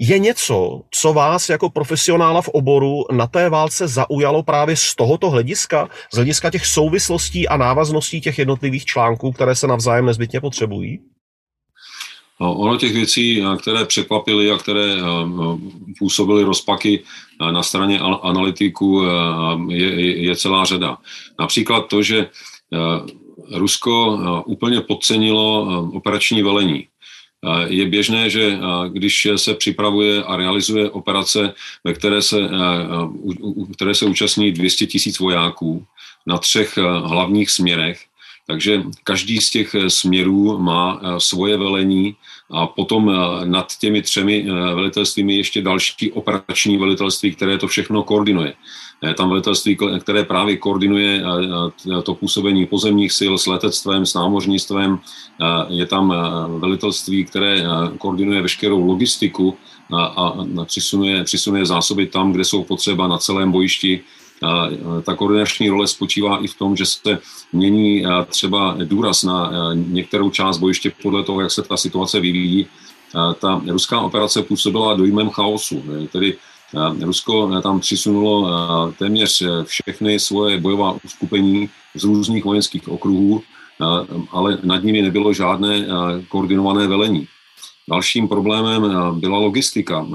je 0.00 0.18
něco, 0.18 0.82
co 0.90 1.12
vás 1.12 1.48
jako 1.48 1.70
profesionála 1.70 2.42
v 2.42 2.48
oboru 2.48 3.04
na 3.12 3.26
té 3.26 3.50
válce 3.50 3.88
zaujalo 3.88 4.42
právě 4.42 4.76
z 4.76 4.94
tohoto 4.94 5.30
hlediska, 5.30 5.88
z 6.12 6.16
hlediska 6.16 6.50
těch 6.50 6.66
souvislostí 6.66 7.48
a 7.48 7.56
návazností 7.56 8.20
těch 8.20 8.38
jednotlivých 8.38 8.84
článků, 8.84 9.32
které 9.32 9.54
se 9.54 9.66
navzájem 9.66 10.06
nezbytně 10.06 10.40
potřebují? 10.40 10.98
No, 12.40 12.54
ono 12.54 12.76
těch 12.76 12.92
věcí, 12.92 13.42
které 13.60 13.84
překvapily 13.84 14.50
a 14.50 14.58
které 14.58 14.96
působily 15.98 16.44
rozpaky 16.44 17.02
na 17.50 17.62
straně 17.62 18.00
analytiků, 18.22 19.04
je, 19.68 20.22
je 20.22 20.36
celá 20.36 20.64
řada. 20.64 20.98
Například 21.40 21.88
to, 21.88 22.02
že 22.02 22.26
Rusko 23.54 24.18
úplně 24.46 24.80
podcenilo 24.80 25.62
operační 25.94 26.42
velení. 26.42 26.86
Je 27.66 27.86
běžné, 27.86 28.30
že 28.30 28.58
když 28.88 29.28
se 29.36 29.54
připravuje 29.54 30.22
a 30.24 30.36
realizuje 30.36 30.90
operace, 30.90 31.54
ve 31.84 31.92
které 31.92 32.22
se, 32.22 32.36
které 33.74 33.94
se 33.94 34.06
účastní 34.06 34.52
200 34.52 34.86
tisíc 34.86 35.18
vojáků 35.18 35.86
na 36.26 36.38
třech 36.38 36.76
hlavních 37.04 37.50
směrech, 37.50 38.00
takže 38.46 38.82
každý 39.04 39.38
z 39.38 39.50
těch 39.50 39.76
směrů 39.88 40.58
má 40.58 41.00
svoje 41.18 41.56
velení 41.56 42.16
a 42.50 42.66
potom 42.66 43.12
nad 43.44 43.78
těmi 43.78 44.02
třemi 44.02 44.46
velitelstvími 44.74 45.36
ještě 45.36 45.62
další 45.62 46.12
operační 46.12 46.76
velitelství, 46.76 47.34
které 47.34 47.58
to 47.58 47.68
všechno 47.68 48.02
koordinuje. 48.02 48.54
Je 49.02 49.14
tam 49.14 49.28
velitelství, 49.28 49.78
které 50.00 50.24
právě 50.24 50.56
koordinuje 50.56 51.22
to 52.02 52.14
působení 52.14 52.66
pozemních 52.66 53.12
sil 53.18 53.32
s 53.38 53.46
letectvem, 53.46 54.06
s 54.06 54.14
námořnictvem. 54.14 54.98
Je 55.68 55.86
tam 55.86 56.14
velitelství, 56.58 57.24
které 57.24 57.62
koordinuje 57.98 58.42
veškerou 58.42 58.86
logistiku 58.86 59.56
a, 59.92 60.04
a 60.04 60.64
přisunuje, 60.64 61.24
přisunuje 61.24 61.66
zásoby 61.66 62.06
tam, 62.06 62.32
kde 62.32 62.44
jsou 62.44 62.64
potřeba 62.64 63.08
na 63.08 63.18
celém 63.18 63.52
bojišti. 63.52 64.00
Ta 65.02 65.14
koordinační 65.14 65.68
role 65.68 65.86
spočívá 65.86 66.38
i 66.38 66.46
v 66.46 66.58
tom, 66.58 66.76
že 66.76 66.86
se 66.86 67.18
mění 67.52 68.04
třeba 68.26 68.76
důraz 68.84 69.22
na 69.22 69.50
některou 69.74 70.30
část 70.30 70.58
bojiště 70.58 70.92
podle 71.02 71.22
toho, 71.24 71.40
jak 71.40 71.50
se 71.50 71.62
ta 71.62 71.76
situace 71.76 72.20
vyvíjí. 72.20 72.66
Ta 73.40 73.62
ruská 73.68 74.00
operace 74.00 74.42
působila 74.42 74.94
dojmem 74.94 75.30
chaosu, 75.30 75.84
tedy 76.12 76.36
Rusko 77.00 77.60
tam 77.62 77.80
přisunulo 77.80 78.48
téměř 78.98 79.42
všechny 79.64 80.18
svoje 80.20 80.60
bojová 80.60 80.96
uskupení 81.04 81.68
z 81.94 82.04
různých 82.04 82.44
vojenských 82.44 82.88
okruhů, 82.88 83.42
ale 84.30 84.58
nad 84.62 84.82
nimi 84.82 85.02
nebylo 85.02 85.32
žádné 85.32 85.86
koordinované 86.28 86.86
velení. 86.86 87.26
Dalším 87.90 88.28
problémem 88.28 88.94
byla 89.20 89.38
logistika. 89.38 90.06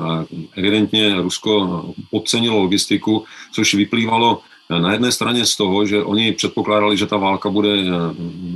Evidentně 0.57 1.21
Rusko 1.21 1.85
podcenilo 2.11 2.59
logistiku, 2.59 3.23
což 3.51 3.73
vyplývalo 3.73 4.41
na 4.69 4.91
jedné 4.91 5.11
straně 5.11 5.45
z 5.45 5.55
toho, 5.55 5.85
že 5.85 6.03
oni 6.03 6.31
předpokládali, 6.31 6.97
že 6.97 7.05
ta 7.05 7.17
válka 7.17 7.49
bude 7.49 7.69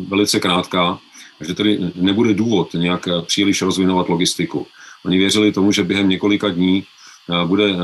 velice 0.07 0.39
krátká, 0.39 0.99
že 1.47 1.53
tedy 1.53 1.79
nebude 1.95 2.33
důvod 2.33 2.73
nějak 2.73 3.07
příliš 3.25 3.61
rozvinovat 3.61 4.09
logistiku. 4.09 4.67
Oni 5.05 5.17
věřili 5.17 5.51
tomu, 5.51 5.71
že 5.71 5.83
během 5.83 6.09
několika 6.09 6.49
dní 6.49 6.83
bude, 7.45 7.75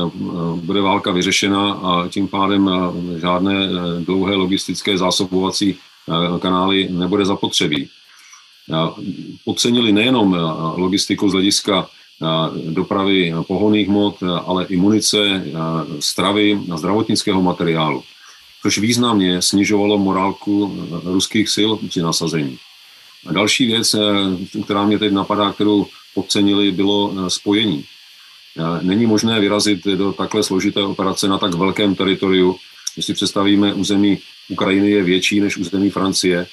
bude 0.54 0.80
válka 0.80 1.12
vyřešena 1.12 1.72
a 1.72 2.08
tím 2.08 2.28
pádem 2.28 2.70
žádné 3.20 3.68
dlouhé 4.00 4.34
logistické 4.34 4.98
zásobovací 4.98 5.76
kanály 6.40 6.88
nebude 6.90 7.26
zapotřebí. 7.26 7.88
Podcenili 9.44 9.92
nejenom 9.92 10.36
logistiku 10.76 11.28
z 11.28 11.32
hlediska 11.32 11.88
dopravy 12.68 13.34
pohoných 13.46 13.88
hmot, 13.88 14.22
ale 14.46 14.64
i 14.64 14.76
munice, 14.76 15.44
stravy 16.00 16.60
a 16.72 16.76
zdravotnického 16.76 17.42
materiálu, 17.42 18.02
což 18.62 18.78
významně 18.78 19.42
snižovalo 19.42 19.98
morálku 19.98 20.86
ruských 21.04 21.48
sil 21.56 21.70
při 21.88 22.00
nasazení. 22.02 22.58
A 23.26 23.32
další 23.32 23.66
věc, 23.66 23.96
která 24.64 24.84
mě 24.84 24.98
teď 24.98 25.12
napadá, 25.12 25.52
kterou 25.52 25.86
podcenili, 26.14 26.72
bylo 26.72 27.30
spojení. 27.30 27.84
Není 28.82 29.06
možné 29.06 29.40
vyrazit 29.40 29.84
do 29.84 30.12
takhle 30.12 30.42
složité 30.42 30.82
operace 30.82 31.28
na 31.28 31.38
tak 31.38 31.54
velkém 31.54 31.94
teritoriu. 31.94 32.56
Když 32.94 33.06
si 33.06 33.14
představíme, 33.14 33.74
území 33.74 34.18
Ukrajiny 34.48 34.90
je 34.90 35.02
větší 35.02 35.40
než 35.40 35.56
území 35.56 35.90
Francie, 35.90 36.46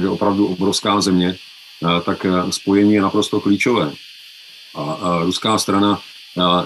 je 0.00 0.08
opravdu 0.08 0.46
obrovská 0.46 1.00
země, 1.00 1.36
tak 2.04 2.26
spojení 2.50 2.94
je 2.94 3.02
naprosto 3.02 3.40
klíčové. 3.40 3.92
A 4.74 5.20
ruská 5.22 5.58
strana 5.58 6.00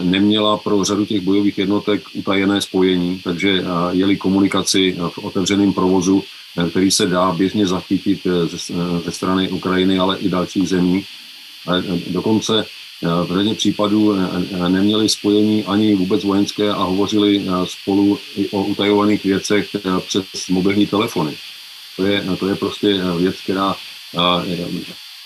neměla 0.01 0.57
pro 0.57 0.85
řadu 0.85 1.05
těch 1.05 1.21
bojových 1.21 1.59
jednotek 1.59 2.03
utajené 2.15 2.61
spojení, 2.61 3.21
takže 3.25 3.65
jeli 3.91 4.17
komunikaci 4.17 4.97
v 5.09 5.19
otevřeném 5.19 5.73
provozu, 5.73 6.25
který 6.71 6.91
se 6.91 7.07
dá 7.07 7.33
běžně 7.33 7.67
zachytit 7.67 8.27
ze 9.05 9.12
strany 9.12 9.49
Ukrajiny, 9.49 9.99
ale 9.99 10.19
i 10.19 10.29
dalších 10.29 10.69
zemí. 10.69 11.05
Dokonce 12.11 12.67
v 13.03 13.34
řadě 13.34 13.55
případů 13.55 14.16
neměli 14.68 15.09
spojení 15.09 15.64
ani 15.64 15.95
vůbec 15.95 16.24
vojenské 16.24 16.70
a 16.70 16.82
hovořili 16.82 17.47
spolu 17.64 18.18
i 18.36 18.49
o 18.49 18.64
utajovaných 18.64 19.24
věcech 19.24 19.76
přes 20.07 20.49
mobilní 20.49 20.86
telefony. 20.86 21.36
To 21.97 22.07
je, 22.07 22.24
to 22.38 22.49
je 22.49 22.55
prostě 22.55 23.01
věc, 23.18 23.36
která 23.42 23.76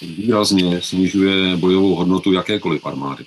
výrazně 0.02 0.82
snižuje 0.82 1.56
bojovou 1.56 1.94
hodnotu 1.94 2.32
jakékoliv 2.32 2.86
armády. 2.86 3.24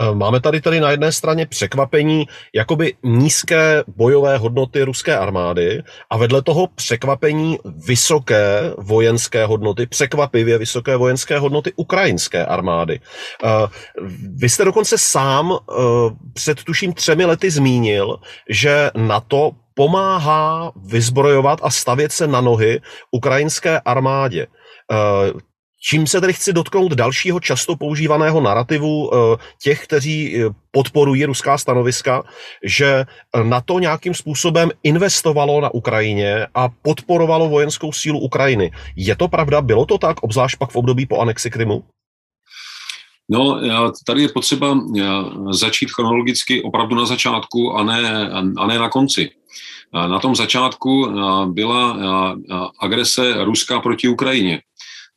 Eh, 0.00 0.14
máme 0.14 0.40
tady 0.40 0.60
tady 0.60 0.80
na 0.80 0.90
jedné 0.90 1.12
straně 1.12 1.46
překvapení 1.46 2.26
jakoby 2.54 2.94
nízké 3.02 3.84
bojové 3.96 4.36
hodnoty 4.38 4.82
ruské 4.82 5.16
armády 5.16 5.82
a 6.10 6.16
vedle 6.16 6.42
toho 6.42 6.66
překvapení 6.66 7.58
vysoké 7.86 8.72
vojenské 8.78 9.44
hodnoty, 9.44 9.86
překvapivě 9.86 10.58
vysoké 10.58 10.96
vojenské 10.96 11.38
hodnoty 11.38 11.72
ukrajinské 11.76 12.46
armády. 12.46 13.00
Eh, 13.44 13.48
vy 14.36 14.48
jste 14.48 14.64
dokonce 14.64 14.98
sám 14.98 15.52
eh, 15.52 15.74
před 16.32 16.64
tuším 16.64 16.92
třemi 16.92 17.24
lety 17.24 17.50
zmínil, 17.50 18.16
že 18.48 18.90
NATO 18.94 19.50
pomáhá 19.74 20.72
vyzbrojovat 20.84 21.58
a 21.62 21.70
stavět 21.70 22.12
se 22.12 22.26
na 22.26 22.40
nohy 22.40 22.80
ukrajinské 23.10 23.80
armádě. 23.80 24.46
Čím 25.84 26.06
se 26.06 26.20
tedy 26.20 26.32
chci 26.32 26.52
dotknout 26.52 26.92
dalšího 26.92 27.40
často 27.40 27.76
používaného 27.76 28.40
narrativu 28.40 29.10
eh, 29.14 29.36
těch, 29.62 29.84
kteří 29.84 30.36
eh, 30.36 30.50
podporují 30.70 31.24
ruská 31.24 31.58
stanoviska, 31.58 32.22
že 32.64 32.86
eh, 32.86 33.44
na 33.44 33.60
to 33.60 33.78
nějakým 33.78 34.14
způsobem 34.14 34.70
investovalo 34.82 35.60
na 35.60 35.74
Ukrajině 35.74 36.46
a 36.54 36.68
podporovalo 36.82 37.48
vojenskou 37.48 37.92
sílu 37.92 38.18
Ukrajiny. 38.18 38.70
Je 38.96 39.16
to 39.16 39.28
pravda? 39.28 39.60
Bylo 39.60 39.86
to 39.86 39.98
tak, 39.98 40.22
obzvlášť 40.22 40.58
pak 40.58 40.70
v 40.70 40.76
období 40.76 41.06
po 41.06 41.18
anexi 41.18 41.50
Krymu? 41.50 41.84
No, 43.30 43.60
tady 44.06 44.22
je 44.22 44.28
potřeba 44.28 44.78
začít 45.50 45.90
chronologicky 45.90 46.62
opravdu 46.62 46.94
na 46.94 47.06
začátku 47.06 47.72
a 47.72 47.84
ne, 47.84 48.30
a 48.56 48.66
ne 48.66 48.78
na 48.78 48.88
konci. 48.88 49.30
Na 49.92 50.18
tom 50.18 50.36
začátku 50.36 51.08
byla 51.46 51.96
agrese 52.78 53.44
Ruska 53.44 53.80
proti 53.80 54.08
Ukrajině 54.08 54.60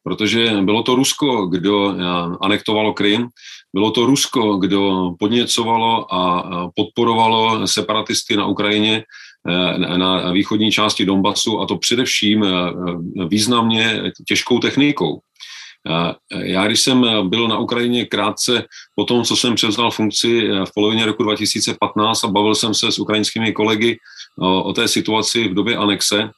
protože 0.06 0.62
bylo 0.62 0.84
to 0.84 0.96
Rusko, 0.96 1.46
kdo 1.46 1.96
anektovalo 2.42 2.94
Krym, 2.94 3.28
bylo 3.74 3.92
to 3.92 4.06
Rusko, 4.06 4.58
kdo 4.58 5.12
podněcovalo 5.20 6.14
a 6.14 6.50
podporovalo 6.76 7.68
separatisty 7.68 8.38
na 8.38 8.46
Ukrajině 8.46 9.04
eh, 9.50 9.98
na 9.98 10.32
východní 10.32 10.72
části 10.72 11.06
Donbasu 11.06 11.62
a 11.62 11.66
to 11.66 11.78
především 11.78 12.44
eh, 12.44 12.50
významně 13.28 14.02
těžkou 14.28 14.60
technikou. 14.60 15.20
Já, 16.36 16.68
když 16.68 16.82
jsem 16.82 17.30
byl 17.30 17.48
na 17.48 17.58
Ukrajině 17.58 18.06
krátce 18.06 18.66
po 18.96 19.04
tom, 19.04 19.24
co 19.24 19.36
jsem 19.36 19.56
převzal 19.56 19.92
funkci 19.92 20.50
v 20.66 20.74
polovině 20.76 21.06
roku 21.06 21.24
2015 21.24 22.24
a 22.24 22.28
bavil 22.28 22.56
jsem 22.56 22.74
se 22.74 22.92
s 22.92 23.00
ukrajinskými 23.00 23.54
kolegy 23.54 23.98
o 24.64 24.74
té 24.74 24.88
situaci 24.88 25.48
v 25.48 25.54
době 25.54 25.78
anexe, 25.78 26.30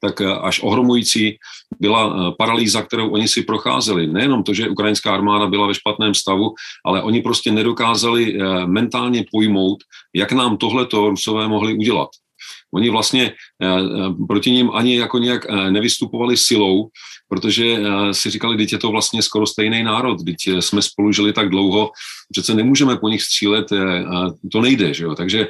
tak 0.00 0.20
eh, 0.20 0.34
až 0.34 0.60
ohromující 0.62 1.38
byla 1.80 2.02
eh, 2.06 2.34
paralýza, 2.38 2.82
kterou 2.82 3.10
oni 3.10 3.28
si 3.28 3.42
procházeli. 3.42 4.06
Nejenom 4.06 4.42
to, 4.42 4.54
že 4.54 4.68
ukrajinská 4.68 5.14
armáda 5.14 5.46
byla 5.46 5.66
ve 5.66 5.74
špatném 5.74 6.14
stavu, 6.14 6.54
ale 6.84 7.02
oni 7.02 7.22
prostě 7.22 7.52
nedokázali 7.52 8.34
eh, 8.34 8.66
mentálně 8.66 9.24
pojmout, 9.32 9.78
jak 10.14 10.32
nám 10.32 10.56
tohleto 10.56 11.10
Rusové 11.10 11.48
mohli 11.48 11.74
udělat. 11.74 12.08
Oni 12.74 12.90
vlastně 12.90 13.32
proti 14.28 14.50
ním 14.50 14.70
ani 14.70 14.96
jako 14.96 15.18
nějak 15.18 15.46
nevystupovali 15.70 16.36
silou, 16.36 16.88
protože 17.28 17.76
si 18.12 18.30
říkali, 18.30 18.56
teď 18.56 18.72
je 18.72 18.78
to 18.78 18.90
vlastně 18.90 19.22
skoro 19.22 19.46
stejný 19.46 19.82
národ, 19.82 20.24
teď 20.24 20.36
jsme 20.60 20.82
spolu 20.82 21.12
žili 21.12 21.32
tak 21.32 21.48
dlouho, 21.48 21.90
přece 22.32 22.54
nemůžeme 22.54 22.96
po 22.96 23.08
nich 23.08 23.22
střílet, 23.22 23.66
to 24.52 24.60
nejde, 24.60 24.94
že 24.94 25.04
jo? 25.04 25.14
takže 25.14 25.48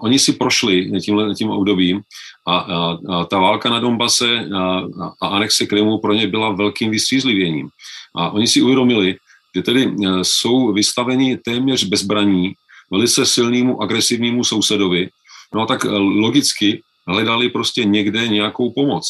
oni 0.00 0.18
si 0.18 0.32
prošli 0.32 0.90
tím, 1.00 1.34
tím 1.38 1.50
obdobím 1.50 2.02
a, 2.46 2.56
a, 2.58 2.98
a 3.08 3.24
ta 3.24 3.38
válka 3.38 3.70
na 3.70 3.80
Donbase 3.80 4.48
a, 4.56 4.82
a 5.22 5.26
anexe 5.26 5.66
Krymu 5.66 5.98
pro 5.98 6.12
ně 6.12 6.26
byla 6.26 6.52
velkým 6.52 6.90
vystřízlivěním. 6.90 7.68
A 8.16 8.30
oni 8.30 8.46
si 8.46 8.62
uvědomili, 8.62 9.16
že 9.54 9.62
tedy 9.62 9.82
e, 9.84 10.24
jsou 10.24 10.72
vystaveni 10.72 11.36
téměř 11.36 11.84
bezbraní 11.84 12.54
velice 12.90 13.26
silnému 13.26 13.82
agresivnímu 13.82 14.44
sousedovi, 14.44 15.08
no 15.54 15.62
a 15.62 15.66
tak 15.66 15.84
e, 15.84 15.88
logicky 15.98 16.82
hledali 17.06 17.48
prostě 17.48 17.84
někde 17.84 18.28
nějakou 18.28 18.70
pomoc. 18.70 19.06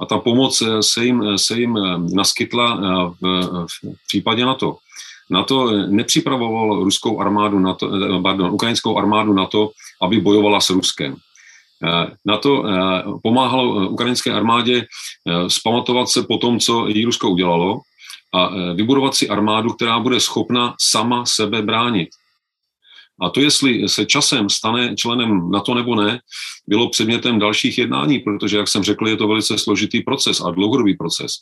A 0.00 0.06
ta 0.06 0.18
pomoc 0.18 0.62
e, 0.62 0.82
se 0.82 1.04
jim, 1.04 1.38
se 1.38 1.60
jim 1.60 1.78
naskytla 2.14 2.76
v, 3.20 3.66
v 3.66 4.06
případě 4.06 4.44
NATO. 4.44 4.76
NATO 5.30 5.70
nepřipravoval 5.86 6.84
ruskou 6.84 7.20
armádu 7.20 7.58
na 7.58 7.74
to, 7.74 7.90
pardon, 8.22 8.50
ukrajinskou 8.50 8.98
armádu 8.98 9.32
na 9.32 9.46
to, 9.46 9.70
aby 10.02 10.20
bojovala 10.20 10.60
s 10.60 10.70
Ruskem. 10.70 11.16
Na 12.26 12.36
to 12.36 12.64
pomáhalo 13.22 13.88
ukrajinské 13.88 14.32
armádě 14.32 14.86
spamatovat 15.48 16.08
se 16.08 16.22
po 16.22 16.36
tom, 16.36 16.58
co 16.58 16.88
jí 16.88 17.04
Rusko 17.04 17.30
udělalo 17.30 17.80
a 18.34 18.50
vybudovat 18.74 19.14
si 19.14 19.28
armádu, 19.28 19.70
která 19.70 19.98
bude 19.98 20.20
schopna 20.20 20.74
sama 20.80 21.26
sebe 21.26 21.62
bránit. 21.62 22.08
A 23.20 23.30
to, 23.30 23.40
jestli 23.40 23.88
se 23.88 24.06
časem 24.06 24.50
stane 24.50 24.96
členem 24.96 25.50
NATO 25.50 25.74
nebo 25.74 25.94
ne, 25.94 26.20
bylo 26.66 26.88
předmětem 26.88 27.38
dalších 27.38 27.78
jednání, 27.78 28.18
protože, 28.18 28.56
jak 28.56 28.68
jsem 28.68 28.82
řekl, 28.82 29.08
je 29.08 29.16
to 29.16 29.28
velice 29.28 29.58
složitý 29.58 30.00
proces 30.00 30.40
a 30.40 30.50
dlouhodobý 30.50 30.94
proces. 30.94 31.32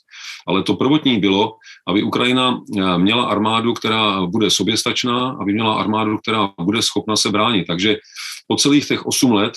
Ale 0.47 0.63
to 0.63 0.75
prvotní 0.75 1.19
bylo, 1.19 1.57
aby 1.89 2.03
Ukrajina 2.03 2.61
měla 2.97 3.25
armádu, 3.25 3.73
která 3.73 4.27
bude 4.27 4.51
soběstačná, 4.51 5.37
aby 5.41 5.53
měla 5.53 5.75
armádu, 5.75 6.19
která 6.19 6.51
bude 6.61 6.83
schopna 6.83 7.17
se 7.17 7.31
bránit. 7.31 7.65
Takže 7.67 7.97
po 8.49 8.57
celých 8.57 8.89
těch 8.89 9.07
8 9.07 9.33
let 9.33 9.53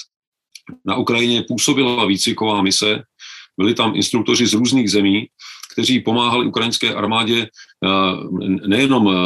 na 0.86 0.96
Ukrajině 0.96 1.44
působila 1.48 2.06
výcviková 2.06 2.62
mise, 2.62 3.04
byli 3.58 3.74
tam 3.74 3.96
instruktoři 3.96 4.48
z 4.48 4.54
různých 4.54 4.92
zemí 4.92 5.28
kteří 5.78 6.00
pomáhali 6.00 6.46
ukrajinské 6.46 6.94
armádě 6.94 7.46
eh, 7.46 7.88
nejenom 8.68 9.06
eh, 9.06 9.20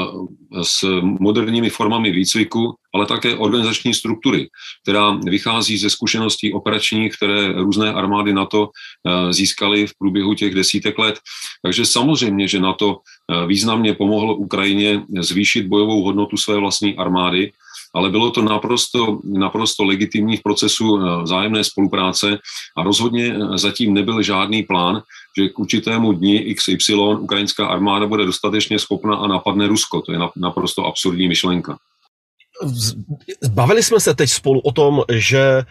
s 0.64 0.84
moderními 1.02 1.70
formami 1.70 2.12
výcviku, 2.12 2.76
ale 2.94 3.06
také 3.06 3.36
organizační 3.36 3.94
struktury, 3.94 4.50
která 4.84 5.12
vychází 5.12 5.78
ze 5.78 5.90
zkušeností 5.90 6.54
operačních, 6.54 7.16
které 7.16 7.54
různé 7.54 7.94
armády 7.94 8.34
NATO 8.34 8.68
eh, 8.68 9.34
získaly 9.34 9.88
v 9.88 9.92
průběhu 10.00 10.34
těch 10.34 10.56
desítek 10.56 11.00
let. 11.00 11.20
Takže 11.64 11.86
samozřejmě, 11.86 12.48
že 12.48 12.60
NATO 12.60 13.00
významně 13.48 13.94
pomohlo 13.94 14.36
Ukrajině 14.36 15.04
zvýšit 15.20 15.68
bojovou 15.68 16.04
hodnotu 16.04 16.38
své 16.38 16.58
vlastní 16.58 16.98
armády, 16.98 17.52
ale 17.94 18.10
bylo 18.10 18.32
to 18.32 18.42
naprosto, 18.42 19.20
naprosto 19.24 19.84
legitimní 19.84 20.38
v 20.38 20.44
procesu 20.44 21.00
vzájemné 21.24 21.64
spolupráce 21.64 22.38
a 22.78 22.84
rozhodně 22.84 23.36
zatím 23.56 23.94
nebyl 23.94 24.22
žádný 24.22 24.64
plán, 24.64 25.02
že 25.38 25.50
k 25.50 25.60
určitému 25.60 26.14
dni 26.14 26.56
XY 26.56 26.96
ukrajinská 26.96 27.68
armáda 27.68 28.08
bude 28.08 28.26
dostatečně 28.26 28.80
schopna 28.80 29.16
a 29.16 29.28
napadne 29.28 29.68
Rusko. 29.68 30.02
To 30.02 30.12
je 30.12 30.20
naprosto 30.36 30.86
absurdní 30.86 31.28
myšlenka. 31.28 31.78
Bavili 33.50 33.84
jsme 33.84 34.00
se 34.00 34.16
teď 34.16 34.30
spolu 34.30 34.60
o 34.60 34.72
tom, 34.72 35.02
že 35.14 35.64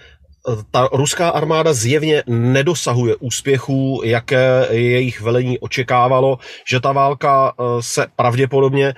ta 0.70 0.88
ruská 0.92 1.28
armáda 1.28 1.72
zjevně 1.72 2.22
nedosahuje 2.26 3.16
úspěchů, 3.16 4.00
jaké 4.04 4.66
jejich 4.70 5.20
velení 5.20 5.58
očekávalo, 5.58 6.38
že 6.68 6.80
ta 6.80 6.92
válka 6.92 7.52
eh, 7.52 7.62
se 7.80 8.06
pravděpodobně 8.16 8.88
eh, 8.88 8.94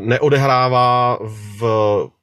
neodehrává 0.00 1.18
v 1.58 1.62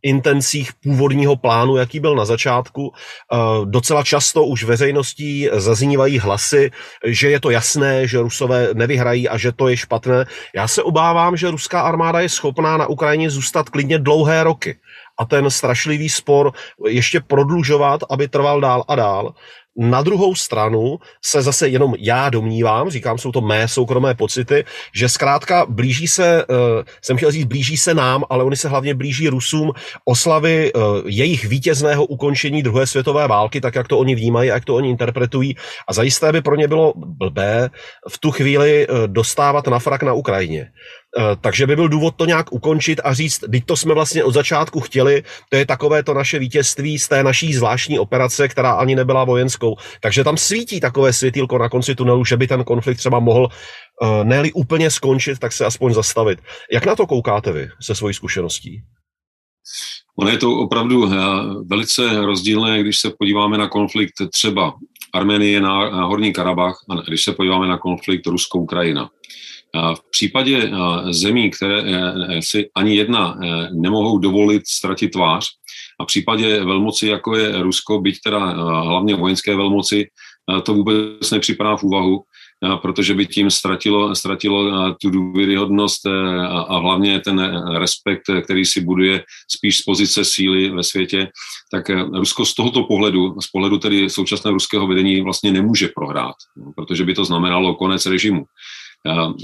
intencích 0.02 0.72
původního 0.84 1.36
plánu, 1.36 1.78
jaký 1.78 2.00
byl 2.00 2.16
na 2.16 2.26
začátku. 2.26 2.94
Eh, 2.94 3.38
docela 3.66 4.04
často 4.04 4.46
už 4.46 4.64
veřejností 4.64 5.50
zaznívají 5.54 6.20
hlasy, 6.20 6.72
že 7.06 7.30
je 7.30 7.40
to 7.40 7.50
jasné, 7.50 8.08
že 8.08 8.20
Rusové 8.20 8.70
nevyhrají 8.74 9.30
a 9.30 9.38
že 9.38 9.52
to 9.52 9.68
je 9.68 9.78
špatné. 9.78 10.26
Já 10.56 10.68
se 10.68 10.84
obávám, 10.84 11.38
že 11.38 11.52
ruská 11.52 11.82
armáda 11.82 12.20
je 12.20 12.30
schopná 12.30 12.78
na 12.78 12.88
Ukrajině 12.88 13.30
zůstat 13.30 13.70
klidně 13.70 14.00
dlouhé 14.00 14.44
roky 14.44 14.78
a 15.20 15.26
ten 15.26 15.50
strašlivý 15.50 16.10
spor 16.10 16.52
ještě 16.88 17.20
prodlužovat, 17.22 18.02
aby 18.10 18.28
trval 18.28 18.62
dál 18.62 18.84
a 18.88 18.96
dál. 18.96 19.34
Na 19.78 20.02
druhou 20.02 20.36
stranu 20.36 21.00
se 21.26 21.42
zase 21.42 21.68
jenom 21.68 21.94
já 22.00 22.30
domnívám, 22.30 22.90
říkám, 22.90 23.18
jsou 23.18 23.32
to 23.32 23.42
mé 23.42 23.68
soukromé 23.68 24.16
pocity, 24.16 24.66
že 24.96 25.10
zkrátka 25.10 25.66
blíží 25.70 26.08
se, 26.08 26.46
uh, 26.46 26.56
jsem 27.02 27.18
chtěl 27.18 27.32
říct, 27.32 27.46
blíží 27.46 27.78
se 27.78 27.94
nám, 27.94 28.24
ale 28.30 28.44
oni 28.44 28.56
se 28.56 28.70
hlavně 28.70 28.94
blíží 28.94 29.30
Rusům 29.30 29.72
oslavy 30.06 30.74
uh, 30.74 30.82
jejich 31.06 31.46
vítězného 31.46 32.06
ukončení 32.06 32.64
druhé 32.64 32.88
světové 32.88 33.28
války, 33.28 33.62
tak 33.62 33.76
jak 33.76 33.88
to 33.88 34.00
oni 34.00 34.16
vnímají, 34.16 34.50
jak 34.50 34.66
to 34.66 34.76
oni 34.76 34.90
interpretují. 34.90 35.56
A 35.88 35.94
zajisté 35.94 36.32
by 36.32 36.42
pro 36.42 36.56
ně 36.56 36.68
bylo 36.68 36.94
blbé 36.96 37.70
v 38.10 38.18
tu 38.18 38.32
chvíli 38.32 38.88
uh, 38.88 39.08
dostávat 39.08 39.68
na 39.68 39.80
frak 39.80 40.04
na 40.04 40.14
Ukrajině. 40.14 40.72
Eh, 41.20 41.36
takže 41.42 41.68
by 41.68 41.76
byl 41.76 41.88
důvod 41.88 42.16
to 42.16 42.26
nějak 42.26 42.54
ukončit 42.54 43.00
a 43.04 43.14
říct, 43.14 43.40
teď 43.52 43.66
to 43.66 43.76
jsme 43.76 43.94
vlastně 43.94 44.24
od 44.24 44.32
začátku 44.32 44.80
chtěli, 44.80 45.24
to 45.50 45.58
je 45.58 45.66
takové 45.66 46.04
to 46.04 46.14
naše 46.14 46.40
vítězství 46.40 47.00
z 47.00 47.08
té 47.08 47.24
naší 47.24 47.54
zvláštní 47.54 48.00
operace, 48.00 48.48
která 48.48 48.72
ani 48.72 48.96
nebyla 48.96 49.24
vojenskou. 49.24 49.76
Takže 50.02 50.24
tam 50.24 50.38
svítí 50.38 50.80
takové 50.80 51.14
světýlko 51.14 51.58
na 51.58 51.70
konci 51.70 51.96
tunelu, 51.96 52.26
že 52.26 52.38
by 52.38 52.48
ten 52.48 52.64
konflikt 52.64 52.98
třeba 52.98 53.20
mohl 53.20 53.50
eh, 53.50 54.24
ne 54.24 54.44
úplně 54.54 54.92
skončit, 54.92 55.40
tak 55.40 55.52
se 55.52 55.66
aspoň 55.66 55.94
zastavit. 55.94 56.40
Jak 56.72 56.86
na 56.86 56.96
to 56.96 57.08
koukáte 57.08 57.52
vy 57.52 57.70
se 57.82 57.96
svojí 57.96 58.14
zkušeností? 58.14 58.82
Ono 60.20 60.30
je 60.30 60.38
to 60.38 60.52
opravdu 60.52 61.06
eh, 61.06 61.18
velice 61.66 62.22
rozdílné, 62.26 62.82
když 62.82 63.00
se 63.00 63.12
podíváme 63.20 63.58
na 63.58 63.68
konflikt 63.68 64.14
třeba 64.34 64.74
Arménie 65.14 65.62
na 65.62 66.06
Horní 66.06 66.34
Karabach 66.34 66.76
a 66.90 66.96
když 67.08 67.24
se 67.24 67.32
podíváme 67.32 67.68
na 67.68 67.78
konflikt 67.78 68.28
Rusko-Ukrajina. 68.28 69.10
V 69.76 70.12
případě 70.12 70.72
zemí, 71.10 71.50
které 71.50 71.82
e, 71.82 72.14
e, 72.38 72.42
si 72.42 72.70
ani 72.76 72.96
jedna 72.96 73.38
nemohou 73.72 74.18
dovolit 74.18 74.68
ztratit 74.68 75.12
tvář, 75.12 75.48
a 76.00 76.04
v 76.04 76.08
případě 76.08 76.64
velmoci, 76.64 77.08
jako 77.08 77.38
je 77.38 77.64
Rusko, 77.64 78.02
byť 78.02 78.20
teda 78.24 78.40
hlavně 78.82 79.16
vojenské 79.16 79.56
velmoci, 79.56 80.08
to 80.64 80.74
vůbec 80.74 81.32
nepřipadá 81.32 81.78
v 81.78 81.84
úvahu, 81.84 82.24
protože 82.82 83.14
by 83.14 83.26
tím 83.26 83.52
ztratilo, 83.52 84.16
ztratilo 84.16 84.94
tu 85.02 85.10
důvěryhodnost 85.10 86.06
a 86.68 86.78
hlavně 86.78 87.20
ten 87.20 87.64
respekt, 87.78 88.22
který 88.44 88.66
si 88.66 88.82
buduje 88.82 89.24
spíš 89.52 89.78
z 89.78 89.82
pozice 89.82 90.26
síly 90.26 90.70
ve 90.70 90.84
světě, 90.84 91.28
tak 91.72 91.90
Rusko 92.14 92.46
z 92.46 92.54
tohoto 92.54 92.84
pohledu, 92.84 93.42
z 93.42 93.48
pohledu 93.48 93.78
tedy 93.78 94.10
současného 94.10 94.54
ruského 94.54 94.88
vedení 94.88 95.22
vlastně 95.22 95.52
nemůže 95.52 95.90
prohrát, 95.96 96.36
protože 96.76 97.06
by 97.06 97.14
to 97.14 97.26
znamenalo 97.26 97.76
konec 97.76 98.06
režimu. 98.06 98.46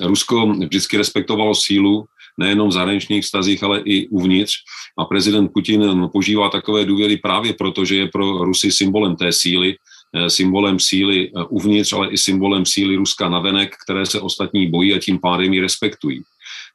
Rusko 0.01 0.47
vždycky 0.47 0.97
respektovalo 0.97 1.55
sílu, 1.55 2.05
nejenom 2.37 2.69
v 2.69 2.71
zahraničních 2.71 3.23
vztazích, 3.23 3.63
ale 3.63 3.81
i 3.85 4.07
uvnitř. 4.07 4.53
A 4.97 5.05
prezident 5.05 5.49
Putin 5.53 6.09
požívá 6.13 6.49
takové 6.49 6.85
důvěry 6.85 7.17
právě 7.17 7.53
proto, 7.53 7.85
že 7.85 7.95
je 7.95 8.07
pro 8.07 8.37
Rusy 8.37 8.71
symbolem 8.71 9.15
té 9.15 9.31
síly, 9.31 9.75
eh, 10.15 10.29
symbolem 10.29 10.79
síly 10.79 11.27
eh, 11.27 11.43
uvnitř, 11.49 11.93
ale 11.93 12.09
i 12.09 12.17
symbolem 12.17 12.65
síly 12.65 12.95
Ruska 12.95 13.29
navenek, 13.29 13.75
které 13.85 14.05
se 14.05 14.21
ostatní 14.21 14.67
bojí 14.67 14.93
a 14.93 14.99
tím 14.99 15.19
pádem 15.19 15.53
ji 15.53 15.61
respektují. 15.61 16.21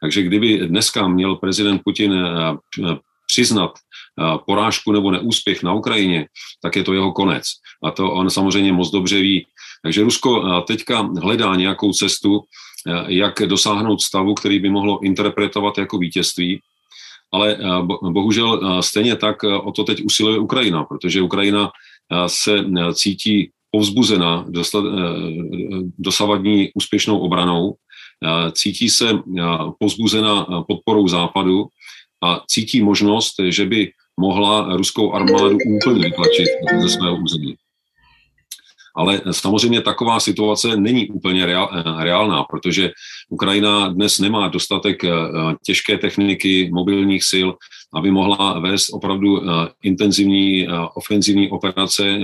Takže 0.00 0.22
kdyby 0.22 0.58
dneska 0.58 1.08
měl 1.08 1.36
prezident 1.36 1.80
Putin 1.84 2.12
eh, 2.12 2.96
přiznat 3.26 3.72
porážku 4.46 4.92
nebo 4.92 5.10
neúspěch 5.10 5.62
na 5.62 5.72
Ukrajině, 5.72 6.28
tak 6.62 6.76
je 6.76 6.84
to 6.84 6.92
jeho 6.92 7.12
konec. 7.12 7.44
A 7.84 7.90
to 7.90 8.12
on 8.12 8.30
samozřejmě 8.30 8.72
moc 8.72 8.90
dobře 8.90 9.20
ví. 9.20 9.46
Takže 9.82 10.02
Rusko 10.02 10.60
teďka 10.68 11.08
hledá 11.22 11.56
nějakou 11.56 11.92
cestu, 11.92 12.40
jak 13.06 13.34
dosáhnout 13.46 14.00
stavu, 14.00 14.34
který 14.34 14.58
by 14.58 14.70
mohlo 14.70 15.00
interpretovat 15.04 15.78
jako 15.78 15.98
vítězství. 15.98 16.60
Ale 17.32 17.56
eh, 17.56 17.82
bohužel 18.10 18.60
eh, 18.62 18.82
stejně 18.82 19.16
tak 19.16 19.42
o 19.42 19.72
to 19.72 19.84
teď 19.84 20.04
usiluje 20.04 20.38
Ukrajina, 20.38 20.84
protože 20.84 21.22
Ukrajina 21.22 21.70
se 22.26 22.64
cítí 22.94 23.50
povzbuzena 23.70 24.46
dosavadní 25.98 26.70
úspěšnou 26.74 27.18
obranou, 27.18 27.74
cítí 28.52 28.90
se 28.90 29.18
povzbuzena 29.78 30.46
podporou 30.68 31.08
západu 31.08 31.66
a 32.24 32.42
cítí 32.46 32.82
možnost, 32.82 33.34
že 33.48 33.66
by 33.66 33.92
mohla 34.20 34.76
ruskou 34.76 35.12
armádu 35.12 35.58
úplně 35.80 36.04
vytlačit 36.04 36.48
ze 36.82 36.88
svého 36.88 37.16
území. 37.16 37.54
Ale 38.96 39.20
samozřejmě 39.30 39.80
taková 39.80 40.20
situace 40.20 40.76
není 40.76 41.08
úplně 41.08 41.46
reál, 41.46 41.70
eh, 41.72 42.04
reálná, 42.04 42.44
protože 42.44 42.90
Ukrajina 43.28 43.88
dnes 43.88 44.18
nemá 44.18 44.48
dostatek 44.48 45.04
eh, 45.04 45.10
těžké 45.66 45.98
techniky, 45.98 46.70
mobilních 46.72 47.24
sil, 47.32 47.48
aby 47.94 48.10
mohla 48.10 48.58
vést 48.58 48.90
opravdu 48.92 49.40
intenzivní 49.82 50.68
ofenzivní 50.94 51.50
operace 51.50 52.18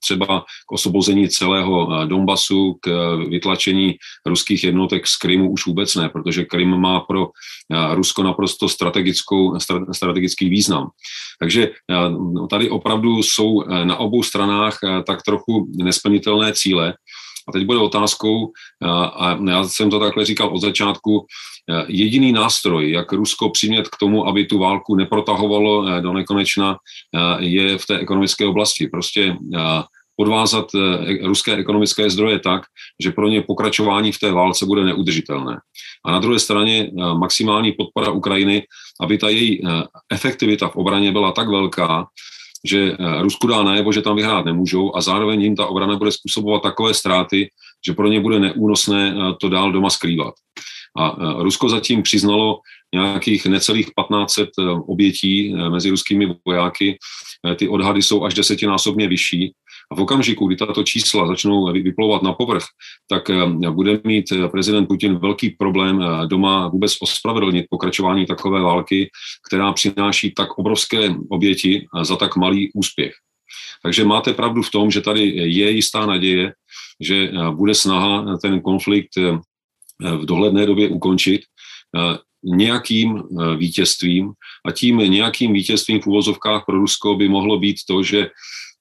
třeba 0.00 0.44
k 0.68 0.72
osvobození 0.72 1.28
celého 1.28 2.06
Donbasu, 2.06 2.76
k 2.80 3.16
vytlačení 3.28 3.94
ruských 4.26 4.64
jednotek 4.64 5.06
z 5.06 5.16
Krymu 5.16 5.50
už 5.50 5.66
vůbec 5.66 5.94
ne, 5.94 6.08
protože 6.08 6.44
Krym 6.44 6.80
má 6.80 7.00
pro 7.00 7.28
Rusko 7.94 8.22
naprosto 8.22 8.68
strategickou, 8.68 9.58
strategický 9.92 10.48
význam. 10.48 10.88
Takže 11.40 11.70
tady 12.50 12.70
opravdu 12.70 13.18
jsou 13.18 13.64
na 13.84 13.96
obou 13.96 14.22
stranách 14.22 14.78
tak 15.06 15.22
trochu 15.22 15.66
nesplnitelné 15.76 16.52
cíle. 16.52 16.94
A 17.48 17.52
teď 17.52 17.66
bude 17.66 17.78
otázkou, 17.78 18.52
a 19.16 19.38
já 19.48 19.64
jsem 19.64 19.90
to 19.90 20.00
takhle 20.00 20.24
říkal 20.24 20.48
od 20.48 20.60
začátku, 20.60 21.26
jediný 21.88 22.32
nástroj, 22.32 22.90
jak 22.90 23.12
Rusko 23.12 23.50
přimět 23.50 23.88
k 23.88 23.96
tomu, 23.96 24.28
aby 24.28 24.44
tu 24.44 24.58
válku 24.58 24.96
neprotahovalo 24.96 26.00
do 26.00 26.12
nekonečna, 26.12 26.76
je 27.38 27.78
v 27.78 27.86
té 27.86 27.98
ekonomické 27.98 28.46
oblasti. 28.46 28.88
Prostě 28.88 29.36
podvázat 30.16 30.66
ruské 31.22 31.56
ekonomické 31.56 32.10
zdroje 32.10 32.38
tak, 32.38 32.62
že 33.02 33.10
pro 33.10 33.28
ně 33.28 33.42
pokračování 33.42 34.12
v 34.12 34.18
té 34.18 34.32
válce 34.32 34.66
bude 34.66 34.84
neudržitelné. 34.84 35.58
A 36.04 36.12
na 36.12 36.18
druhé 36.18 36.38
straně 36.38 36.90
maximální 37.18 37.72
podpora 37.72 38.10
Ukrajiny, 38.10 38.62
aby 39.00 39.18
ta 39.18 39.28
její 39.28 39.62
efektivita 40.12 40.68
v 40.68 40.76
obraně 40.76 41.12
byla 41.12 41.32
tak 41.32 41.48
velká, 41.48 42.06
že 42.64 42.92
eh, 42.92 43.22
Rusku 43.22 43.46
dá 43.46 43.62
najevo, 43.62 43.92
že 43.92 44.02
tam 44.02 44.16
vyhrát 44.16 44.44
nemůžou 44.44 44.96
a 44.96 45.00
zároveň 45.00 45.42
jim 45.42 45.56
ta 45.56 45.66
obrana 45.66 45.96
bude 45.96 46.12
způsobovat 46.12 46.62
takové 46.62 46.94
ztráty, 46.94 47.48
že 47.86 47.92
pro 47.92 48.08
ně 48.08 48.20
bude 48.20 48.38
neúnosné 48.40 49.14
eh, 49.16 49.34
to 49.40 49.48
dál 49.48 49.72
doma 49.72 49.90
skrývat. 49.90 50.34
A 50.98 51.16
eh, 51.20 51.42
Rusko 51.42 51.68
zatím 51.68 52.02
přiznalo 52.02 52.60
nějakých 52.94 53.46
necelých 53.46 53.86
1500 53.86 54.48
obětí 54.86 55.54
mezi 55.54 55.90
ruskými 55.90 56.34
vojáky. 56.46 56.98
Ty 57.56 57.68
odhady 57.68 58.02
jsou 58.02 58.24
až 58.24 58.34
desetinásobně 58.34 59.08
vyšší 59.08 59.52
a 59.92 59.94
v 59.94 60.00
okamžiku, 60.00 60.46
kdy 60.46 60.56
tato 60.56 60.82
čísla 60.82 61.26
začnou 61.26 61.72
vyplouvat 61.72 62.22
na 62.22 62.32
povrch, 62.32 62.64
tak 63.08 63.30
bude 63.70 64.00
mít 64.04 64.24
prezident 64.50 64.86
Putin 64.86 65.18
velký 65.18 65.50
problém 65.50 66.02
doma 66.26 66.68
vůbec 66.68 66.96
ospravedlnit 67.00 67.66
pokračování 67.70 68.26
takové 68.26 68.60
války, 68.60 69.10
která 69.48 69.72
přináší 69.72 70.30
tak 70.30 70.58
obrovské 70.58 71.14
oběti 71.30 71.86
za 72.02 72.16
tak 72.16 72.36
malý 72.36 72.70
úspěch. 72.74 73.12
Takže 73.82 74.04
máte 74.04 74.32
pravdu 74.34 74.62
v 74.62 74.70
tom, 74.70 74.90
že 74.90 75.00
tady 75.00 75.22
je 75.34 75.70
jistá 75.70 76.06
naděje, 76.06 76.52
že 77.00 77.30
bude 77.50 77.74
snaha 77.74 78.36
ten 78.42 78.60
konflikt 78.60 79.10
v 80.00 80.24
dohledné 80.24 80.66
době 80.66 80.88
ukončit 80.88 81.40
nějakým 82.44 83.22
vítězstvím 83.56 84.32
a 84.66 84.72
tím 84.72 84.98
nějakým 84.98 85.52
vítězstvím 85.52 86.00
v 86.00 86.06
úvozovkách 86.06 86.62
pro 86.66 86.76
Rusko 86.78 87.14
by 87.14 87.28
mohlo 87.28 87.58
být 87.58 87.76
to, 87.88 88.02
že 88.02 88.30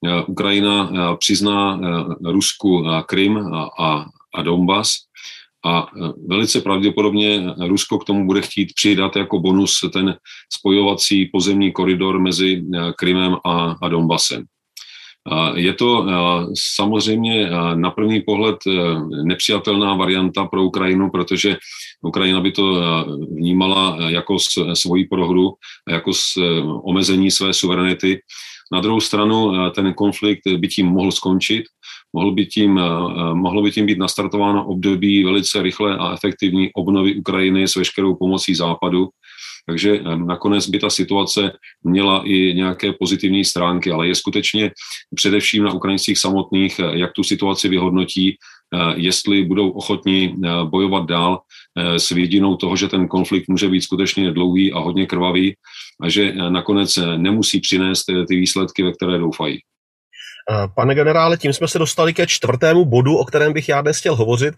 Eh, 0.05 0.24
Ukrajina 0.28 0.91
eh, 0.91 1.17
přizná 1.17 1.80
eh, 1.82 2.32
Rusku 2.32 2.86
Krym 3.05 3.38
a, 3.80 4.05
a 4.36 4.41
Donbass 4.41 4.91
a 5.65 5.88
velice 6.28 6.61
pravděpodobně 6.61 7.43
Rusko 7.67 7.97
k 7.97 8.05
tomu 8.05 8.26
bude 8.26 8.41
chtít 8.41 8.74
přidat 8.76 9.15
jako 9.15 9.39
bonus 9.39 9.80
ten 9.93 10.15
spojovací 10.53 11.26
pozemní 11.26 11.72
koridor 11.72 12.20
mezi 12.20 12.63
Krymem 12.97 13.36
a, 13.45 13.76
a 13.82 13.89
Donbasem. 13.89 14.43
Je 15.56 15.74
to 15.74 16.08
samozřejmě 16.54 17.50
na 17.76 17.92
první 17.92 18.22
pohled 18.22 18.58
nepřijatelná 19.24 19.94
varianta 19.94 20.46
pro 20.46 20.64
Ukrajinu, 20.64 21.10
protože 21.10 21.58
Ukrajina 22.02 22.42
by 22.42 22.52
to 22.52 22.82
vnímala 23.32 23.98
jako 24.08 24.38
svoji 24.74 25.06
prohru, 25.06 25.54
jako 25.90 26.12
omezení 26.84 27.32
své 27.32 27.54
suverenity 27.54 28.22
na 28.72 28.82
druhou 28.82 29.00
stranu 29.00 29.54
eh, 29.54 29.72
ten 29.72 29.94
konflikt 29.94 30.48
by 30.48 30.68
tím 30.68 30.86
mohl 30.88 31.12
skončit, 31.12 31.64
mohl 32.14 32.32
by 32.32 32.46
tím, 32.46 32.78
eh, 32.78 32.84
eh, 32.84 33.34
mohlo 33.34 33.62
by 33.62 33.72
tím 33.72 33.86
být 33.86 33.98
nastartováno 33.98 34.68
období 34.68 35.24
velice 35.24 35.62
rychlé 35.62 35.98
a 35.98 36.14
efektivní 36.14 36.74
obnovy 36.74 37.16
Ukrajiny 37.16 37.68
s 37.68 37.76
veškerou 37.76 38.16
pomocí 38.16 38.56
Západu. 38.56 39.10
Takže 39.66 39.99
nakonec 40.16 40.70
by 40.70 40.80
ta 40.80 40.89
situace 40.89 41.51
měla 41.84 42.24
i 42.26 42.53
nějaké 42.53 42.93
pozitivní 42.93 43.45
stránky, 43.45 43.91
ale 43.91 44.07
je 44.07 44.16
skutečně 44.16 44.72
především 45.16 45.64
na 45.64 45.74
Ukrajincích 45.74 46.18
samotných, 46.18 46.80
jak 46.80 47.14
tu 47.14 47.24
situaci 47.24 47.70
vyhodnotí, 47.70 48.38
jestli 48.95 49.45
budou 49.45 49.70
ochotní 49.70 50.36
bojovat 50.64 51.05
dál 51.05 51.41
s 51.78 52.10
vidinou 52.10 52.55
toho, 52.55 52.76
že 52.76 52.88
ten 52.88 53.07
konflikt 53.07 53.49
může 53.49 53.70
být 53.70 53.82
skutečně 53.82 54.32
dlouhý 54.32 54.74
a 54.74 54.80
hodně 54.80 55.05
krvavý 55.05 55.55
a 56.01 56.10
že 56.10 56.34
nakonec 56.49 56.99
nemusí 57.18 57.60
přinést 57.60 58.05
ty 58.28 58.36
výsledky, 58.36 58.84
ve 58.84 58.91
které 58.91 59.18
doufají. 59.18 59.60
Pane 60.76 60.95
generále, 60.95 61.38
tím 61.38 61.54
jsme 61.54 61.68
se 61.68 61.80
dostali 61.80 62.14
ke 62.14 62.28
čtvrtému 62.28 62.86
bodu, 62.86 63.18
o 63.18 63.26
kterém 63.26 63.54
bych 63.54 63.70
já 63.70 63.82
dnes 63.82 63.97
chtěl 63.97 64.16
hovořit. 64.16 64.56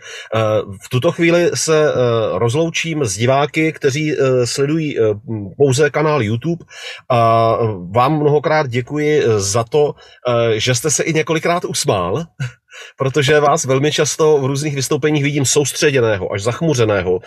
V 0.85 0.89
tuto 0.89 1.11
chvíli 1.11 1.51
se 1.53 1.93
rozloučím 2.33 3.05
s 3.05 3.17
diváky, 3.17 3.73
kteří 3.73 4.15
sledují 4.45 4.97
pouze 5.57 5.89
kanál 5.89 6.21
YouTube. 6.21 6.65
Vám 7.91 8.19
mnohokrát 8.19 8.67
děkuji 8.67 9.23
za 9.37 9.63
to, 9.63 9.93
že 10.55 10.75
jste 10.75 10.91
se 10.91 11.03
i 11.03 11.13
několikrát 11.13 11.65
usmál 11.65 12.23
protože 12.97 13.39
vás 13.39 13.65
velmi 13.65 13.91
často 13.91 14.37
v 14.37 14.45
různých 14.45 14.75
vystoupeních 14.75 15.23
vidím 15.23 15.45
soustředěného, 15.45 16.33
až 16.33 16.43
zachmuřeného, 16.43 17.19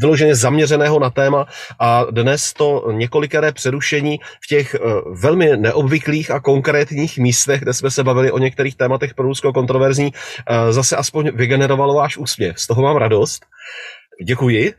vyloženě 0.00 0.34
zaměřeného 0.34 0.98
na 0.98 1.10
téma 1.10 1.46
a 1.78 2.04
dnes 2.10 2.52
to 2.52 2.92
několikeré 2.92 3.52
přerušení 3.52 4.18
v 4.44 4.46
těch 4.46 4.74
eh, 4.74 4.78
velmi 5.22 5.56
neobvyklých 5.56 6.30
a 6.30 6.40
konkrétních 6.40 7.18
místech, 7.18 7.60
kde 7.60 7.74
jsme 7.74 7.90
se 7.90 8.04
bavili 8.04 8.32
o 8.32 8.38
některých 8.38 8.76
tématech 8.76 9.14
pro 9.14 9.26
Rusko 9.26 9.52
kontroverzní, 9.52 10.12
eh, 10.12 10.72
zase 10.72 10.96
aspoň 10.96 11.30
vygenerovalo 11.34 11.94
váš 11.94 12.16
úsměv. 12.16 12.60
Z 12.60 12.66
toho 12.66 12.82
mám 12.82 12.96
radost. 12.96 13.46
Děkuji. 14.24 14.74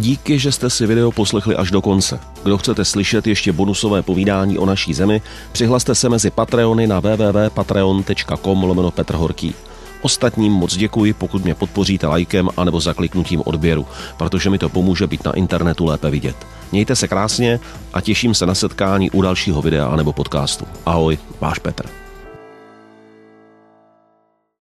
Díky, 0.00 0.38
že 0.38 0.52
jste 0.52 0.70
si 0.70 0.86
video 0.86 1.12
poslechli 1.12 1.56
až 1.56 1.70
do 1.70 1.80
konce. 1.80 2.20
Kdo 2.42 2.58
chcete 2.58 2.84
slyšet 2.84 3.26
ještě 3.26 3.52
bonusové 3.52 4.02
povídání 4.02 4.58
o 4.58 4.66
naší 4.66 4.94
zemi, 4.94 5.22
přihlaste 5.52 5.94
se 5.94 6.08
mezi 6.08 6.30
Patreony 6.30 6.86
na 6.86 7.00
www.patreon.com 7.00 8.64
lomeno 8.64 8.90
Petr 8.90 9.14
Horký. 9.14 9.54
Ostatním 10.02 10.52
moc 10.52 10.76
děkuji, 10.76 11.12
pokud 11.12 11.44
mě 11.44 11.54
podpoříte 11.54 12.06
lajkem 12.06 12.48
anebo 12.56 12.80
zakliknutím 12.80 13.42
odběru, 13.44 13.86
protože 14.16 14.50
mi 14.50 14.58
to 14.58 14.68
pomůže 14.68 15.06
být 15.06 15.24
na 15.24 15.32
internetu 15.32 15.84
lépe 15.84 16.10
vidět. 16.10 16.36
Mějte 16.72 16.96
se 16.96 17.08
krásně 17.08 17.60
a 17.92 18.00
těším 18.00 18.34
se 18.34 18.46
na 18.46 18.54
setkání 18.54 19.10
u 19.10 19.22
dalšího 19.22 19.62
videa 19.62 19.86
anebo 19.86 20.12
podcastu. 20.12 20.64
Ahoj, 20.86 21.18
váš 21.40 21.58
Petr. 21.58 21.99